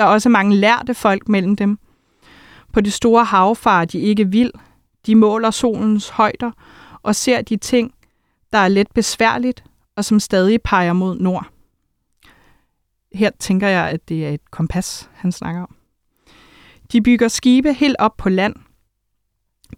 Der 0.00 0.06
er 0.06 0.10
også 0.10 0.28
mange 0.28 0.56
lærte 0.56 0.94
folk 0.94 1.28
mellem 1.28 1.56
dem. 1.56 1.78
På 2.72 2.80
det 2.80 2.92
store 2.92 3.24
hav 3.24 3.56
farer 3.56 3.84
de 3.84 3.98
ikke 3.98 4.28
vild. 4.28 4.52
De 5.06 5.14
måler 5.14 5.50
solens 5.50 6.08
højder 6.08 6.50
og 7.02 7.16
ser 7.16 7.42
de 7.42 7.56
ting, 7.56 7.94
der 8.52 8.58
er 8.58 8.68
let 8.68 8.86
besværligt 8.94 9.64
og 9.96 10.04
som 10.04 10.20
stadig 10.20 10.62
peger 10.62 10.92
mod 10.92 11.18
nord. 11.18 11.46
Her 13.14 13.30
tænker 13.38 13.68
jeg, 13.68 13.88
at 13.88 14.08
det 14.08 14.26
er 14.26 14.30
et 14.30 14.50
kompas, 14.50 15.10
han 15.14 15.32
snakker 15.32 15.62
om. 15.62 15.76
De 16.92 17.02
bygger 17.02 17.28
skibe 17.28 17.72
helt 17.72 17.96
op 17.98 18.16
på 18.16 18.28
land, 18.28 18.54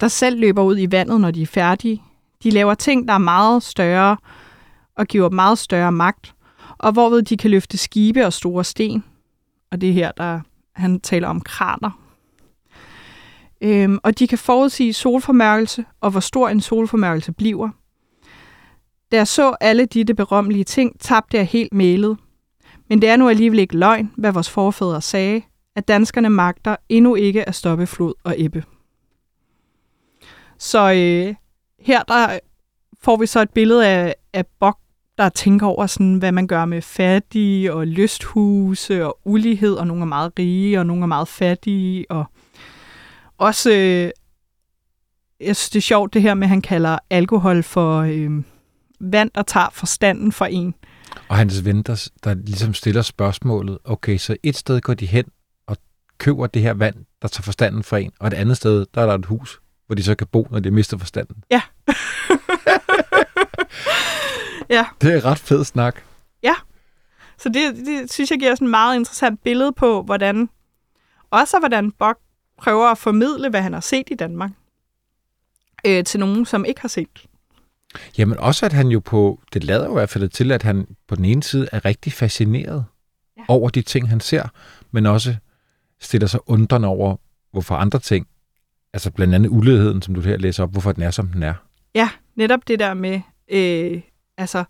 der 0.01 0.09
selv 0.09 0.41
løber 0.41 0.63
ud 0.63 0.79
i 0.79 0.93
vandet, 0.93 1.21
når 1.21 1.31
de 1.31 1.43
er 1.43 1.47
færdige. 1.47 2.03
De 2.43 2.51
laver 2.51 2.75
ting, 2.75 3.09
der 3.09 3.15
er 3.15 3.19
meget 3.19 3.63
større 3.63 4.17
og 4.97 5.07
giver 5.07 5.31
meget 5.31 5.59
større 5.59 5.93
magt, 5.93 6.35
og 6.79 6.93
hvorved 6.93 7.23
de 7.23 7.37
kan 7.37 7.51
løfte 7.51 7.79
skibe 7.79 8.27
og 8.27 8.33
store 8.33 8.65
sten. 8.65 9.05
Og 9.73 9.81
det 9.81 9.89
er 9.89 9.93
her, 9.93 10.13
der 10.13 10.41
han 10.73 11.01
taler 11.01 11.29
om 11.29 11.41
krater. 11.41 11.91
Øhm, 13.61 13.99
og 14.03 14.19
de 14.19 14.27
kan 14.27 14.39
forudsige 14.39 14.93
solformørkelse, 14.93 15.85
og 16.01 16.11
hvor 16.11 16.21
stor 16.21 16.49
en 16.49 16.61
solformørkelse 16.61 17.33
bliver. 17.33 17.69
Da 19.13 19.17
jeg 19.17 19.29
så 19.29 19.57
alle 19.61 19.87
de 19.87 20.15
berømmelige 20.15 20.65
ting, 20.65 21.01
tabte 21.01 21.37
jeg 21.37 21.47
helt 21.47 21.73
mælet. 21.73 22.19
Men 22.89 23.03
det 23.03 23.09
er 23.09 23.17
nu 23.17 23.29
alligevel 23.29 23.59
ikke 23.59 23.77
løgn, 23.77 24.13
hvad 24.17 24.33
vores 24.33 24.51
forfædre 24.51 25.01
sagde, 25.03 25.43
at 25.77 25.89
danskerne 25.89 26.31
magter 26.31 26.77
endnu 26.89 27.15
ikke 27.15 27.49
at 27.49 27.55
stoppe 27.55 27.87
flod 27.87 28.15
og 28.25 28.35
ebbe. 28.39 28.65
Så 30.59 30.93
øh, 30.93 31.35
her 31.87 32.03
der 32.03 32.39
får 33.01 33.17
vi 33.17 33.27
så 33.27 33.41
et 33.41 33.51
billede 33.51 33.89
af, 33.89 34.15
af 34.33 34.47
Bok, 34.61 34.79
der 35.19 35.29
tænker 35.29 35.67
over, 35.67 35.87
sådan, 35.87 36.15
hvad 36.15 36.33
man 36.33 36.47
gør 36.47 36.65
med 36.65 36.83
fattige 36.83 37.73
og 37.73 37.87
lysthuse 37.87 39.07
og 39.07 39.19
ulighed, 39.25 39.75
og 39.75 39.87
nogle 39.87 40.03
er 40.03 40.07
meget 40.07 40.33
rige, 40.39 40.79
og 40.79 40.87
nogle 40.87 41.03
er 41.03 41.07
meget 41.07 41.29
fattige, 41.29 42.11
og 42.11 42.25
også, 43.39 43.71
øh, 43.71 44.11
jeg 45.41 45.57
synes, 45.57 45.71
det 45.71 45.79
er 45.79 45.83
sjovt 45.83 46.15
det 46.15 46.23
her 46.23 46.35
med, 46.35 46.43
at 46.43 46.49
han 46.49 46.63
kalder 46.63 46.99
alkohol 47.11 47.63
for 47.63 48.01
øh, 48.01 48.31
vand, 49.01 49.31
der 49.35 49.43
tager 49.43 49.69
forstanden 49.73 50.33
for 50.33 50.45
en. 50.45 50.75
Og 51.29 51.37
hans 51.37 51.65
ven, 51.65 51.83
der, 51.83 52.11
der 52.25 52.35
ligesom 52.35 52.75
stiller 52.75 53.03
spørgsmålet, 53.03 53.79
okay, 53.85 54.17
så 54.19 54.37
et 54.43 54.57
sted 54.57 54.81
går 54.81 54.95
de 54.95 55.07
hen 55.07 55.25
og 55.67 55.77
køber 56.19 56.47
det 56.47 56.63
her 56.63 56.75
vand, 56.75 56.95
der 57.23 57.29
tager 57.29 57.43
forstanden 57.43 57.83
for 57.83 57.97
en, 57.97 58.13
og 58.21 58.27
et 58.27 58.35
andet 58.35 58.57
sted, 58.57 58.87
der 58.95 59.03
er 59.03 59.07
der 59.07 59.15
et 59.15 59.27
hus, 59.27 59.61
hvor 59.87 59.95
de 59.95 60.03
så 60.03 60.15
kan 60.15 60.27
bo, 60.27 60.49
når 60.51 60.61
de 60.61 60.71
mister 60.71 60.99
forstanden. 60.99 61.37
Ja. 61.51 61.63
ja. 64.73 64.87
Det 65.01 65.15
er 65.15 65.25
ret 65.25 65.39
fed 65.39 65.65
snak. 65.65 66.03
Ja. 66.43 66.55
Så 67.39 67.49
det, 67.49 67.77
det 67.87 68.13
synes 68.13 68.31
jeg 68.31 68.39
giver 68.39 68.55
sådan 68.55 68.67
et 68.67 68.71
meget 68.71 68.97
interessant 68.97 69.43
billede 69.43 69.73
på, 69.73 70.03
hvordan 70.03 70.49
også 71.31 71.59
hvordan 71.59 71.93
Bok 71.93 72.19
prøver 72.59 72.87
at 72.87 72.99
formidle, 72.99 73.51
hvad 73.51 73.63
han 73.63 73.73
har 73.73 73.81
set 73.81 74.09
i 74.11 74.15
Danmark, 74.15 74.51
øh, 75.87 76.05
til 76.05 76.21
nogen, 76.21 76.47
som 76.47 76.65
ikke 76.65 76.81
har 76.81 76.89
set. 76.89 77.27
Jamen 78.19 78.39
også, 78.39 78.67
at 78.67 78.73
han 78.73 78.89
jo 78.89 79.01
på, 79.01 79.41
det 79.53 79.65
lader 79.65 79.85
jo 79.85 79.91
i 79.91 79.95
hvert 79.95 80.11
fald 80.11 80.29
til, 80.29 80.53
at 80.53 80.63
han 80.63 80.87
på 81.09 81.15
den 81.15 81.25
ene 81.25 81.43
side 81.43 81.69
er 81.73 81.85
rigtig 81.85 82.13
fascineret 82.13 82.85
ja. 83.37 83.43
over 83.49 83.69
de 83.69 83.83
ting, 83.83 84.09
han 84.09 84.21
ser, 84.21 84.49
men 84.91 85.07
også 85.07 85.37
stiller 86.01 86.29
sig 86.29 86.41
undrende 86.47 86.89
over, 86.89 87.17
hvorfor 87.53 87.75
andre 87.75 87.99
ting, 87.99 88.27
altså 88.93 89.11
blandt 89.11 89.35
andet 89.35 89.51
uligheden, 89.51 90.03
som 90.03 90.15
du 90.15 90.21
her 90.21 90.37
læser 90.37 90.63
op, 90.63 90.73
hvorfor 90.73 90.93
den 90.93 91.03
er, 91.03 91.11
som 91.11 91.29
den 91.29 91.43
er. 91.43 91.55
Ja, 91.95 92.09
netop 92.37 92.69
det 92.69 92.79
der 92.79 92.95
med, 92.95 93.21
øh, 93.49 94.01
altså, 94.37 94.65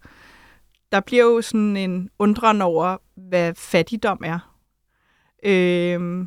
der 0.93 1.01
bliver 1.01 1.25
jo 1.25 1.43
sådan 1.43 1.77
en 1.77 2.11
undren 2.19 2.63
over, 2.63 2.97
hvad 3.15 3.55
fattigdom 3.55 4.21
er. 4.25 4.57
Øh, 5.45 6.27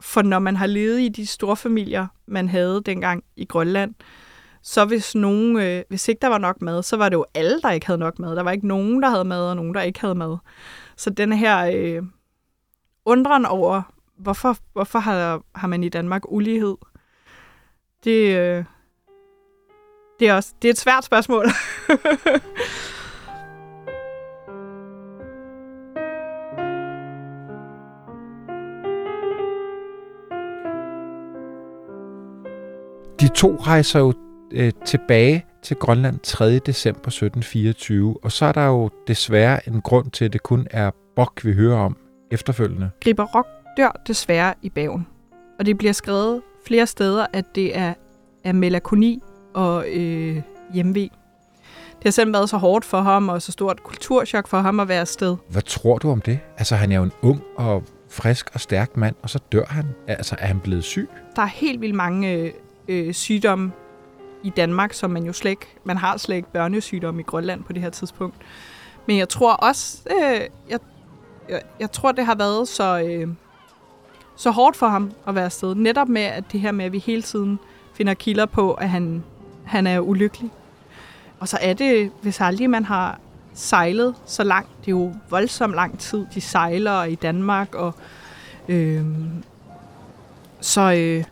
for 0.00 0.22
når 0.22 0.38
man 0.38 0.56
har 0.56 0.66
levet 0.66 1.00
i 1.00 1.08
de 1.08 1.26
store 1.26 1.56
familier, 1.56 2.06
man 2.26 2.48
havde 2.48 2.82
dengang 2.86 3.24
i 3.36 3.44
Grønland, 3.44 3.94
så 4.62 4.84
hvis, 4.84 5.14
nogen, 5.14 5.56
øh, 5.56 5.82
hvis 5.88 6.08
ikke 6.08 6.20
der 6.20 6.28
var 6.28 6.38
nok 6.38 6.62
mad, 6.62 6.82
så 6.82 6.96
var 6.96 7.08
det 7.08 7.16
jo 7.16 7.26
alle, 7.34 7.60
der 7.62 7.70
ikke 7.70 7.86
havde 7.86 7.98
nok 7.98 8.18
mad. 8.18 8.36
Der 8.36 8.42
var 8.42 8.50
ikke 8.50 8.66
nogen, 8.66 9.02
der 9.02 9.10
havde 9.10 9.24
mad, 9.24 9.50
og 9.50 9.56
nogen, 9.56 9.74
der 9.74 9.82
ikke 9.82 10.00
havde 10.00 10.14
mad. 10.14 10.36
Så 10.96 11.10
den 11.10 11.32
her 11.32 11.70
øh, 11.74 12.02
undren 13.04 13.46
over, 13.46 13.82
hvorfor, 14.16 14.56
hvorfor 14.72 14.98
har, 14.98 15.42
har 15.54 15.68
man 15.68 15.84
i 15.84 15.88
Danmark 15.88 16.22
ulighed, 16.28 16.76
det, 18.04 18.38
øh, 18.38 18.64
det, 20.20 20.28
er 20.28 20.34
også, 20.34 20.52
det 20.62 20.68
er 20.68 20.72
et 20.72 20.78
svært 20.78 21.04
spørgsmål. 21.04 21.46
De 33.20 33.28
to 33.28 33.56
rejser 33.60 34.00
jo 34.00 34.12
øh, 34.50 34.72
tilbage 34.84 35.44
til 35.62 35.76
Grønland 35.76 36.18
3. 36.18 36.58
december 36.58 37.08
1724, 37.08 38.18
og 38.22 38.32
så 38.32 38.44
er 38.44 38.52
der 38.52 38.66
jo 38.66 38.90
desværre 39.06 39.68
en 39.68 39.80
grund 39.80 40.10
til, 40.10 40.24
at 40.24 40.32
det 40.32 40.42
kun 40.42 40.66
er 40.70 40.90
Bok, 41.16 41.44
vi 41.44 41.52
hører 41.52 41.78
om 41.78 41.96
efterfølgende. 42.30 42.90
Griber 43.00 43.24
Rock 43.24 43.46
dør 43.76 44.02
desværre 44.06 44.54
i 44.62 44.70
bagen, 44.70 45.06
og 45.58 45.66
det 45.66 45.78
bliver 45.78 45.92
skrevet 45.92 46.42
flere 46.66 46.86
steder, 46.86 47.26
at 47.32 47.44
det 47.54 47.76
er 47.76 47.94
af 48.44 48.54
melakoni 48.54 49.22
og 49.54 49.88
øh, 49.88 50.42
hjemve. 50.74 51.00
Det 51.00 52.04
har 52.04 52.10
simpelthen 52.10 52.32
været 52.32 52.50
så 52.50 52.56
hårdt 52.56 52.84
for 52.84 53.00
ham, 53.00 53.28
og 53.28 53.42
så 53.42 53.52
stort 53.52 53.82
kulturschok 53.82 54.48
for 54.48 54.58
ham 54.58 54.80
at 54.80 54.88
være 54.88 55.00
afsted. 55.00 55.36
Hvad 55.48 55.62
tror 55.62 55.98
du 55.98 56.10
om 56.10 56.20
det? 56.20 56.38
Altså, 56.58 56.76
han 56.76 56.92
er 56.92 56.96
jo 56.96 57.02
en 57.02 57.12
ung 57.22 57.42
og 57.56 57.82
frisk 58.10 58.50
og 58.54 58.60
stærk 58.60 58.96
mand, 58.96 59.14
og 59.22 59.30
så 59.30 59.38
dør 59.52 59.64
han. 59.68 59.84
Altså, 60.06 60.36
er 60.38 60.46
han 60.46 60.60
blevet 60.60 60.84
syg? 60.84 61.08
Der 61.36 61.42
er 61.42 61.46
helt 61.46 61.80
vildt 61.80 61.94
mange 61.94 62.32
øh, 62.32 62.52
øh, 62.88 63.14
sygdomme 63.14 63.72
i 64.42 64.50
Danmark, 64.50 64.92
som 64.92 65.10
man 65.10 65.24
jo 65.24 65.32
slet 65.32 65.50
ikke, 65.50 65.66
man 65.84 65.96
har 65.96 66.16
slet 66.16 66.36
ikke 66.36 66.52
børnesygdomme 66.52 67.20
i 67.20 67.24
Grønland 67.24 67.64
på 67.64 67.72
det 67.72 67.82
her 67.82 67.90
tidspunkt. 67.90 68.36
Men 69.06 69.18
jeg 69.18 69.28
tror 69.28 69.52
også, 69.52 69.98
øh, 70.10 70.40
jeg, 70.68 70.78
jeg, 71.48 71.60
jeg 71.80 71.92
tror, 71.92 72.12
det 72.12 72.26
har 72.26 72.34
været 72.34 72.68
så, 72.68 73.00
øh, 73.00 73.28
så 74.36 74.50
hårdt 74.50 74.76
for 74.76 74.88
ham 74.88 75.12
at 75.26 75.34
være 75.34 75.44
afsted. 75.44 75.74
Netop 75.74 76.08
med 76.08 76.22
at 76.22 76.44
det 76.52 76.60
her 76.60 76.72
med, 76.72 76.84
at 76.84 76.92
vi 76.92 76.98
hele 76.98 77.22
tiden 77.22 77.58
finder 77.94 78.14
kilder 78.14 78.46
på, 78.46 78.72
at 78.72 78.90
han, 78.90 79.24
han 79.68 79.86
er 79.86 80.00
ulykkelig. 80.00 80.50
Og 81.40 81.48
så 81.48 81.58
er 81.60 81.72
det, 81.72 82.10
hvis 82.22 82.40
aldrig 82.40 82.70
man 82.70 82.84
har 82.84 83.18
sejlet 83.54 84.14
så 84.26 84.44
langt, 84.44 84.70
det 84.80 84.86
er 84.88 84.96
jo 84.96 85.14
voldsomt 85.30 85.74
lang 85.74 85.98
tid, 85.98 86.26
de 86.34 86.40
sejler 86.40 87.04
i 87.04 87.14
Danmark, 87.14 87.74
og 87.74 87.94
øh, 88.68 89.04
så, 90.60 90.92
øh, 90.92 91.24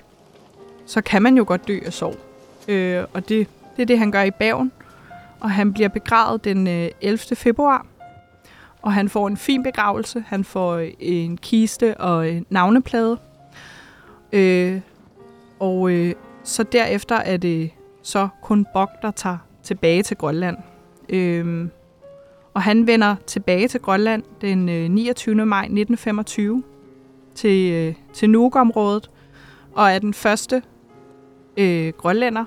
så 0.86 1.00
kan 1.00 1.22
man 1.22 1.36
jo 1.36 1.44
godt 1.46 1.68
dø 1.68 1.78
af 1.86 1.92
sorg. 1.92 2.16
Øh, 2.68 3.04
og 3.12 3.28
det, 3.28 3.48
det 3.76 3.82
er 3.82 3.86
det, 3.86 3.98
han 3.98 4.10
gør 4.10 4.22
i 4.22 4.30
Bagen. 4.30 4.72
Og 5.40 5.50
han 5.50 5.72
bliver 5.72 5.88
begravet 5.88 6.44
den 6.44 6.66
øh, 6.66 6.88
11. 7.00 7.18
februar. 7.36 7.86
Og 8.82 8.92
han 8.92 9.08
får 9.08 9.26
en 9.26 9.36
fin 9.36 9.62
begravelse. 9.62 10.24
Han 10.26 10.44
får 10.44 10.74
øh, 10.74 10.90
en 10.98 11.36
kiste 11.36 11.96
og 11.96 12.30
en 12.30 12.46
navneplade. 12.50 13.18
Øh, 14.32 14.80
og 15.58 15.90
øh, 15.90 16.14
så 16.44 16.62
derefter 16.62 17.16
er 17.16 17.36
det 17.36 17.70
så 18.06 18.28
kun 18.42 18.66
Bok, 18.72 18.88
der 19.02 19.10
tager 19.10 19.38
tilbage 19.62 20.02
til 20.02 20.16
Grønland. 20.16 20.56
Øh, 21.08 21.68
Og 22.54 22.62
han 22.62 22.86
vender 22.86 23.16
tilbage 23.26 23.68
til 23.68 23.80
Grønland 23.80 24.22
den 24.40 24.68
øh, 24.68 24.90
29. 24.90 25.34
maj 25.46 25.60
1925 25.62 26.62
til, 27.34 27.72
øh, 27.72 27.94
til 28.14 28.30
Nuuk-området, 28.30 29.10
og 29.74 29.90
er 29.90 29.98
den 29.98 30.14
første 30.14 30.62
øh, 31.56 31.92
grønlænder, 31.98 32.44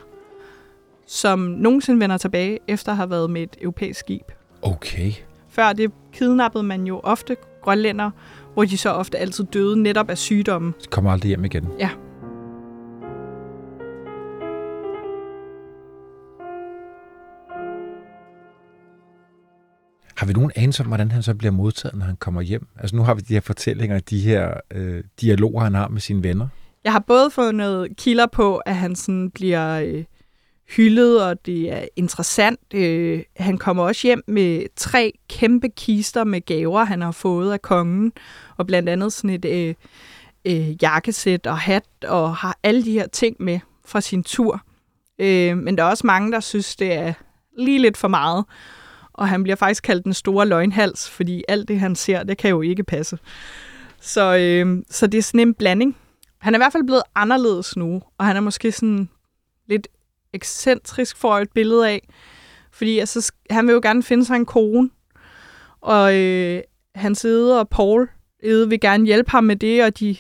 som 1.08 1.40
nogensinde 1.40 2.00
vender 2.00 2.18
tilbage, 2.18 2.60
efter 2.68 2.92
at 2.92 2.98
have 2.98 3.10
været 3.10 3.30
med 3.30 3.42
et 3.42 3.58
europæisk 3.62 4.00
skib. 4.00 4.32
Okay. 4.62 5.12
Før 5.50 5.74
det 5.74 5.92
kidnappede 6.14 6.64
man 6.64 6.84
jo 6.84 7.00
ofte 7.04 7.36
grønlænder, 7.62 8.12
hvor 8.54 8.64
de 8.66 8.78
så 8.78 8.90
ofte 8.90 9.18
altid 9.18 9.44
døde 9.44 9.82
netop 9.82 10.10
af 10.10 10.18
sygdomme. 10.18 10.74
Så 10.80 10.90
kommer 10.90 11.12
aldrig 11.12 11.28
hjem 11.30 11.46
igen. 11.46 11.68
Ja. 11.80 11.90
Har 20.20 20.26
vi 20.26 20.34
nogen 20.34 20.52
anelse 20.56 20.84
om, 20.84 20.88
hvordan 20.88 21.12
han 21.12 21.24
så 21.24 21.36
bliver 21.36 21.52
modtaget, 21.52 21.96
når 21.96 22.06
han 22.06 22.16
kommer 22.16 22.42
hjem? 22.42 22.68
Altså 22.80 22.96
nu 22.96 23.04
har 23.04 23.14
vi 23.14 23.22
de 23.22 23.34
her 23.34 23.42
fortællinger, 23.42 24.00
de 24.00 24.20
her 24.20 24.54
øh, 24.72 25.04
dialoger, 25.22 25.64
han 25.64 25.74
har 25.74 25.88
med 25.88 26.02
sine 26.02 26.24
venner. 26.24 26.48
Jeg 26.84 26.92
har 26.92 27.00
både 27.00 27.32
fået 27.32 27.56
noget 27.56 27.98
kilder 27.98 28.26
på, 28.26 28.58
at 28.58 28.76
han 28.76 28.96
sådan 28.96 29.32
bliver 29.32 29.80
øh, 29.80 30.04
hyldet, 30.76 31.24
og 31.26 31.46
det 31.46 31.74
er 31.74 31.86
interessant. 31.96 32.60
Øh, 32.74 33.24
han 33.36 33.58
kommer 33.58 33.84
også 33.84 34.08
hjem 34.08 34.24
med 34.28 34.66
tre 34.76 35.14
kæmpe 35.30 35.70
kister 35.70 36.24
med 36.24 36.42
gaver, 36.46 36.84
han 36.84 37.02
har 37.02 37.12
fået 37.12 37.54
af 37.54 37.62
kongen, 37.62 38.12
og 38.58 38.68
blandt 38.68 38.90
andet 38.90 39.14
sådan 39.14 39.30
et 39.30 39.46
øh, 39.46 39.76
øh, 40.46 40.84
jakkesæt 40.84 41.48
og 41.48 41.58
hat, 41.58 41.86
og 42.08 42.36
har 42.36 42.58
alle 42.64 42.86
de 42.86 42.92
her 42.92 43.08
ting 43.08 43.36
med 43.40 43.60
fra 43.86 44.02
sin 44.02 44.24
tur. 44.24 44.62
Øh, 45.20 45.58
men 45.58 45.78
der 45.78 45.84
er 45.84 45.90
også 45.90 46.08
mange, 46.08 46.32
der 46.32 46.40
synes, 46.40 46.76
det 46.76 46.94
er 46.94 47.14
lige 47.58 47.80
lidt 47.80 47.98
for 47.98 48.08
meget. 48.08 48.46
Og 49.20 49.30
han 49.30 49.44
bliver 49.44 49.56
faktisk 49.56 49.84
kaldt 49.84 50.06
den 50.06 50.14
store 50.14 50.48
løgnhals, 50.48 51.10
fordi 51.10 51.44
alt 51.48 51.68
det, 51.68 51.80
han 51.80 51.96
ser, 51.96 52.24
det 52.24 52.38
kan 52.38 52.50
jo 52.50 52.62
ikke 52.62 52.84
passe. 52.84 53.18
Så, 54.02 54.38
øh, 54.38 54.84
så 54.90 55.08
det 55.08 55.18
er 55.18 55.22
sådan 55.22 55.40
en 55.40 55.54
blanding. 55.54 55.98
Han 56.38 56.54
er 56.54 56.58
i 56.58 56.62
hvert 56.62 56.72
fald 56.72 56.84
blevet 56.84 57.04
anderledes 57.16 57.78
nu, 57.78 58.02
og 58.18 58.26
han 58.26 58.36
er 58.36 58.42
måske 58.42 58.72
sådan 58.72 59.10
lidt 59.68 59.88
ekscentrisk 60.34 61.18
for 61.18 61.38
et 61.38 61.52
billede 61.52 61.90
af. 61.90 62.08
Fordi 62.72 63.00
altså, 63.00 63.32
han 63.50 63.68
vil 63.68 63.74
jo 63.74 63.80
gerne 63.84 64.04
finde 64.04 64.26
sig 64.26 64.36
en 64.36 64.46
kone, 64.46 64.90
og 65.82 66.16
øh, 66.16 66.62
hans 66.96 67.26
æde 67.26 67.60
og 67.60 67.70
Paul 67.70 68.10
æde 68.44 68.70
vil 68.70 68.80
gerne 68.80 69.06
hjælpe 69.06 69.32
ham 69.32 69.44
med 69.44 69.56
det, 69.56 69.84
og 69.84 70.00
de, 70.00 70.18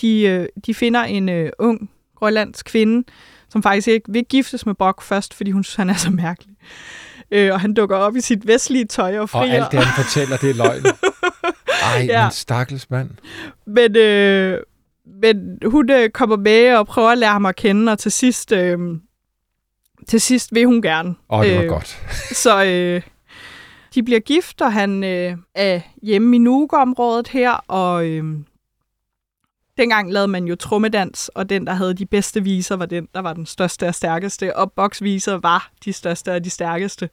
de, 0.00 0.22
øh, 0.22 0.48
de 0.66 0.74
finder 0.74 1.02
en 1.02 1.28
øh, 1.28 1.50
ung 1.58 1.90
grønlandsk 2.16 2.66
kvinde, 2.66 3.08
som 3.48 3.62
faktisk 3.62 3.88
ikke 3.88 4.12
vil 4.12 4.24
giftes 4.24 4.66
med 4.66 4.74
Bok 4.74 5.02
først, 5.02 5.34
fordi 5.34 5.50
hun 5.50 5.64
synes, 5.64 5.76
han 5.76 5.90
er 5.90 5.94
så 5.94 6.10
mærkelig. 6.10 6.56
Øh, 7.30 7.52
og 7.52 7.60
han 7.60 7.74
dukker 7.74 7.96
op 7.96 8.16
i 8.16 8.20
sit 8.20 8.46
vestlige 8.46 8.84
tøj 8.84 9.18
og 9.18 9.28
frier. 9.30 9.42
Og 9.42 9.64
alt 9.64 9.72
det, 9.72 9.84
han 9.84 10.04
fortæller, 10.04 10.36
det 10.36 10.50
er 10.50 10.54
løgn. 10.54 10.82
Ej, 11.94 12.04
ja. 12.08 12.24
Men 12.24 12.32
stakkels 12.32 12.90
mand. 12.90 13.10
Men, 13.66 13.96
øh, 13.96 14.60
men 15.22 15.58
hun 15.64 15.90
øh, 15.90 16.10
kommer 16.10 16.36
med 16.36 16.74
og 16.74 16.86
prøver 16.86 17.08
at 17.10 17.18
lære 17.18 17.32
ham 17.32 17.46
at 17.46 17.56
kende, 17.56 17.92
og 17.92 17.98
til 17.98 18.12
sidst, 18.12 18.52
øh, 18.52 18.78
til 20.08 20.20
sidst 20.20 20.54
vil 20.54 20.64
hun 20.66 20.82
gerne. 20.82 21.14
Åh, 21.30 21.44
det 21.44 21.56
var 21.56 21.62
Øh, 21.62 21.68
godt. 21.68 21.98
Så 22.44 22.64
øh, 22.64 23.02
de 23.94 24.02
bliver 24.02 24.20
gift, 24.20 24.60
og 24.62 24.72
han 24.72 25.04
øh, 25.04 25.36
er 25.54 25.80
hjemme 26.02 26.36
i 26.36 26.38
Nuuk-området 26.38 27.28
her, 27.28 27.50
og 27.68 28.06
øh, 28.06 28.24
dengang 29.78 30.12
lavede 30.12 30.28
man 30.28 30.44
jo 30.44 30.56
trummedans, 30.56 31.28
og 31.28 31.48
den, 31.48 31.66
der 31.66 31.74
havde 31.74 31.94
de 31.94 32.06
bedste 32.06 32.42
viser, 32.42 32.76
var 32.76 32.86
den, 32.86 33.08
der 33.14 33.20
var 33.20 33.32
den 33.32 33.46
største 33.46 33.88
og 33.88 33.94
stærkeste, 33.94 34.56
og 34.56 34.72
boksviser 34.72 35.34
var 35.34 35.70
de 35.84 35.92
største 35.92 36.32
og 36.32 36.44
de 36.44 36.50
stærkeste. 36.50 37.08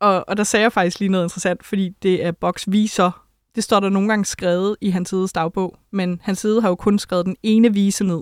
Og, 0.00 0.28
og 0.28 0.36
der 0.36 0.44
sagde 0.44 0.62
jeg 0.62 0.72
faktisk 0.72 1.00
lige 1.00 1.08
noget 1.08 1.24
interessant, 1.24 1.66
fordi 1.66 1.88
det 2.02 2.24
er 2.24 2.32
boksviser. 2.32 3.24
Det 3.54 3.64
står 3.64 3.80
der 3.80 3.88
nogle 3.88 4.08
gange 4.08 4.24
skrevet 4.24 4.76
i 4.80 4.90
hans 4.90 5.08
sides 5.08 5.32
dagbog, 5.32 5.78
men 5.92 6.20
hans 6.24 6.38
side 6.38 6.60
har 6.60 6.68
jo 6.68 6.74
kun 6.74 6.98
skrevet 6.98 7.26
den 7.26 7.36
ene 7.42 7.72
vise 7.74 8.04
ned. 8.04 8.20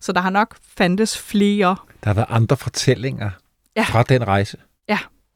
Så 0.00 0.12
der 0.12 0.20
har 0.20 0.30
nok 0.30 0.56
fandtes 0.76 1.18
flere. 1.18 1.76
Der 2.04 2.08
har 2.10 2.14
været 2.14 2.26
andre 2.30 2.56
fortællinger 2.56 3.30
Ja. 3.76 3.82
fra 3.82 4.02
den 4.02 4.26
rejse. 4.28 4.56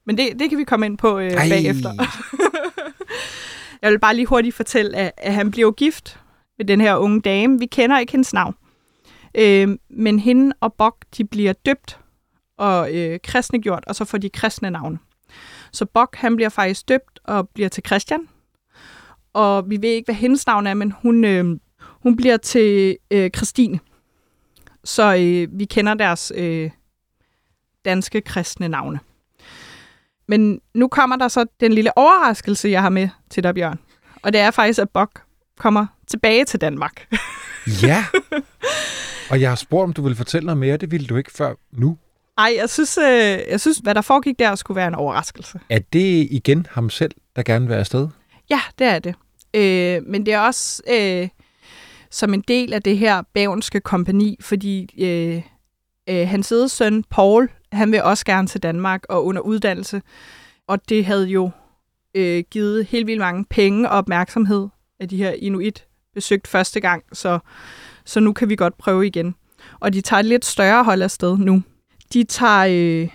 Men 0.06 0.18
det, 0.18 0.28
det 0.38 0.48
kan 0.48 0.58
vi 0.58 0.64
komme 0.64 0.86
ind 0.86 0.98
på 0.98 1.18
øh, 1.18 1.32
Ej. 1.32 1.48
bagefter. 1.48 1.92
Jeg 3.82 3.90
vil 3.90 3.98
bare 3.98 4.14
lige 4.16 4.26
hurtigt 4.26 4.54
fortælle, 4.56 4.96
at, 4.96 5.12
at 5.16 5.34
han 5.34 5.50
blev 5.50 5.74
gift 5.76 6.20
den 6.62 6.80
her 6.80 6.96
unge 6.96 7.20
dame. 7.20 7.58
Vi 7.58 7.66
kender 7.66 7.98
ikke 7.98 8.12
hendes 8.12 8.32
navn. 8.32 8.54
Øh, 9.34 9.68
men 9.90 10.18
hende 10.18 10.52
og 10.60 10.74
Bok, 10.74 11.04
de 11.16 11.24
bliver 11.24 11.52
døbt 11.52 11.98
og 12.58 12.94
øh, 12.94 13.18
kristnegjort, 13.24 13.84
og 13.86 13.94
så 13.94 14.04
får 14.04 14.18
de 14.18 14.30
kristne 14.30 14.70
navne. 14.70 14.98
Så 15.72 15.84
Bok, 15.84 16.16
han 16.16 16.36
bliver 16.36 16.48
faktisk 16.48 16.88
døbt 16.88 17.20
og 17.24 17.48
bliver 17.48 17.68
til 17.68 17.82
Christian. 17.86 18.28
Og 19.32 19.70
vi 19.70 19.82
ved 19.82 19.88
ikke, 19.88 20.06
hvad 20.06 20.14
hendes 20.14 20.46
navn 20.46 20.66
er, 20.66 20.74
men 20.74 20.92
hun, 21.02 21.24
øh, 21.24 21.44
hun 22.02 22.16
bliver 22.16 22.36
til 22.36 22.96
øh, 23.10 23.30
Christine. 23.30 23.80
Så 24.84 25.14
øh, 25.14 25.58
vi 25.58 25.64
kender 25.64 25.94
deres 25.94 26.32
øh, 26.36 26.70
danske 27.84 28.20
kristne 28.20 28.68
navne. 28.68 29.00
Men 30.28 30.60
nu 30.74 30.88
kommer 30.88 31.16
der 31.16 31.28
så 31.28 31.46
den 31.60 31.72
lille 31.72 31.98
overraskelse, 31.98 32.68
jeg 32.68 32.82
har 32.82 32.90
med 32.90 33.08
til 33.30 33.42
dig, 33.42 33.54
Bjørn. 33.54 33.78
Og 34.22 34.32
det 34.32 34.40
er 34.40 34.50
faktisk, 34.50 34.78
at 34.78 34.90
Bok 34.90 35.22
kommer 35.58 35.86
tilbage 36.06 36.44
til 36.44 36.60
Danmark. 36.60 37.06
Ja. 37.82 38.04
Og 39.30 39.40
jeg 39.40 39.50
har 39.50 39.56
spurgt, 39.56 39.84
om 39.84 39.92
du 39.92 40.02
ville 40.02 40.16
fortælle 40.16 40.46
noget 40.46 40.58
mere. 40.58 40.76
Det 40.76 40.90
ville 40.90 41.06
du 41.06 41.16
ikke 41.16 41.32
før 41.32 41.54
nu. 41.72 41.98
Ej, 42.38 42.54
jeg 42.58 42.70
synes, 42.70 42.98
øh, 42.98 43.38
jeg 43.50 43.60
synes, 43.60 43.78
hvad 43.78 43.94
der 43.94 44.00
foregik 44.00 44.38
der, 44.38 44.54
skulle 44.54 44.76
være 44.76 44.88
en 44.88 44.94
overraskelse. 44.94 45.60
Er 45.68 45.78
det 45.92 46.28
igen 46.30 46.66
ham 46.70 46.90
selv, 46.90 47.10
der 47.36 47.42
gerne 47.42 47.66
vil 47.68 47.74
afsted? 47.74 48.08
Ja, 48.50 48.60
det 48.78 48.86
er 48.86 48.98
det. 48.98 49.14
Øh, 49.54 50.02
men 50.06 50.26
det 50.26 50.34
er 50.34 50.40
også 50.40 50.82
øh, 50.90 51.28
som 52.10 52.34
en 52.34 52.44
del 52.48 52.72
af 52.72 52.82
det 52.82 52.98
her 52.98 53.22
bævnske 53.34 53.80
kompani, 53.80 54.36
fordi 54.40 55.04
øh, 55.04 55.42
øh, 56.08 56.28
hans 56.28 56.52
søn, 56.68 57.04
Paul, 57.10 57.48
han 57.72 57.92
vil 57.92 58.02
også 58.02 58.24
gerne 58.24 58.48
til 58.48 58.62
Danmark 58.62 59.02
og 59.08 59.24
under 59.26 59.42
uddannelse. 59.42 60.02
Og 60.66 60.88
det 60.88 61.04
havde 61.04 61.26
jo 61.26 61.50
øh, 62.14 62.44
givet 62.50 62.86
helt 62.86 63.06
vildt 63.06 63.20
mange 63.20 63.44
penge 63.44 63.90
og 63.90 63.98
opmærksomhed 63.98 64.68
af 65.02 65.08
de 65.08 65.16
her 65.16 65.30
inuit 65.30 65.86
besøgt 66.14 66.48
første 66.48 66.80
gang, 66.80 67.04
så, 67.12 67.38
så 68.04 68.20
nu 68.20 68.32
kan 68.32 68.48
vi 68.48 68.56
godt 68.56 68.78
prøve 68.78 69.06
igen. 69.06 69.34
Og 69.80 69.92
de 69.92 70.00
tager 70.00 70.20
et 70.20 70.26
lidt 70.26 70.44
større 70.44 70.84
hold 70.84 71.02
afsted 71.02 71.38
nu. 71.38 71.62
De 72.12 72.24
tager, 72.24 72.66
øh, 72.68 73.08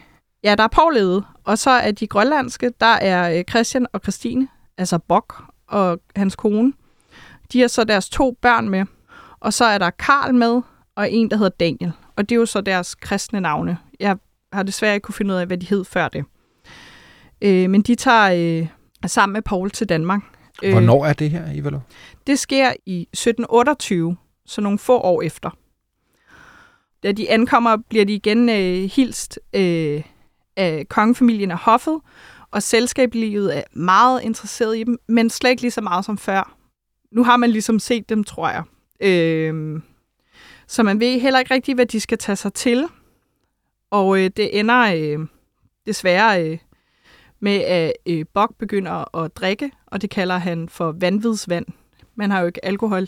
ja, 0.44 0.56
der 0.56 0.64
er 0.64 0.68
Paul 0.68 1.24
og 1.44 1.58
så 1.58 1.70
er 1.70 1.92
de 1.92 2.08
grønlandske, 2.08 2.72
der 2.80 2.86
er 2.86 3.38
øh, 3.38 3.44
Christian 3.50 3.88
og 3.94 4.00
Christine, 4.04 4.48
altså 4.78 4.98
Bok 4.98 5.44
og 5.68 6.00
hans 6.16 6.36
kone. 6.36 6.74
De 7.54 7.62
har 7.62 7.68
så 7.68 7.84
deres 7.84 8.10
to 8.10 8.38
børn 8.42 8.70
med, 8.70 8.86
og 9.40 9.54
så 9.54 9.66
er 9.66 9.78
der 9.78 9.90
Karl 9.90 10.34
med, 10.34 10.62
og 10.96 11.12
en, 11.12 11.30
der 11.32 11.38
hedder 11.38 11.56
Daniel. 11.60 11.92
Og 12.16 12.30
det 12.30 12.36
er 12.36 12.40
jo 12.40 12.46
så 12.46 12.62
deres 12.62 12.96
kristne 12.96 13.42
navne. 13.42 13.78
Jeg 14.00 14.18
har 14.54 14.64
desværre 14.64 14.94
ikke 14.94 15.06
kunne 15.06 15.16
finde 15.16 15.34
ud 15.34 15.40
af, 15.40 15.48
hvad 15.48 15.58
de 15.58 15.66
hed 15.66 15.86
før 15.86 16.08
det. 16.08 16.26
Øh, 17.42 17.70
men 17.70 17.82
de 17.82 17.96
tager 17.96 18.62
øh, 18.62 18.68
sammen 19.06 19.34
med 19.34 19.42
Paul 19.42 19.72
til 19.72 19.90
Danmark. 19.90 20.22
Øh, 20.64 20.72
Hvornår 20.72 21.06
er 21.06 21.14
det 21.14 21.30
her, 21.30 21.52
Ivalo? 21.54 21.80
Det 22.28 22.40
sker 22.40 22.74
i 22.86 23.02
1728, 23.02 24.18
så 24.46 24.62
nogle 24.62 24.80
få 24.80 25.00
år 25.00 25.22
efter. 25.22 25.50
Da 27.04 27.12
de 27.12 27.32
ankommer, 27.32 27.78
bliver 27.90 28.06
de 28.06 28.14
igen 28.14 28.50
øh, 28.50 28.90
hilst 28.92 29.40
øh, 29.54 30.04
af 30.56 30.86
kongefamilien 30.90 31.52
af 31.52 31.58
hoffet, 31.58 32.00
og 32.52 32.64
selskabslivet 32.64 33.58
er 33.58 33.64
meget 33.74 34.22
interesseret 34.24 34.78
i 34.78 34.84
dem, 34.84 34.98
men 35.08 35.30
slet 35.30 35.50
ikke 35.50 35.62
lige 35.62 35.72
så 35.72 35.82
meget 35.82 36.06
som 36.06 36.18
før. 36.18 36.56
Nu 37.12 37.24
har 37.24 37.38
man 37.38 37.50
ligesom 37.50 37.80
set 37.80 38.10
dem, 38.10 38.24
tror 38.24 38.50
jeg. 38.50 38.64
Øh, 39.00 39.82
så 40.68 40.84
man 40.84 41.00
ved 41.00 41.20
heller 41.20 41.40
ikke 41.40 41.54
rigtigt, 41.54 41.78
hvad 41.78 41.86
de 41.86 42.00
skal 42.00 42.18
tage 42.18 42.36
sig 42.36 42.54
til. 42.54 42.86
Og 43.92 44.20
øh, 44.20 44.30
det 44.38 44.60
ender 44.60 44.96
øh, 44.96 45.28
desværre 45.86 46.46
øh, 46.46 46.58
med, 47.40 47.62
at 47.62 47.94
øh, 48.06 48.26
Bok 48.34 48.56
begynder 48.60 49.18
at 49.18 49.36
drikke, 49.36 49.72
og 49.86 50.02
det 50.02 50.10
kalder 50.10 50.38
han 50.38 50.70
for 50.70 50.92
vanvidsvand. 50.92 51.66
Man 52.16 52.32
har 52.32 52.40
jo 52.40 52.46
ikke 52.46 52.66
alkohol 52.66 53.08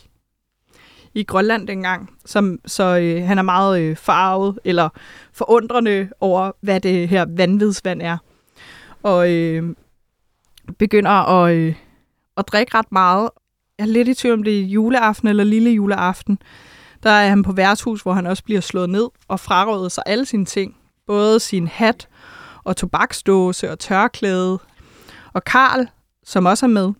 i 1.13 1.23
Grønland 1.23 1.67
dengang, 1.67 2.09
som, 2.25 2.59
så 2.65 2.97
øh, 2.97 3.23
han 3.23 3.37
er 3.37 3.41
meget 3.41 3.81
øh, 3.81 3.95
farvet 3.95 4.59
eller 4.63 4.89
forundrende 5.33 6.09
over, 6.19 6.51
hvad 6.61 6.79
det 6.79 7.09
her 7.09 7.25
vanvidsvand 7.29 8.01
er. 8.01 8.17
Og 9.03 9.31
øh, 9.31 9.75
begynder 10.77 11.11
at, 11.11 11.55
øh, 11.55 11.75
at 12.37 12.47
drikke 12.47 12.77
ret 12.77 12.91
meget. 12.91 13.29
Jeg 13.77 13.83
er 13.83 13.87
lidt 13.87 14.07
i 14.07 14.13
tvivl 14.13 14.33
om 14.33 14.43
det 14.43 14.59
er 14.59 14.63
juleaften 14.63 15.27
eller 15.27 15.43
lille 15.43 15.69
juleaften. 15.69 16.39
Der 17.03 17.09
er 17.09 17.29
han 17.29 17.43
på 17.43 17.51
værtshus, 17.51 18.01
hvor 18.01 18.13
han 18.13 18.27
også 18.27 18.43
bliver 18.43 18.61
slået 18.61 18.89
ned 18.89 19.07
og 19.27 19.39
frarådet 19.39 19.91
sig 19.91 20.03
alle 20.05 20.25
sine 20.25 20.45
ting. 20.45 20.75
Både 21.07 21.39
sin 21.39 21.67
hat 21.67 22.07
og 22.69 22.77
tobaksdåse 22.77 23.71
og 23.71 23.79
tørklæde. 23.79 24.59
Og 25.33 25.43
Karl, 25.43 25.87
som 26.23 26.45
også 26.45 26.65
er 26.65 26.69
med, 26.69 26.93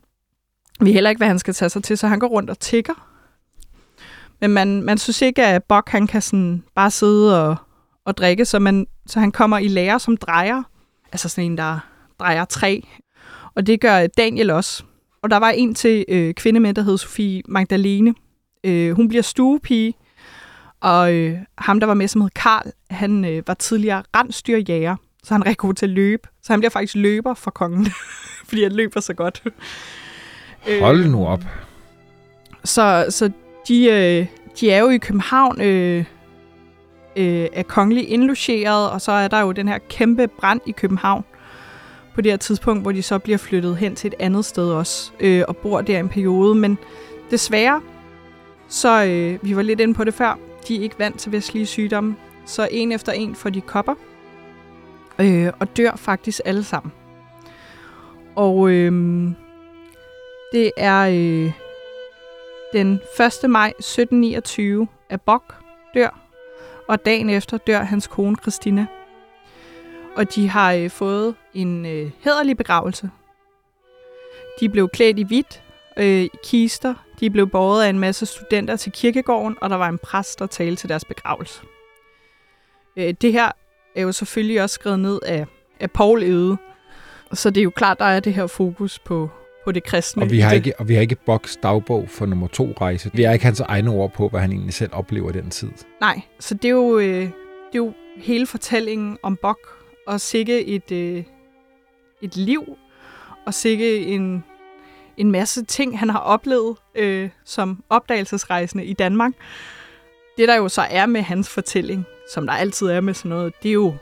ved 0.79 0.93
heller 0.93 1.09
ikke, 1.09 1.19
hvad 1.19 1.27
han 1.27 1.39
skal 1.39 1.53
tage 1.53 1.69
sig 1.69 1.83
til, 1.83 1.97
så 1.97 2.07
han 2.07 2.19
går 2.19 2.27
rundt 2.27 2.49
og 2.49 2.59
tigger. 2.59 2.93
Men 4.41 4.51
man, 4.51 4.83
man 4.83 4.97
synes 4.97 5.21
ikke, 5.21 5.45
at 5.45 5.63
Bok 5.63 5.89
han 5.89 6.07
kan 6.07 6.21
sådan 6.21 6.63
bare 6.75 6.91
sidde 6.91 7.47
og, 7.47 7.55
og 8.05 8.17
drikke, 8.17 8.45
så, 8.45 8.59
man, 8.59 8.87
så 9.05 9.19
han 9.19 9.31
kommer 9.31 9.57
i 9.57 9.67
lære 9.67 9.99
som 9.99 10.17
drejer. 10.17 10.63
Altså 11.11 11.29
sådan 11.29 11.51
en, 11.51 11.57
der 11.57 11.79
drejer 12.19 12.45
træ. 12.45 12.79
Og 13.55 13.67
det 13.67 13.81
gør 13.81 14.07
Daniel 14.07 14.49
også. 14.49 14.83
Og 15.21 15.29
der 15.29 15.37
var 15.37 15.49
en 15.49 15.75
til 15.75 16.05
øh, 16.07 16.33
kvinde 16.33 16.59
med, 16.59 16.73
der 16.73 16.81
hed 16.81 16.97
Sofie 16.97 17.41
Magdalene. 17.47 18.15
Øh, 18.63 18.95
hun 18.95 19.07
bliver 19.07 19.21
stuepige, 19.21 19.93
og 20.81 21.13
øh, 21.13 21.37
ham, 21.57 21.79
der 21.79 21.87
var 21.87 21.93
med, 21.93 22.07
som 22.07 22.21
hed 22.21 22.29
Karl, 22.35 22.71
han 22.89 23.25
øh, 23.25 23.43
var 23.47 23.53
tidligere 23.53 24.03
rensdyrjæger, 24.15 24.95
så 25.23 25.33
han 25.33 25.41
er 25.41 25.45
rigtig 25.45 25.57
god 25.57 25.73
til 25.73 25.85
at 25.85 25.89
løbe. 25.89 26.27
Så 26.41 26.53
han 26.53 26.59
bliver 26.59 26.69
faktisk 26.69 26.95
løber 26.95 27.33
for 27.33 27.51
kongen, 27.51 27.87
fordi 28.47 28.63
han 28.63 28.71
løber 28.71 28.99
så 28.99 29.13
godt. 29.13 29.43
Hold 30.81 31.05
nu 31.05 31.27
op. 31.27 31.43
Så, 32.63 33.05
så 33.09 33.31
de, 33.67 33.85
øh, 33.85 34.25
de 34.59 34.71
er 34.71 34.79
jo 34.79 34.89
i 34.89 34.97
København 34.97 35.61
øh, 35.61 36.05
øh, 37.15 37.47
er 37.53 37.63
kongelig 37.63 38.09
indlogeret, 38.09 38.89
og 38.89 39.01
så 39.01 39.11
er 39.11 39.27
der 39.27 39.41
jo 39.41 39.51
den 39.51 39.67
her 39.67 39.77
kæmpe 39.89 40.27
brand 40.27 40.61
i 40.65 40.71
København 40.71 41.23
på 42.15 42.21
det 42.21 42.31
her 42.31 42.37
tidspunkt, 42.37 42.81
hvor 42.81 42.91
de 42.91 43.01
så 43.01 43.19
bliver 43.19 43.37
flyttet 43.37 43.77
hen 43.77 43.95
til 43.95 44.07
et 44.07 44.15
andet 44.19 44.45
sted 44.45 44.71
også, 44.71 45.11
øh, 45.19 45.43
og 45.47 45.57
bor 45.57 45.81
der 45.81 45.99
en 45.99 46.09
periode. 46.09 46.55
Men 46.55 46.77
desværre, 47.31 47.81
så 48.67 49.03
øh, 49.05 49.39
vi 49.41 49.55
var 49.55 49.61
lidt 49.61 49.79
inde 49.79 49.93
på 49.93 50.03
det 50.03 50.13
før, 50.13 50.39
de 50.67 50.77
er 50.77 50.81
ikke 50.81 50.99
vant 50.99 51.19
til 51.19 51.31
vestlige 51.31 51.65
sygdomme, 51.65 52.15
så 52.45 52.67
en 52.71 52.91
efter 52.91 53.11
en 53.11 53.35
får 53.35 53.49
de 53.49 53.61
kopper, 53.61 53.93
øh, 55.21 55.53
og 55.59 55.77
dør 55.77 55.95
faktisk 55.95 56.41
alle 56.45 56.63
sammen. 56.63 56.93
Og 58.35 58.69
øh, 58.69 58.91
det 60.51 60.71
er 60.77 60.99
øh, 61.01 61.51
den 62.73 62.93
1. 63.43 63.49
maj 63.49 63.73
1729, 63.79 64.87
at 65.09 65.21
Bok 65.21 65.55
dør, 65.93 66.19
og 66.87 67.05
dagen 67.05 67.29
efter 67.29 67.57
dør 67.57 67.79
hans 67.79 68.07
kone 68.07 68.35
Christina. 68.35 68.87
Og 70.15 70.35
de 70.35 70.49
har 70.49 70.73
øh, 70.73 70.89
fået 70.89 71.35
en 71.53 71.85
øh, 71.85 72.11
hederlig 72.19 72.57
begravelse. 72.57 73.09
De 74.59 74.69
blev 74.69 74.89
klædt 74.89 75.19
i 75.19 75.23
hvidt, 75.23 75.63
øh, 75.97 76.23
i 76.23 76.29
kister. 76.43 76.95
De 77.19 77.29
blev 77.29 77.49
båret 77.49 77.83
af 77.83 77.89
en 77.89 77.99
masse 77.99 78.25
studenter 78.25 78.75
til 78.75 78.91
kirkegården, 78.91 79.57
og 79.61 79.69
der 79.69 79.75
var 79.75 79.89
en 79.89 79.97
præst, 79.97 80.39
der 80.39 80.45
talte 80.45 80.81
til 80.81 80.89
deres 80.89 81.05
begravelse. 81.05 81.61
Øh, 82.97 83.13
det 83.21 83.33
her 83.33 83.51
er 83.95 84.01
jo 84.01 84.11
selvfølgelig 84.11 84.61
også 84.61 84.73
skrevet 84.73 84.99
ned 84.99 85.19
af, 85.25 85.45
af 85.79 85.91
Paul 85.91 86.23
Ede. 86.23 86.57
Så 87.33 87.49
det 87.49 87.61
er 87.61 87.63
jo 87.63 87.69
klart, 87.69 87.99
der 87.99 88.05
er 88.05 88.19
det 88.19 88.33
her 88.33 88.47
fokus 88.47 88.99
på, 88.99 89.29
på 89.65 89.71
det 89.71 89.83
kristne. 89.83 90.23
Og 90.23 90.31
vi 90.31 90.39
har 90.39 90.51
ikke, 90.51 90.73
og 90.79 90.87
vi 90.87 90.93
har 90.93 91.01
ikke 91.01 91.15
Boks 91.25 91.57
dagbog 91.63 92.09
for 92.09 92.25
nummer 92.25 92.47
to 92.47 92.73
rejse. 92.81 93.11
Vi 93.13 93.23
har 93.23 93.33
ikke 93.33 93.45
hans 93.45 93.59
egne 93.59 93.91
ord 93.91 94.13
på, 94.13 94.29
hvad 94.29 94.41
han 94.41 94.51
egentlig 94.51 94.73
selv 94.73 94.89
oplever 94.93 95.29
i 95.29 95.33
den 95.33 95.49
tid. 95.49 95.69
Nej, 96.01 96.21
så 96.39 96.53
det 96.53 96.65
er 96.65 96.69
jo, 96.69 96.99
øh, 96.99 97.05
det 97.15 97.73
er 97.73 97.77
jo 97.77 97.93
hele 98.17 98.47
fortællingen 98.47 99.17
om 99.23 99.37
Bok, 99.41 99.59
og 100.07 100.21
sikke 100.21 100.65
et, 100.65 100.91
øh, 100.91 101.23
et 102.21 102.35
liv, 102.35 102.77
og 103.45 103.53
sikke 103.53 104.05
en, 104.05 104.43
en 105.17 105.31
masse 105.31 105.65
ting, 105.65 105.99
han 105.99 106.09
har 106.09 106.19
oplevet 106.19 106.77
øh, 106.95 107.29
som 107.45 107.83
opdagelsesrejsende 107.89 108.85
i 108.85 108.93
Danmark. 108.93 109.31
Det, 110.37 110.47
der 110.47 110.55
jo 110.55 110.69
så 110.69 110.81
er 110.81 111.05
med 111.05 111.21
hans 111.21 111.49
fortælling, 111.49 112.05
som 112.33 112.47
der 112.47 112.53
altid 112.53 112.87
er 112.87 113.01
med 113.01 113.13
sådan 113.13 113.29
noget, 113.29 113.53
det 113.63 113.69
er 113.69 113.73
jo, 113.73 113.95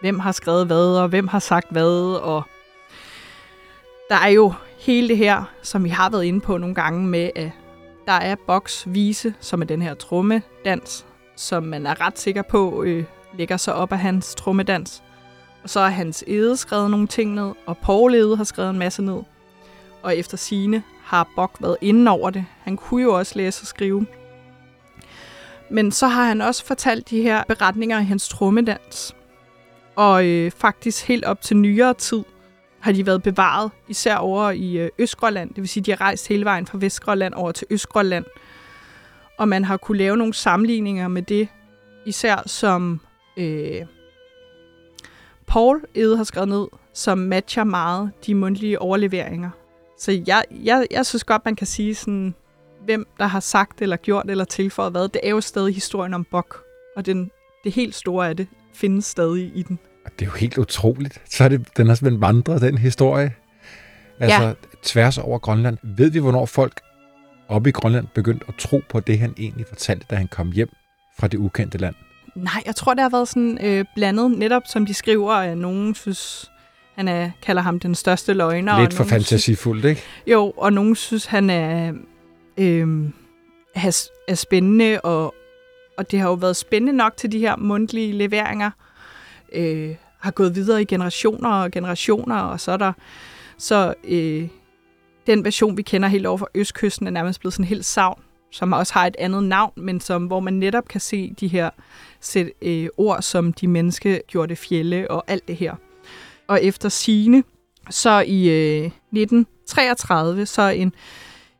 hvem 0.00 0.18
har 0.18 0.32
skrevet 0.32 0.66
hvad, 0.66 0.96
og 0.96 1.08
hvem 1.08 1.28
har 1.28 1.38
sagt 1.38 1.66
hvad, 1.70 2.20
og 2.22 2.42
der 4.08 4.16
er 4.16 4.28
jo 4.28 4.52
hele 4.78 5.08
det 5.08 5.16
her, 5.16 5.44
som 5.62 5.84
vi 5.84 5.88
har 5.88 6.10
været 6.10 6.24
inde 6.24 6.40
på 6.40 6.58
nogle 6.58 6.74
gange 6.74 7.06
med, 7.06 7.30
at 7.36 7.50
der 8.06 8.12
er 8.12 8.34
Boks 8.46 8.84
Vise, 8.86 9.34
som 9.40 9.62
er 9.62 9.66
den 9.66 9.82
her 9.82 9.94
trommedans, 9.94 11.06
som 11.36 11.62
man 11.62 11.86
er 11.86 12.00
ret 12.06 12.18
sikker 12.18 12.42
på 12.42 12.82
øh, 12.82 13.04
ligger 13.36 13.56
sig 13.56 13.74
op 13.74 13.92
af 13.92 13.98
hans 13.98 14.34
trommedans. 14.34 15.02
Og 15.62 15.70
så 15.70 15.80
har 15.80 15.88
hans 15.88 16.24
Ede 16.26 16.56
skrevet 16.56 16.90
nogle 16.90 17.06
ting 17.06 17.34
ned, 17.34 17.52
og 17.66 17.78
Paul 17.78 18.14
Ede 18.14 18.36
har 18.36 18.44
skrevet 18.44 18.70
en 18.70 18.78
masse 18.78 19.02
ned. 19.02 19.22
Og 20.02 20.16
efter 20.16 20.36
sine 20.36 20.82
har 21.02 21.28
Bok 21.36 21.56
været 21.60 21.76
inde 21.80 22.10
over 22.10 22.30
det. 22.30 22.44
Han 22.62 22.76
kunne 22.76 23.02
jo 23.02 23.14
også 23.14 23.32
læse 23.36 23.62
og 23.62 23.66
skrive. 23.66 24.06
Men 25.70 25.92
så 25.92 26.06
har 26.06 26.24
han 26.24 26.40
også 26.40 26.64
fortalt 26.64 27.10
de 27.10 27.22
her 27.22 27.42
beretninger 27.48 28.00
i 28.00 28.04
hans 28.04 28.28
trommedans. 28.28 29.16
Og 29.96 30.26
øh, 30.26 30.50
faktisk 30.50 31.08
helt 31.08 31.24
op 31.24 31.40
til 31.40 31.56
nyere 31.56 31.94
tid 31.94 32.24
har 32.80 32.92
de 32.92 33.06
været 33.06 33.22
bevaret, 33.22 33.70
især 33.88 34.16
over 34.16 34.50
i 34.50 34.76
øh, 34.76 34.90
Østgrønland. 34.98 35.48
Det 35.48 35.56
vil 35.56 35.68
sige, 35.68 35.84
de 35.84 35.90
har 35.90 36.00
rejst 36.00 36.28
hele 36.28 36.44
vejen 36.44 36.66
fra 36.66 36.78
Vestgrønland 36.80 37.34
over 37.34 37.52
til 37.52 37.66
Østgrønland. 37.70 38.24
Og 39.38 39.48
man 39.48 39.64
har 39.64 39.76
kunne 39.76 39.98
lave 39.98 40.16
nogle 40.16 40.34
sammenligninger 40.34 41.08
med 41.08 41.22
det, 41.22 41.48
især 42.06 42.42
som 42.46 43.00
øh, 43.36 43.80
Paul 45.46 45.84
Ede 45.94 46.16
har 46.16 46.24
skrevet 46.24 46.48
ned, 46.48 46.66
som 46.94 47.18
matcher 47.18 47.64
meget 47.64 48.10
de 48.26 48.34
mundtlige 48.34 48.78
overleveringer. 48.78 49.50
Så 49.98 50.22
jeg, 50.26 50.44
jeg, 50.50 50.86
jeg 50.90 51.06
synes 51.06 51.24
godt, 51.24 51.44
man 51.44 51.56
kan 51.56 51.66
sige 51.66 51.94
sådan, 51.94 52.34
hvem 52.88 53.06
der 53.18 53.26
har 53.26 53.40
sagt 53.40 53.82
eller 53.82 53.96
gjort 53.96 54.24
eller 54.30 54.44
tilføjet 54.44 54.92
hvad. 54.92 55.08
Det 55.08 55.20
er 55.24 55.30
jo 55.30 55.40
stadig 55.40 55.74
historien 55.74 56.14
om 56.14 56.24
Bok, 56.30 56.62
og 56.96 57.06
den, 57.06 57.30
det 57.64 57.72
helt 57.72 57.94
store 57.94 58.28
af 58.28 58.36
det 58.36 58.46
findes 58.74 59.04
stadig 59.04 59.52
i 59.54 59.62
den. 59.62 59.78
Det 60.18 60.22
er 60.22 60.26
jo 60.26 60.32
helt 60.36 60.58
utroligt. 60.58 61.20
Så 61.30 61.44
er 61.44 61.48
det, 61.48 61.66
den 61.76 61.86
har 61.86 61.94
simpelthen 61.94 62.20
vandret, 62.20 62.60
den 62.60 62.78
historie. 62.78 63.32
Altså, 64.20 64.42
Ja. 64.42 64.52
tværs 64.82 65.18
over 65.18 65.38
Grønland. 65.38 65.78
Ved 65.82 66.10
vi, 66.10 66.18
hvornår 66.18 66.46
folk 66.46 66.80
oppe 67.48 67.68
i 67.68 67.72
Grønland 67.72 68.06
begyndte 68.14 68.44
at 68.48 68.54
tro 68.58 68.80
på 68.88 69.00
det, 69.00 69.18
han 69.18 69.34
egentlig 69.38 69.66
fortalte, 69.68 70.06
da 70.10 70.16
han 70.16 70.28
kom 70.28 70.52
hjem 70.52 70.68
fra 71.18 71.28
det 71.28 71.38
ukendte 71.38 71.78
land? 71.78 71.94
Nej, 72.36 72.62
jeg 72.66 72.76
tror, 72.76 72.94
det 72.94 73.02
har 73.02 73.10
været 73.10 73.28
sådan 73.28 73.58
øh, 73.64 73.84
blandet, 73.94 74.30
netop 74.30 74.62
som 74.66 74.86
de 74.86 74.94
skriver, 74.94 75.32
at 75.32 75.58
nogen 75.58 75.94
synes, 75.94 76.50
han 76.94 77.08
er, 77.08 77.30
kalder 77.42 77.62
ham 77.62 77.80
den 77.80 77.94
største 77.94 78.32
løgner. 78.32 78.80
Lidt 78.80 78.90
og 78.90 78.96
for 78.96 79.04
synes- 79.04 79.12
fantasifuldt, 79.12 79.84
ikke? 79.84 80.02
Jo, 80.26 80.50
og 80.56 80.72
nogen 80.72 80.96
synes, 80.96 81.26
han 81.26 81.50
er, 81.50 81.92
øh, 82.58 83.10
er, 84.28 84.34
spændende, 84.34 85.00
og, 85.00 85.34
og 85.98 86.10
det 86.10 86.20
har 86.20 86.28
jo 86.28 86.34
været 86.34 86.56
spændende 86.56 86.92
nok 86.92 87.16
til 87.16 87.32
de 87.32 87.38
her 87.38 87.56
mundtlige 87.56 88.12
leveringer. 88.12 88.70
Øh, 89.52 89.94
har 90.18 90.30
gået 90.30 90.54
videre 90.54 90.82
i 90.82 90.84
generationer 90.84 91.50
og 91.50 91.70
generationer, 91.70 92.36
og 92.36 92.60
så 92.60 92.72
er 92.72 92.76
der 92.76 92.92
så 93.58 93.94
øh, 94.04 94.48
den 95.26 95.44
version, 95.44 95.76
vi 95.76 95.82
kender 95.82 96.08
helt 96.08 96.26
over 96.26 96.38
for 96.38 96.50
Østkysten, 96.54 97.06
er 97.06 97.10
nærmest 97.10 97.40
blevet 97.40 97.54
sådan 97.54 97.64
helt 97.64 97.84
savn, 97.84 98.22
som 98.52 98.72
også 98.72 98.92
har 98.92 99.06
et 99.06 99.16
andet 99.18 99.44
navn, 99.44 99.72
men 99.76 100.00
som, 100.00 100.26
hvor 100.26 100.40
man 100.40 100.54
netop 100.54 100.88
kan 100.88 101.00
se 101.00 101.34
de 101.40 101.48
her 101.48 101.70
sæt, 102.20 102.50
øh, 102.62 102.88
ord, 102.96 103.22
som 103.22 103.52
de 103.52 103.68
menneske 103.68 104.22
gjorde 104.26 104.48
det 104.48 104.58
fjelle 104.58 105.10
og 105.10 105.24
alt 105.26 105.48
det 105.48 105.56
her. 105.56 105.74
Og 106.48 106.64
efter 106.64 106.88
sine 106.88 107.44
så 107.90 108.24
i 108.26 108.48
øh, 108.48 108.84
1933, 108.86 110.46
så 110.46 110.62
en 110.62 110.92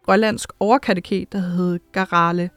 grønlandsk 0.09 0.53
overkateket, 0.61 1.33
der 1.33 1.39
hed 1.39 1.79
Garale 1.93 2.51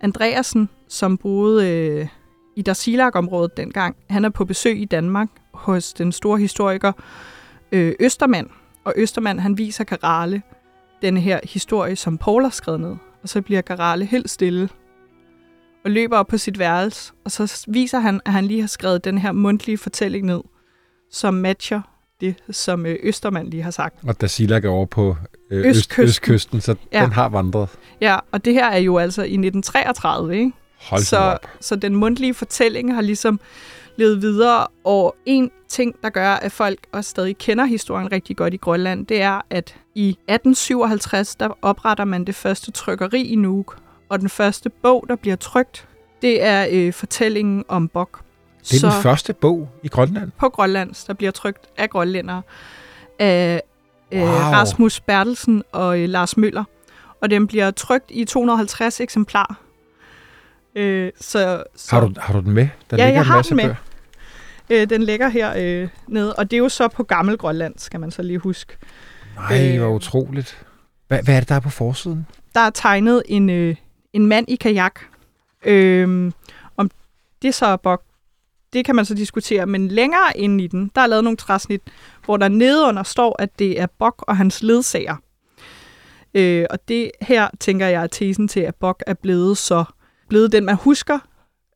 Andreasen, 0.00 0.68
som 0.88 1.18
boede 1.18 1.70
øh, 1.70 2.08
i 2.56 2.62
Darsilak-området 2.62 3.56
dengang. 3.56 3.96
Han 4.10 4.24
er 4.24 4.28
på 4.28 4.44
besøg 4.44 4.80
i 4.80 4.84
Danmark 4.84 5.28
hos 5.54 5.92
den 5.92 6.12
store 6.12 6.38
historiker 6.38 6.92
øh, 7.72 7.94
Østermand. 8.00 8.50
Og 8.84 8.94
Østermand, 8.96 9.40
han 9.40 9.58
viser 9.58 9.84
Garale 9.84 10.42
den 11.02 11.16
her 11.16 11.40
historie, 11.44 11.96
som 11.96 12.18
Paul 12.18 12.42
har 12.42 12.50
skrevet 12.50 12.80
ned. 12.80 12.96
Og 13.22 13.28
så 13.28 13.42
bliver 13.42 13.60
Garale 13.60 14.04
helt 14.04 14.30
stille 14.30 14.68
og 15.84 15.90
løber 15.90 16.18
op 16.18 16.26
på 16.26 16.38
sit 16.38 16.58
værelse. 16.58 17.12
Og 17.24 17.30
så 17.30 17.64
viser 17.68 17.98
han, 17.98 18.20
at 18.24 18.32
han 18.32 18.44
lige 18.44 18.60
har 18.60 18.68
skrevet 18.68 19.04
den 19.04 19.18
her 19.18 19.32
mundtlige 19.32 19.78
fortælling 19.78 20.26
ned, 20.26 20.40
som 21.10 21.34
matcher 21.34 21.91
det, 22.22 22.34
som 22.50 22.86
øh, 22.86 22.96
Østermand 23.02 23.48
lige 23.50 23.62
har 23.62 23.70
sagt. 23.70 23.94
Og 24.06 24.20
da 24.20 24.26
Silak 24.26 24.64
er 24.64 24.68
over 24.68 24.86
på 24.86 25.16
øh, 25.50 25.66
øst, 25.66 25.78
Østkysten. 25.78 26.04
østkysten, 26.04 26.60
så 26.60 26.74
Ja. 26.92 27.02
den 27.02 27.12
har 27.12 27.28
vandret. 27.28 27.68
Ja, 28.00 28.16
og 28.32 28.44
det 28.44 28.54
her 28.54 28.66
er 28.66 28.78
jo 28.78 28.98
altså 28.98 29.22
i 29.22 29.36
1933, 29.36 30.36
ikke? 30.38 30.52
Hold 30.80 31.00
så, 31.02 31.06
så, 31.08 31.16
op. 31.18 31.46
så 31.60 31.76
den 31.76 31.96
mundtlige 31.96 32.34
fortælling 32.34 32.94
har 32.94 33.02
ligesom 33.02 33.40
levet 33.96 34.22
videre, 34.22 34.66
og 34.84 35.16
en 35.26 35.50
ting, 35.68 35.94
der 36.02 36.08
gør, 36.10 36.30
at 36.30 36.52
folk 36.52 36.78
også 36.92 37.10
stadig 37.10 37.38
kender 37.38 37.64
historien 37.64 38.12
rigtig 38.12 38.36
godt 38.36 38.54
i 38.54 38.56
Grønland, 38.56 39.06
det 39.06 39.22
er, 39.22 39.40
at 39.50 39.74
i 39.94 40.08
1857, 40.08 41.34
der 41.36 41.58
opretter 41.62 42.04
man 42.04 42.24
det 42.24 42.34
første 42.34 42.70
trykkeri 42.70 43.22
i 43.22 43.34
Nuuk, 43.36 43.76
og 44.08 44.20
den 44.20 44.28
første 44.28 44.70
bog, 44.70 45.04
der 45.08 45.16
bliver 45.16 45.36
trykt, 45.36 45.88
det 46.22 46.42
er 46.44 46.66
øh, 46.70 46.92
fortællingen 46.92 47.64
om 47.68 47.88
Bok. 47.88 48.20
Det 48.70 48.72
er 48.76 48.78
så... 48.80 48.86
den 48.86 49.02
første 49.02 49.32
bog 49.32 49.68
i 49.82 49.88
Grønland. 49.88 50.30
på 50.38 50.48
Grønlands, 50.48 51.04
der 51.04 51.12
bliver 51.14 51.30
trykt 51.32 51.66
af 51.76 51.90
grønlændere, 51.90 52.42
af 53.18 53.62
øh, 54.12 54.20
Wow. 54.22 54.28
Rasmus 54.30 55.00
Bertelsen 55.00 55.62
og 55.72 55.98
øh, 56.00 56.08
Lars 56.08 56.36
Møller. 56.36 56.64
Og 57.22 57.30
den 57.30 57.46
bliver 57.46 57.70
trykt 57.70 58.04
i 58.10 58.24
250 58.24 59.00
eksemplarer. 59.00 59.54
Øh, 60.74 61.12
så 61.20 61.64
så 61.76 61.96
Har 61.96 62.00
du, 62.06 62.12
har 62.20 62.32
du 62.32 62.40
den 62.40 62.50
med? 62.52 62.68
Der 62.90 62.96
Ja, 62.96 63.04
ligger 63.04 63.06
jeg 63.12 63.20
en 63.20 63.26
har 63.26 63.42
den 63.42 63.56
med. 63.56 63.64
bøger. 63.64 63.74
øh, 64.82 64.90
den 64.90 65.02
ligger 65.02 65.28
her 65.28 65.52
øh, 65.56 65.88
nede, 66.08 66.34
og 66.34 66.50
det 66.50 66.56
er 66.56 66.58
jo 66.58 66.68
så 66.68 66.88
på 66.88 67.02
gammel 67.02 67.38
Grønland, 67.38 67.74
skal 67.78 68.00
man 68.00 68.10
så 68.10 68.22
lige 68.22 68.38
huske. 68.38 68.76
Nej, 69.36 69.72
Øh. 69.74 69.78
hvor 69.80 69.88
utroligt. 69.94 70.64
Hvad, 71.08 71.22
hvad 71.22 71.34
er 71.36 71.40
det, 71.40 71.48
der 71.48 71.54
er 71.54 71.60
på 71.60 71.70
forsiden? 71.70 72.26
Der 72.54 72.60
er 72.60 72.70
tegnet 72.70 73.22
en, 73.26 73.50
øh, 73.50 73.76
en 74.12 74.26
mand 74.26 74.46
i 74.48 74.56
kajak. 74.56 75.00
Øh, 75.64 76.32
om 76.76 76.90
det 77.42 77.54
så 77.54 77.66
er 77.66 77.76
Bok, 77.76 78.02
det 78.72 78.84
kan 78.84 78.94
man 78.94 79.04
så 79.04 79.14
diskutere, 79.14 79.66
men 79.66 79.88
længere 79.88 80.36
inde 80.36 80.64
i 80.64 80.66
den, 80.66 80.90
der 80.94 81.00
er 81.00 81.06
lavet 81.06 81.24
nogle 81.24 81.36
træsnit, 81.36 81.80
hvor 82.24 82.36
der 82.36 82.48
nedenunder 82.48 83.02
står, 83.02 83.36
at 83.42 83.58
det 83.58 83.80
er 83.80 83.86
Bok 83.98 84.24
og 84.28 84.36
hans 84.36 84.62
ledsager. 84.62 85.16
Øh, 86.34 86.66
og 86.70 86.88
det 86.88 87.10
her, 87.20 87.48
tænker 87.60 87.86
jeg, 87.86 88.02
er 88.02 88.06
tesen 88.06 88.48
til, 88.48 88.60
at 88.60 88.74
Bok 88.74 89.02
er 89.06 89.14
blevet 89.14 89.58
så 89.58 89.84
blevet 90.28 90.52
den, 90.52 90.64
man 90.64 90.76
husker, 90.76 91.18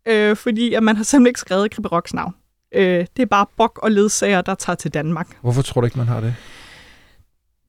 øh, 0.08 0.36
fordi 0.36 0.74
at 0.74 0.82
man 0.82 0.96
har 0.96 1.04
simpelthen 1.04 1.26
ikke 1.26 1.40
skrevet 1.40 1.70
Gribberoks 1.70 2.14
navn. 2.14 2.34
Øh, 2.74 3.06
det 3.16 3.22
er 3.22 3.26
bare 3.26 3.46
Bok 3.56 3.78
og 3.82 3.90
ledsager, 3.90 4.40
der 4.40 4.54
tager 4.54 4.76
til 4.76 4.94
Danmark. 4.94 5.36
Hvorfor 5.40 5.62
tror 5.62 5.80
du 5.80 5.84
ikke, 5.84 5.98
man 5.98 6.08
har 6.08 6.20
det? 6.20 6.34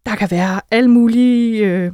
Der 0.05 0.15
kan 0.15 0.31
være 0.31 0.61
alle 0.71 0.89
mulige 0.89 1.65
øh, 1.65 1.91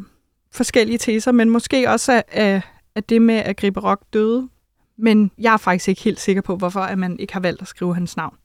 forskellige 0.51 0.97
teser, 0.97 1.31
men 1.31 1.49
måske 1.49 1.89
også 1.89 2.23
at, 2.27 2.61
at 2.95 3.09
det 3.09 3.21
med, 3.21 3.35
at 3.35 3.57
Gribberok 3.57 4.01
døde. 4.13 4.49
Men 4.97 5.31
jeg 5.37 5.53
er 5.53 5.57
faktisk 5.57 5.87
ikke 5.87 6.01
helt 6.01 6.19
sikker 6.19 6.41
på, 6.41 6.55
hvorfor 6.55 6.79
at 6.79 6.97
man 6.97 7.19
ikke 7.19 7.33
har 7.33 7.39
valgt 7.39 7.61
at 7.61 7.67
skrive 7.67 7.95
hans 7.95 8.17
navn. 8.17 8.35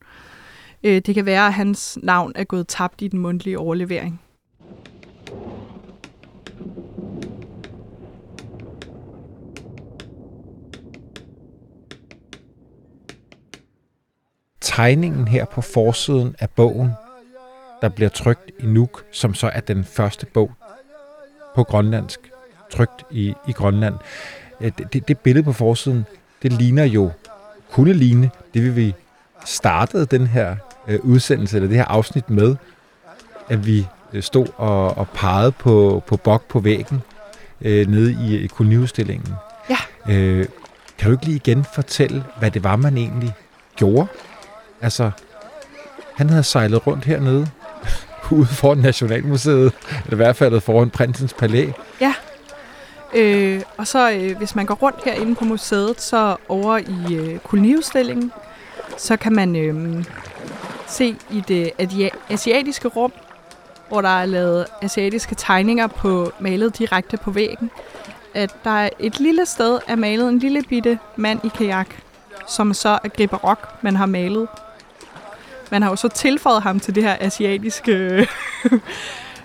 Øh, 0.84 1.02
det 1.06 1.14
kan 1.14 1.26
være, 1.26 1.46
at 1.46 1.54
hans 1.54 1.98
navn 2.02 2.32
er 2.34 2.44
gået 2.44 2.68
tabt 2.68 3.02
i 3.02 3.08
den 3.08 3.18
mundtlige 3.18 3.58
overlevering. 3.58 4.20
tegningen 14.78 15.28
her 15.28 15.44
på 15.44 15.60
forsiden 15.60 16.36
af 16.38 16.50
bogen, 16.50 16.90
der 17.82 17.88
bliver 17.88 18.08
trykt 18.08 18.50
i 18.58 18.66
Nuuk, 18.66 19.04
som 19.12 19.34
så 19.34 19.46
er 19.46 19.60
den 19.60 19.84
første 19.84 20.26
bog 20.26 20.50
på 21.54 21.64
grønlandsk, 21.64 22.20
trygt 22.70 23.04
i, 23.10 23.34
i 23.48 23.52
Grønland. 23.52 23.94
Øh, 24.60 24.72
det, 24.92 25.08
det 25.08 25.18
billede 25.18 25.44
på 25.44 25.52
forsiden, 25.52 26.06
det 26.42 26.52
ligner 26.52 26.84
jo, 26.84 27.10
kunne 27.72 27.92
ligne, 27.92 28.30
det 28.54 28.76
vi 28.76 28.94
startede 29.44 30.06
den 30.06 30.26
her 30.26 30.56
øh, 30.88 31.00
udsendelse, 31.02 31.56
eller 31.56 31.68
det 31.68 31.76
her 31.76 31.84
afsnit 31.84 32.30
med, 32.30 32.56
at 33.48 33.66
vi 33.66 33.86
øh, 34.12 34.22
stod 34.22 34.46
og, 34.56 34.98
og 34.98 35.08
pegede 35.08 35.52
på, 35.52 36.02
på 36.06 36.16
bok 36.16 36.48
på 36.48 36.60
væggen 36.60 37.02
øh, 37.60 37.86
nede 37.86 38.12
i, 38.12 38.36
i 38.36 38.46
koloniudstillingen. 38.46 39.34
Ja. 39.70 40.12
Øh, 40.12 40.46
kan 40.98 41.06
du 41.06 41.12
ikke 41.12 41.24
lige 41.24 41.36
igen 41.36 41.64
fortælle, 41.74 42.24
hvad 42.38 42.50
det 42.50 42.64
var, 42.64 42.76
man 42.76 42.98
egentlig 42.98 43.34
gjorde 43.76 44.06
Altså, 44.80 45.10
han 46.16 46.30
havde 46.30 46.42
sejlet 46.42 46.86
rundt 46.86 47.04
hernede, 47.04 47.48
ude 48.30 48.46
foran 48.46 48.78
Nationalmuseet, 48.78 49.72
eller 50.04 50.12
i 50.12 50.16
hvert 50.16 50.36
fald 50.36 50.60
foran 50.60 50.90
Prinsens 50.90 51.34
Palæ. 51.34 51.70
Ja, 52.00 52.14
øh, 53.14 53.62
og 53.76 53.86
så 53.86 54.10
øh, 54.10 54.36
hvis 54.36 54.54
man 54.54 54.66
går 54.66 54.74
rundt 54.74 55.04
herinde 55.04 55.34
på 55.34 55.44
museet, 55.44 56.00
så 56.00 56.36
over 56.48 56.78
i 56.78 57.14
øh, 57.14 57.38
koloniudstillingen, 57.38 58.32
så 58.96 59.16
kan 59.16 59.32
man 59.32 59.56
øh, 59.56 60.04
se 60.86 61.16
i 61.30 61.40
det 61.48 61.70
asiatiske 62.30 62.88
rum, 62.88 63.12
hvor 63.88 64.00
der 64.00 64.08
er 64.08 64.26
lavet 64.26 64.66
asiatiske 64.82 65.34
tegninger 65.34 65.86
på 65.86 66.32
malet 66.40 66.78
direkte 66.78 67.16
på 67.16 67.30
væggen, 67.30 67.70
at 68.34 68.54
der 68.64 68.70
er 68.70 68.88
et 68.98 69.20
lille 69.20 69.46
sted 69.46 69.78
er 69.86 69.96
malet 69.96 70.28
en 70.28 70.38
lille 70.38 70.62
bitte 70.62 70.98
mand 71.16 71.40
i 71.44 71.48
kajak, 71.48 71.88
som 72.46 72.74
så 72.74 72.98
er 73.04 73.08
Gribberok, 73.08 73.82
man 73.82 73.96
har 73.96 74.06
malet 74.06 74.48
man 75.70 75.82
har 75.82 75.90
jo 75.90 75.96
så 75.96 76.08
tilføjet 76.08 76.62
ham 76.62 76.80
til 76.80 76.94
det 76.94 77.02
her 77.02 77.16
asiatiske 77.20 77.92
øh, 77.92 78.26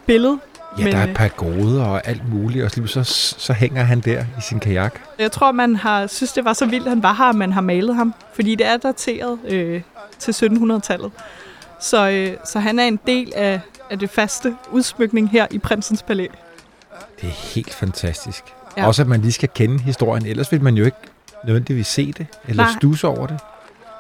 billede. 0.08 0.40
Ja, 0.78 0.84
men, 0.84 0.94
der 0.94 1.00
er 1.00 1.08
et 1.08 1.16
par 1.16 1.28
goder 1.28 1.84
og 1.86 2.08
alt 2.08 2.30
muligt, 2.30 2.66
og 2.66 2.90
så, 2.90 3.04
så 3.38 3.54
hænger 3.54 3.84
han 3.84 4.00
der 4.00 4.22
i 4.22 4.42
sin 4.42 4.60
kajak. 4.60 5.00
Jeg 5.20 5.32
tror, 5.32 5.52
man 5.52 5.76
har 5.76 6.08
synes, 6.08 6.34
det 6.34 6.46
var 6.46 6.54
så 6.54 6.66
vildt, 6.66 6.90
han 6.90 7.04
var 7.04 7.14
her, 7.14 7.26
at 7.26 7.36
man 7.36 7.52
har 7.54 7.62
malet 7.62 7.96
ham. 7.96 8.14
Fordi 8.34 8.56
det 8.56 8.68
er 8.68 8.78
dateret 8.78 9.40
øh, 9.46 9.82
til 10.20 10.32
1700-tallet. 10.32 11.12
Så, 11.80 12.10
øh, 12.10 12.38
så 12.46 12.60
han 12.60 12.80
er 12.80 12.84
en 12.84 13.00
del 13.08 13.34
af, 13.36 13.60
af 13.90 14.00
det 14.00 14.10
faste 14.10 14.56
udsmykning 14.72 15.30
her 15.30 15.48
i 15.52 15.60
Prinsens 15.60 16.04
Palæ. 16.04 16.28
Det 17.22 17.28
er 17.30 17.54
helt 17.54 17.74
fantastisk. 17.74 18.44
Ja. 18.78 18.88
Også 18.88 19.02
at 19.02 19.08
man 19.08 19.22
lige 19.22 19.32
skal 19.32 19.50
kende 19.56 19.80
historien, 19.80 20.26
ellers 20.26 20.52
vil 20.52 20.62
man 20.62 20.76
jo 20.76 20.86
ikke 20.86 20.98
nødvendigvis 21.46 21.88
se 21.88 22.12
det, 22.12 22.28
eller 22.48 22.64
Nej. 22.64 22.72
stuse 22.80 23.08
over 23.08 23.28
det. 23.28 23.40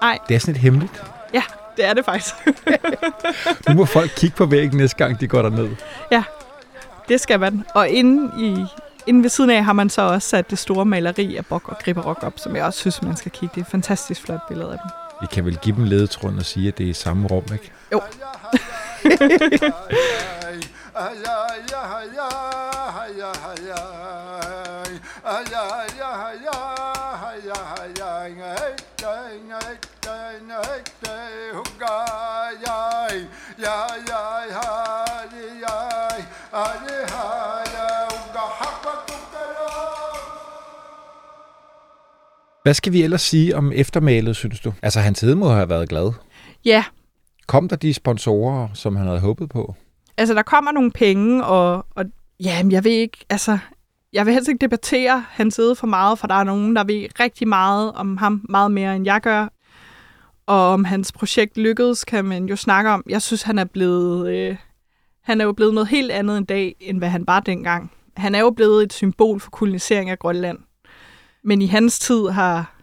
Nej. 0.01 0.17
Det 0.29 0.35
er 0.35 0.39
sådan 0.39 0.53
lidt 0.53 0.61
hemmeligt. 0.61 1.03
Ja, 1.33 1.43
det 1.77 1.85
er 1.85 1.93
det 1.93 2.05
faktisk. 2.05 2.35
nu 3.69 3.73
må 3.75 3.85
folk 3.85 4.11
kigge 4.17 4.35
på 4.35 4.45
væggen 4.45 4.77
næste 4.77 4.97
gang, 4.97 5.19
de 5.19 5.27
går 5.27 5.41
derned. 5.41 5.69
Ja, 6.11 6.23
det 7.07 7.21
skal 7.21 7.39
man. 7.39 7.65
Og 7.75 7.89
inde, 7.89 8.31
i, 8.39 8.65
inde 9.07 9.23
ved 9.23 9.29
siden 9.29 9.49
af 9.49 9.65
har 9.65 9.73
man 9.73 9.89
så 9.89 10.01
også 10.01 10.29
sat 10.29 10.49
det 10.49 10.57
store 10.57 10.85
maleri 10.85 11.35
af 11.35 11.45
Bok 11.45 11.69
og 11.69 11.77
Gribberok 11.79 12.23
op, 12.23 12.33
som 12.39 12.55
jeg 12.55 12.65
også 12.65 12.79
synes, 12.79 13.01
man 13.01 13.17
skal 13.17 13.31
kigge. 13.31 13.55
Det 13.55 13.61
er 13.61 13.65
et 13.65 13.71
fantastisk 13.71 14.21
flot 14.21 14.47
billede 14.47 14.71
af 14.71 14.77
dem. 14.83 14.91
Vi 15.21 15.27
kan 15.31 15.45
vel 15.45 15.57
give 15.57 15.75
dem 15.75 15.83
ledetråden 15.83 16.37
og 16.39 16.45
sige, 16.45 16.67
at 16.67 16.77
det 16.77 16.85
er 16.85 16.89
i 16.89 16.93
samme 16.93 17.27
rum, 17.27 17.43
ikke? 17.53 17.71
Jo. 17.91 18.01
Hvad 42.63 42.73
skal 42.73 42.93
vi 42.93 43.03
ellers 43.03 43.21
sige 43.21 43.55
om 43.55 43.71
eftermælet, 43.71 44.35
synes 44.35 44.59
du? 44.59 44.73
Altså, 44.81 44.99
hans 44.99 45.19
hede 45.21 45.35
må 45.35 45.49
have 45.49 45.69
været 45.69 45.89
glad. 45.89 46.11
Ja. 46.65 46.83
Kom 47.47 47.69
der 47.69 47.75
de 47.75 47.93
sponsorer, 47.93 48.67
som 48.73 48.95
han 48.95 49.07
havde 49.07 49.19
håbet 49.19 49.49
på? 49.49 49.75
Altså, 50.17 50.33
der 50.33 50.41
kommer 50.41 50.71
nogle 50.71 50.91
penge, 50.91 51.45
og, 51.45 51.85
og 51.95 52.05
ja, 52.39 52.63
jeg 52.69 52.83
ved 52.83 52.91
ikke, 52.91 53.17
altså, 53.29 53.57
jeg 54.13 54.25
vil 54.25 54.33
helst 54.33 54.49
ikke 54.49 54.61
debattere 54.61 55.25
hans 55.29 55.55
side 55.55 55.75
for 55.75 55.87
meget, 55.87 56.19
for 56.19 56.27
der 56.27 56.35
er 56.35 56.43
nogen, 56.43 56.75
der 56.75 56.83
ved 56.83 57.19
rigtig 57.19 57.47
meget 57.47 57.91
om 57.91 58.17
ham, 58.17 58.45
meget 58.49 58.71
mere 58.71 58.95
end 58.95 59.05
jeg 59.05 59.21
gør. 59.21 59.47
Og 60.45 60.69
om 60.69 60.85
hans 60.85 61.11
projekt 61.11 61.57
lykkedes, 61.57 62.05
kan 62.05 62.25
man 62.25 62.45
jo 62.45 62.55
snakke 62.55 62.89
om. 62.89 63.03
Jeg 63.09 63.21
synes, 63.21 63.41
han 63.41 63.59
er 63.59 63.65
blevet, 63.65 64.29
øh, 64.29 64.55
han 65.23 65.41
er 65.41 65.45
jo 65.45 65.51
blevet 65.51 65.73
noget 65.73 65.87
helt 65.87 66.11
andet 66.11 66.37
en 66.37 66.45
dag, 66.45 66.75
end 66.79 66.97
hvad 66.97 67.09
han 67.09 67.27
var 67.27 67.39
dengang. 67.39 67.91
Han 68.17 68.35
er 68.35 68.39
jo 68.39 68.49
blevet 68.49 68.83
et 68.83 68.93
symbol 68.93 69.39
for 69.39 69.51
kolonisering 69.51 70.09
af 70.09 70.19
Grønland. 70.19 70.59
Men 71.43 71.61
i 71.61 71.65
hans 71.65 71.99
tid 71.99 72.27
har 72.27 72.75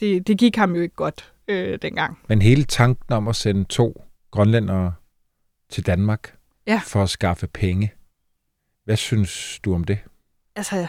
det, 0.00 0.26
det 0.26 0.38
gik 0.38 0.56
ham 0.56 0.74
jo 0.74 0.82
ikke 0.82 0.94
godt 0.94 1.32
øh, 1.48 1.78
dengang. 1.82 2.18
Men 2.28 2.42
hele 2.42 2.64
tanken 2.64 3.12
om 3.12 3.28
at 3.28 3.36
sende 3.36 3.64
to 3.64 4.02
grønlændere 4.30 4.92
til 5.70 5.86
Danmark 5.86 6.36
ja. 6.66 6.80
for 6.84 7.02
at 7.02 7.10
skaffe 7.10 7.46
penge, 7.46 7.92
hvad 8.84 8.96
synes 8.96 9.60
du 9.64 9.74
om 9.74 9.84
det? 9.84 9.98
Altså, 10.56 10.86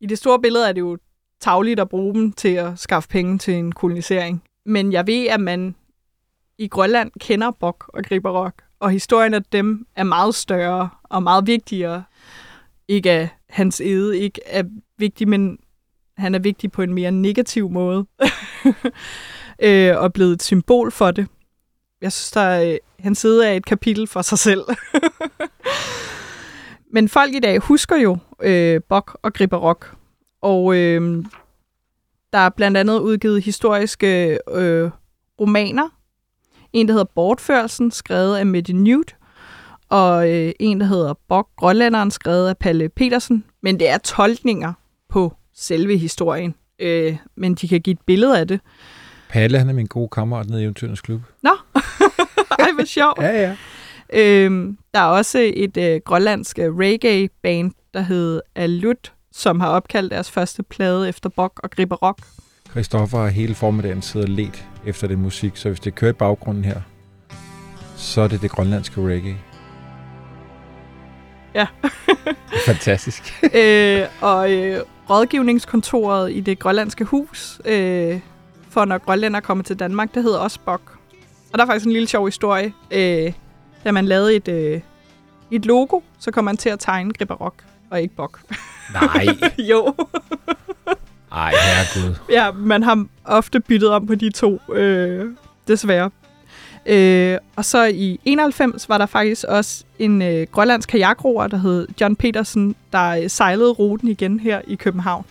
i 0.00 0.06
det 0.06 0.18
store 0.18 0.40
billede 0.40 0.68
er 0.68 0.72
det 0.72 0.80
jo 0.80 0.98
tagligt 1.40 1.80
at 1.80 1.88
bruge 1.88 2.14
dem 2.14 2.32
til 2.32 2.54
at 2.54 2.78
skaffe 2.78 3.08
penge 3.08 3.38
til 3.38 3.54
en 3.54 3.72
kolonisering. 3.72 4.42
Men 4.66 4.92
jeg 4.92 5.06
ved, 5.06 5.26
at 5.26 5.40
man 5.40 5.74
i 6.58 6.68
Grønland 6.68 7.10
kender 7.20 7.50
Bok 7.50 7.90
og 7.94 8.04
Gribberok, 8.04 8.62
og 8.80 8.90
historien 8.90 9.34
af 9.34 9.42
dem 9.42 9.86
er 9.96 10.04
meget 10.04 10.34
større 10.34 10.88
og 11.02 11.22
meget 11.22 11.46
vigtigere. 11.46 12.04
Ikke 12.88 13.10
af 13.10 13.28
hans 13.48 13.80
ede, 13.80 14.18
ikke 14.18 14.40
er 14.46 14.62
vigtig, 14.98 15.28
men 15.28 15.58
han 16.16 16.34
er 16.34 16.38
vigtig 16.38 16.72
på 16.72 16.82
en 16.82 16.94
mere 16.94 17.10
negativ 17.10 17.70
måde. 17.70 18.06
øh, 19.62 19.96
og 19.96 20.12
blevet 20.12 20.32
et 20.32 20.42
symbol 20.42 20.92
for 20.92 21.10
det. 21.10 21.26
Jeg 22.00 22.12
synes, 22.12 22.30
der 22.30 22.40
er, 22.40 22.72
øh, 22.72 22.78
hans 22.98 23.18
side 23.18 23.48
er 23.48 23.52
et 23.52 23.66
kapitel 23.66 24.06
for 24.06 24.22
sig 24.22 24.38
selv. 24.38 24.64
men 26.94 27.08
folk 27.08 27.34
i 27.34 27.40
dag 27.40 27.58
husker 27.58 27.96
jo 27.96 28.18
øh, 28.42 28.80
Bok 28.88 29.18
og 29.22 29.32
Gribberok. 29.32 29.96
Og 30.42 30.76
øh, 30.76 31.24
der 32.32 32.38
er 32.38 32.48
blandt 32.48 32.76
andet 32.76 33.00
udgivet 33.00 33.42
historiske 33.42 34.38
øh, 34.50 34.90
romaner. 35.40 35.95
En, 36.72 36.88
der 36.88 36.92
hedder 36.92 37.10
Bortførelsen, 37.14 37.90
skrevet 37.90 38.36
af 38.36 38.46
Mette 38.46 38.72
Newt, 38.72 39.16
og 39.88 40.30
øh, 40.30 40.52
en, 40.60 40.80
der 40.80 40.86
hedder 40.86 41.14
Bok 41.28 41.48
Grønlanderen, 41.56 42.10
skrevet 42.10 42.48
af 42.48 42.56
Palle 42.58 42.88
Petersen. 42.88 43.44
Men 43.62 43.78
det 43.80 43.88
er 43.88 43.98
tolkninger 43.98 44.72
på 45.08 45.32
selve 45.54 45.96
historien, 45.98 46.54
øh, 46.78 47.16
men 47.36 47.54
de 47.54 47.68
kan 47.68 47.80
give 47.80 47.92
et 47.92 48.00
billede 48.06 48.40
af 48.40 48.48
det. 48.48 48.60
Palle, 49.28 49.58
han 49.58 49.68
er 49.68 49.72
min 49.72 49.86
gode 49.86 50.08
kammerat 50.08 50.48
nede 50.50 50.60
i 50.60 50.64
Eventyrens 50.64 51.00
Klub. 51.00 51.20
Nå, 51.42 51.50
ej, 52.58 52.68
hvor 52.74 52.84
sjovt. 52.84 53.18
ja, 53.22 53.40
ja. 53.40 53.56
Øhm, 54.12 54.78
der 54.94 55.00
er 55.00 55.04
også 55.04 55.52
et 55.54 55.76
øh, 55.76 56.00
grønlandsk 56.04 56.58
øh, 56.58 56.76
reggae-band, 56.76 57.72
der 57.94 58.00
hedder 58.00 58.40
Alut, 58.54 59.12
som 59.32 59.60
har 59.60 59.68
opkaldt 59.68 60.12
deres 60.12 60.30
første 60.30 60.62
plade 60.62 61.08
efter 61.08 61.28
Bok 61.28 61.60
og 61.62 61.70
Gribber 61.70 61.96
Rock. 61.96 62.18
Christoffer 62.70 63.18
har 63.18 63.28
hele 63.28 63.54
formiddagen 63.54 64.02
siddet 64.02 64.28
og 64.28 64.34
let 64.34 64.66
efter 64.86 65.06
den 65.06 65.22
musik, 65.22 65.56
så 65.56 65.68
hvis 65.68 65.80
det 65.80 65.94
kører 65.94 66.10
i 66.10 66.14
baggrunden 66.14 66.64
her, 66.64 66.80
så 67.96 68.20
er 68.20 68.28
det 68.28 68.42
det 68.42 68.50
grønlandske 68.50 69.00
reggae. 69.00 69.36
Ja. 71.54 71.66
Fantastisk. 72.66 73.42
øh, 73.60 74.06
og 74.20 74.52
øh, 74.52 74.80
rådgivningskontoret 75.10 76.32
i 76.32 76.40
det 76.40 76.58
grønlandske 76.58 77.04
hus 77.04 77.60
øh, 77.64 78.20
for, 78.70 78.84
når 78.84 78.98
grønlænder 78.98 79.40
kommer 79.40 79.64
til 79.64 79.78
Danmark, 79.78 80.14
det 80.14 80.22
hedder 80.22 80.38
også 80.38 80.60
bok. 80.64 80.98
Og 81.52 81.58
der 81.58 81.64
er 81.64 81.68
faktisk 81.68 81.86
en 81.86 81.92
lille 81.92 82.08
sjov 82.08 82.26
historie. 82.26 82.72
Øh, 82.90 83.32
da 83.84 83.92
man 83.92 84.06
lavede 84.06 84.36
et, 84.36 84.48
øh, 84.48 84.80
et 85.50 85.66
logo, 85.66 86.00
så 86.18 86.30
kom 86.30 86.44
man 86.44 86.56
til 86.56 86.68
at 86.68 86.80
tegne 86.80 87.12
Gribberok 87.12 87.54
og 87.90 88.02
ikke 88.02 88.16
bok. 88.16 88.40
Nej. 88.92 89.26
jo. 89.70 89.94
Ej, 91.36 91.52
herregud. 91.52 92.14
Ja, 92.30 92.52
man 92.52 92.82
har 92.82 93.06
ofte 93.24 93.60
byttet 93.60 93.90
om 93.90 94.06
på 94.06 94.14
de 94.14 94.30
to, 94.30 94.60
øh, 94.72 95.30
desværre. 95.68 96.10
Øh, 96.86 97.38
og 97.56 97.64
så 97.64 97.84
i 97.84 98.20
91 98.24 98.88
var 98.88 98.98
der 98.98 99.06
faktisk 99.06 99.44
også 99.48 99.84
en 99.98 100.22
øh, 100.22 100.46
grønlandsk 100.52 100.88
kajakroer, 100.88 101.46
der 101.46 101.56
hed 101.56 101.88
John 102.00 102.16
Petersen, 102.16 102.76
der 102.92 103.08
øh, 103.08 103.30
sejlede 103.30 103.70
ruten 103.70 104.08
igen 104.08 104.40
her 104.40 104.60
i 104.66 104.74
København. 104.74 105.24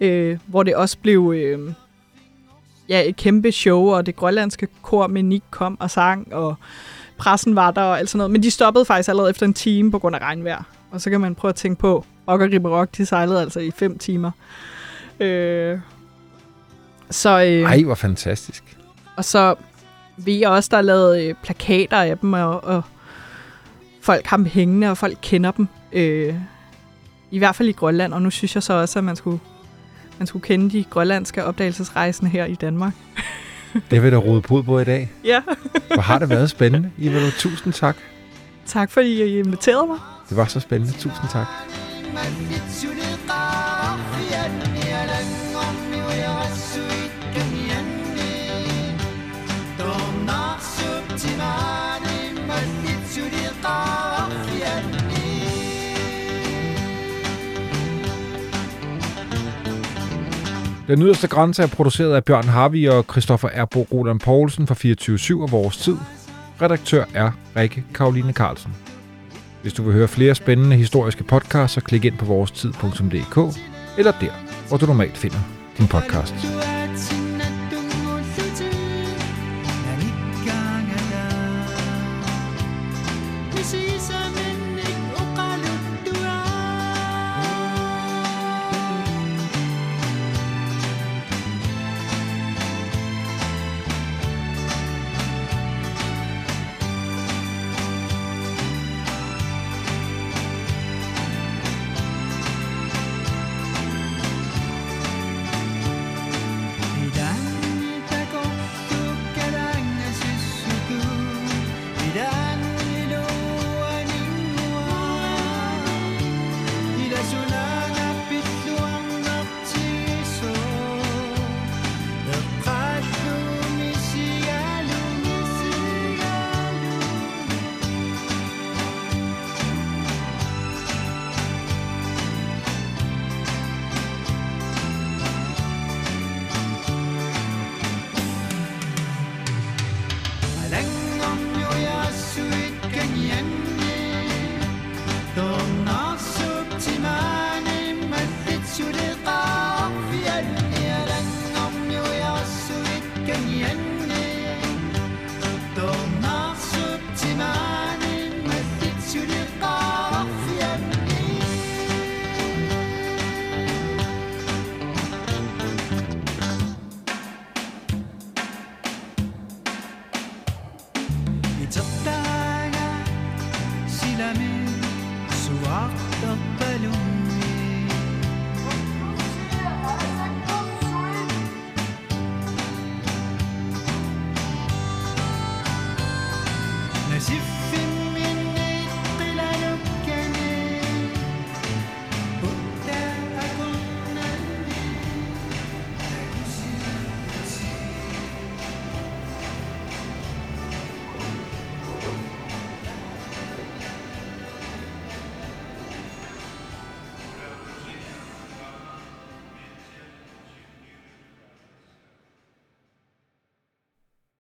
Øh, 0.00 0.38
hvor 0.46 0.62
det 0.62 0.76
også 0.76 0.98
blev 0.98 1.32
øh, 1.36 1.72
ja, 2.88 3.08
et 3.08 3.16
kæmpe 3.16 3.52
show, 3.52 3.88
og 3.88 4.06
det 4.06 4.16
grønlandske 4.16 4.68
kor 4.82 5.06
med 5.06 5.22
Nick 5.22 5.44
kom 5.50 5.80
og 5.80 5.90
sang, 5.90 6.34
og 6.34 6.54
pressen 7.16 7.56
var 7.56 7.70
der 7.70 7.82
og 7.82 7.98
alt 7.98 8.08
sådan 8.08 8.18
noget. 8.18 8.30
Men 8.30 8.42
de 8.42 8.50
stoppede 8.50 8.84
faktisk 8.84 9.08
allerede 9.08 9.30
efter 9.30 9.46
en 9.46 9.54
time 9.54 9.90
på 9.90 9.98
grund 9.98 10.16
af 10.16 10.20
regnvejr. 10.20 10.62
Og 10.90 11.00
så 11.00 11.10
kan 11.10 11.20
man 11.20 11.34
prøve 11.34 11.50
at 11.50 11.54
tænke 11.54 11.80
på, 11.80 12.04
Rock 12.28 12.42
og 12.42 12.48
Ribberok, 12.52 12.88
de 12.96 13.06
sejlede 13.06 13.40
altså 13.40 13.60
i 13.60 13.70
fem 13.70 13.98
timer. 13.98 14.30
Øh, 15.20 15.78
så, 17.10 17.40
øh, 17.40 17.62
Ej, 17.62 17.82
hvor 17.82 17.94
fantastisk. 17.94 18.76
og 19.16 19.24
så 19.24 19.54
ved 20.16 20.34
jeg 20.34 20.48
også, 20.50 20.68
der 20.72 20.76
er 20.76 20.82
lavet 20.82 21.22
øh, 21.28 21.34
plakater 21.42 21.96
af 22.02 22.18
dem, 22.18 22.32
og, 22.32 22.64
og 22.64 22.82
folk 24.02 24.26
har 24.26 24.36
dem 24.36 24.46
hængende, 24.46 24.90
og 24.90 24.98
folk 24.98 25.18
kender 25.22 25.50
dem. 25.50 25.68
Øh, 25.92 26.34
I 27.30 27.38
hvert 27.38 27.56
fald 27.56 27.68
i 27.68 27.72
Grønland, 27.72 28.12
og 28.14 28.22
nu 28.22 28.30
synes 28.30 28.54
jeg 28.54 28.62
så 28.62 28.72
også, 28.72 28.98
at 28.98 29.04
man 29.04 29.16
skulle, 29.16 29.40
man 30.18 30.26
skulle 30.26 30.42
kende 30.46 30.70
de 30.70 30.84
grønlandske 30.84 31.44
opdagelsesrejsende 31.44 32.30
her 32.30 32.44
i 32.44 32.54
Danmark. 32.54 32.92
Det 33.90 34.02
vil 34.02 34.12
der 34.12 34.18
rode 34.18 34.42
på 34.42 34.62
på 34.62 34.78
i 34.78 34.84
dag. 34.84 35.10
Ja, 35.24 35.42
Hvor 35.94 36.02
har 36.02 36.18
det 36.18 36.28
været 36.28 36.50
spændende. 36.50 36.90
Ivalo, 36.98 37.30
tusind 37.38 37.72
tak. 37.72 37.96
tak 38.66 38.90
fordi 38.90 39.22
I 39.24 39.38
inviterede 39.38 39.86
mig. 39.86 39.98
Det 40.28 40.36
var 40.36 40.44
så 40.44 40.60
spændende. 40.60 40.92
Tusind 40.92 41.28
tak. 41.32 41.46
Den 60.88 61.02
yderste 61.02 61.28
grænse 61.28 61.62
er 61.62 61.66
produceret 61.66 62.14
af 62.14 62.24
Bjørn 62.24 62.44
Harvey 62.44 62.88
og 62.88 63.04
Christoffer 63.10 63.48
Erbo 63.48 63.86
Roland 63.92 64.20
Poulsen 64.20 64.66
fra 64.66 64.74
24-7 64.74 65.42
og 65.42 65.52
Vores 65.52 65.76
Tid. 65.76 65.96
Redaktør 66.62 67.04
er 67.14 67.30
Rikke 67.56 67.84
Karoline 67.94 68.32
Carlsen. 68.32 68.74
Hvis 69.62 69.72
du 69.72 69.82
vil 69.82 69.92
høre 69.92 70.08
flere 70.08 70.34
spændende 70.34 70.76
historiske 70.76 71.24
podcasts, 71.24 71.74
så 71.74 71.80
klik 71.80 72.04
ind 72.04 72.18
på 72.18 72.24
vorestid.dk 72.24 73.58
eller 73.98 74.12
der, 74.20 74.32
hvor 74.68 74.76
du 74.76 74.86
normalt 74.86 75.16
finder 75.16 75.38
din 75.78 75.88
podcast. 75.88 76.77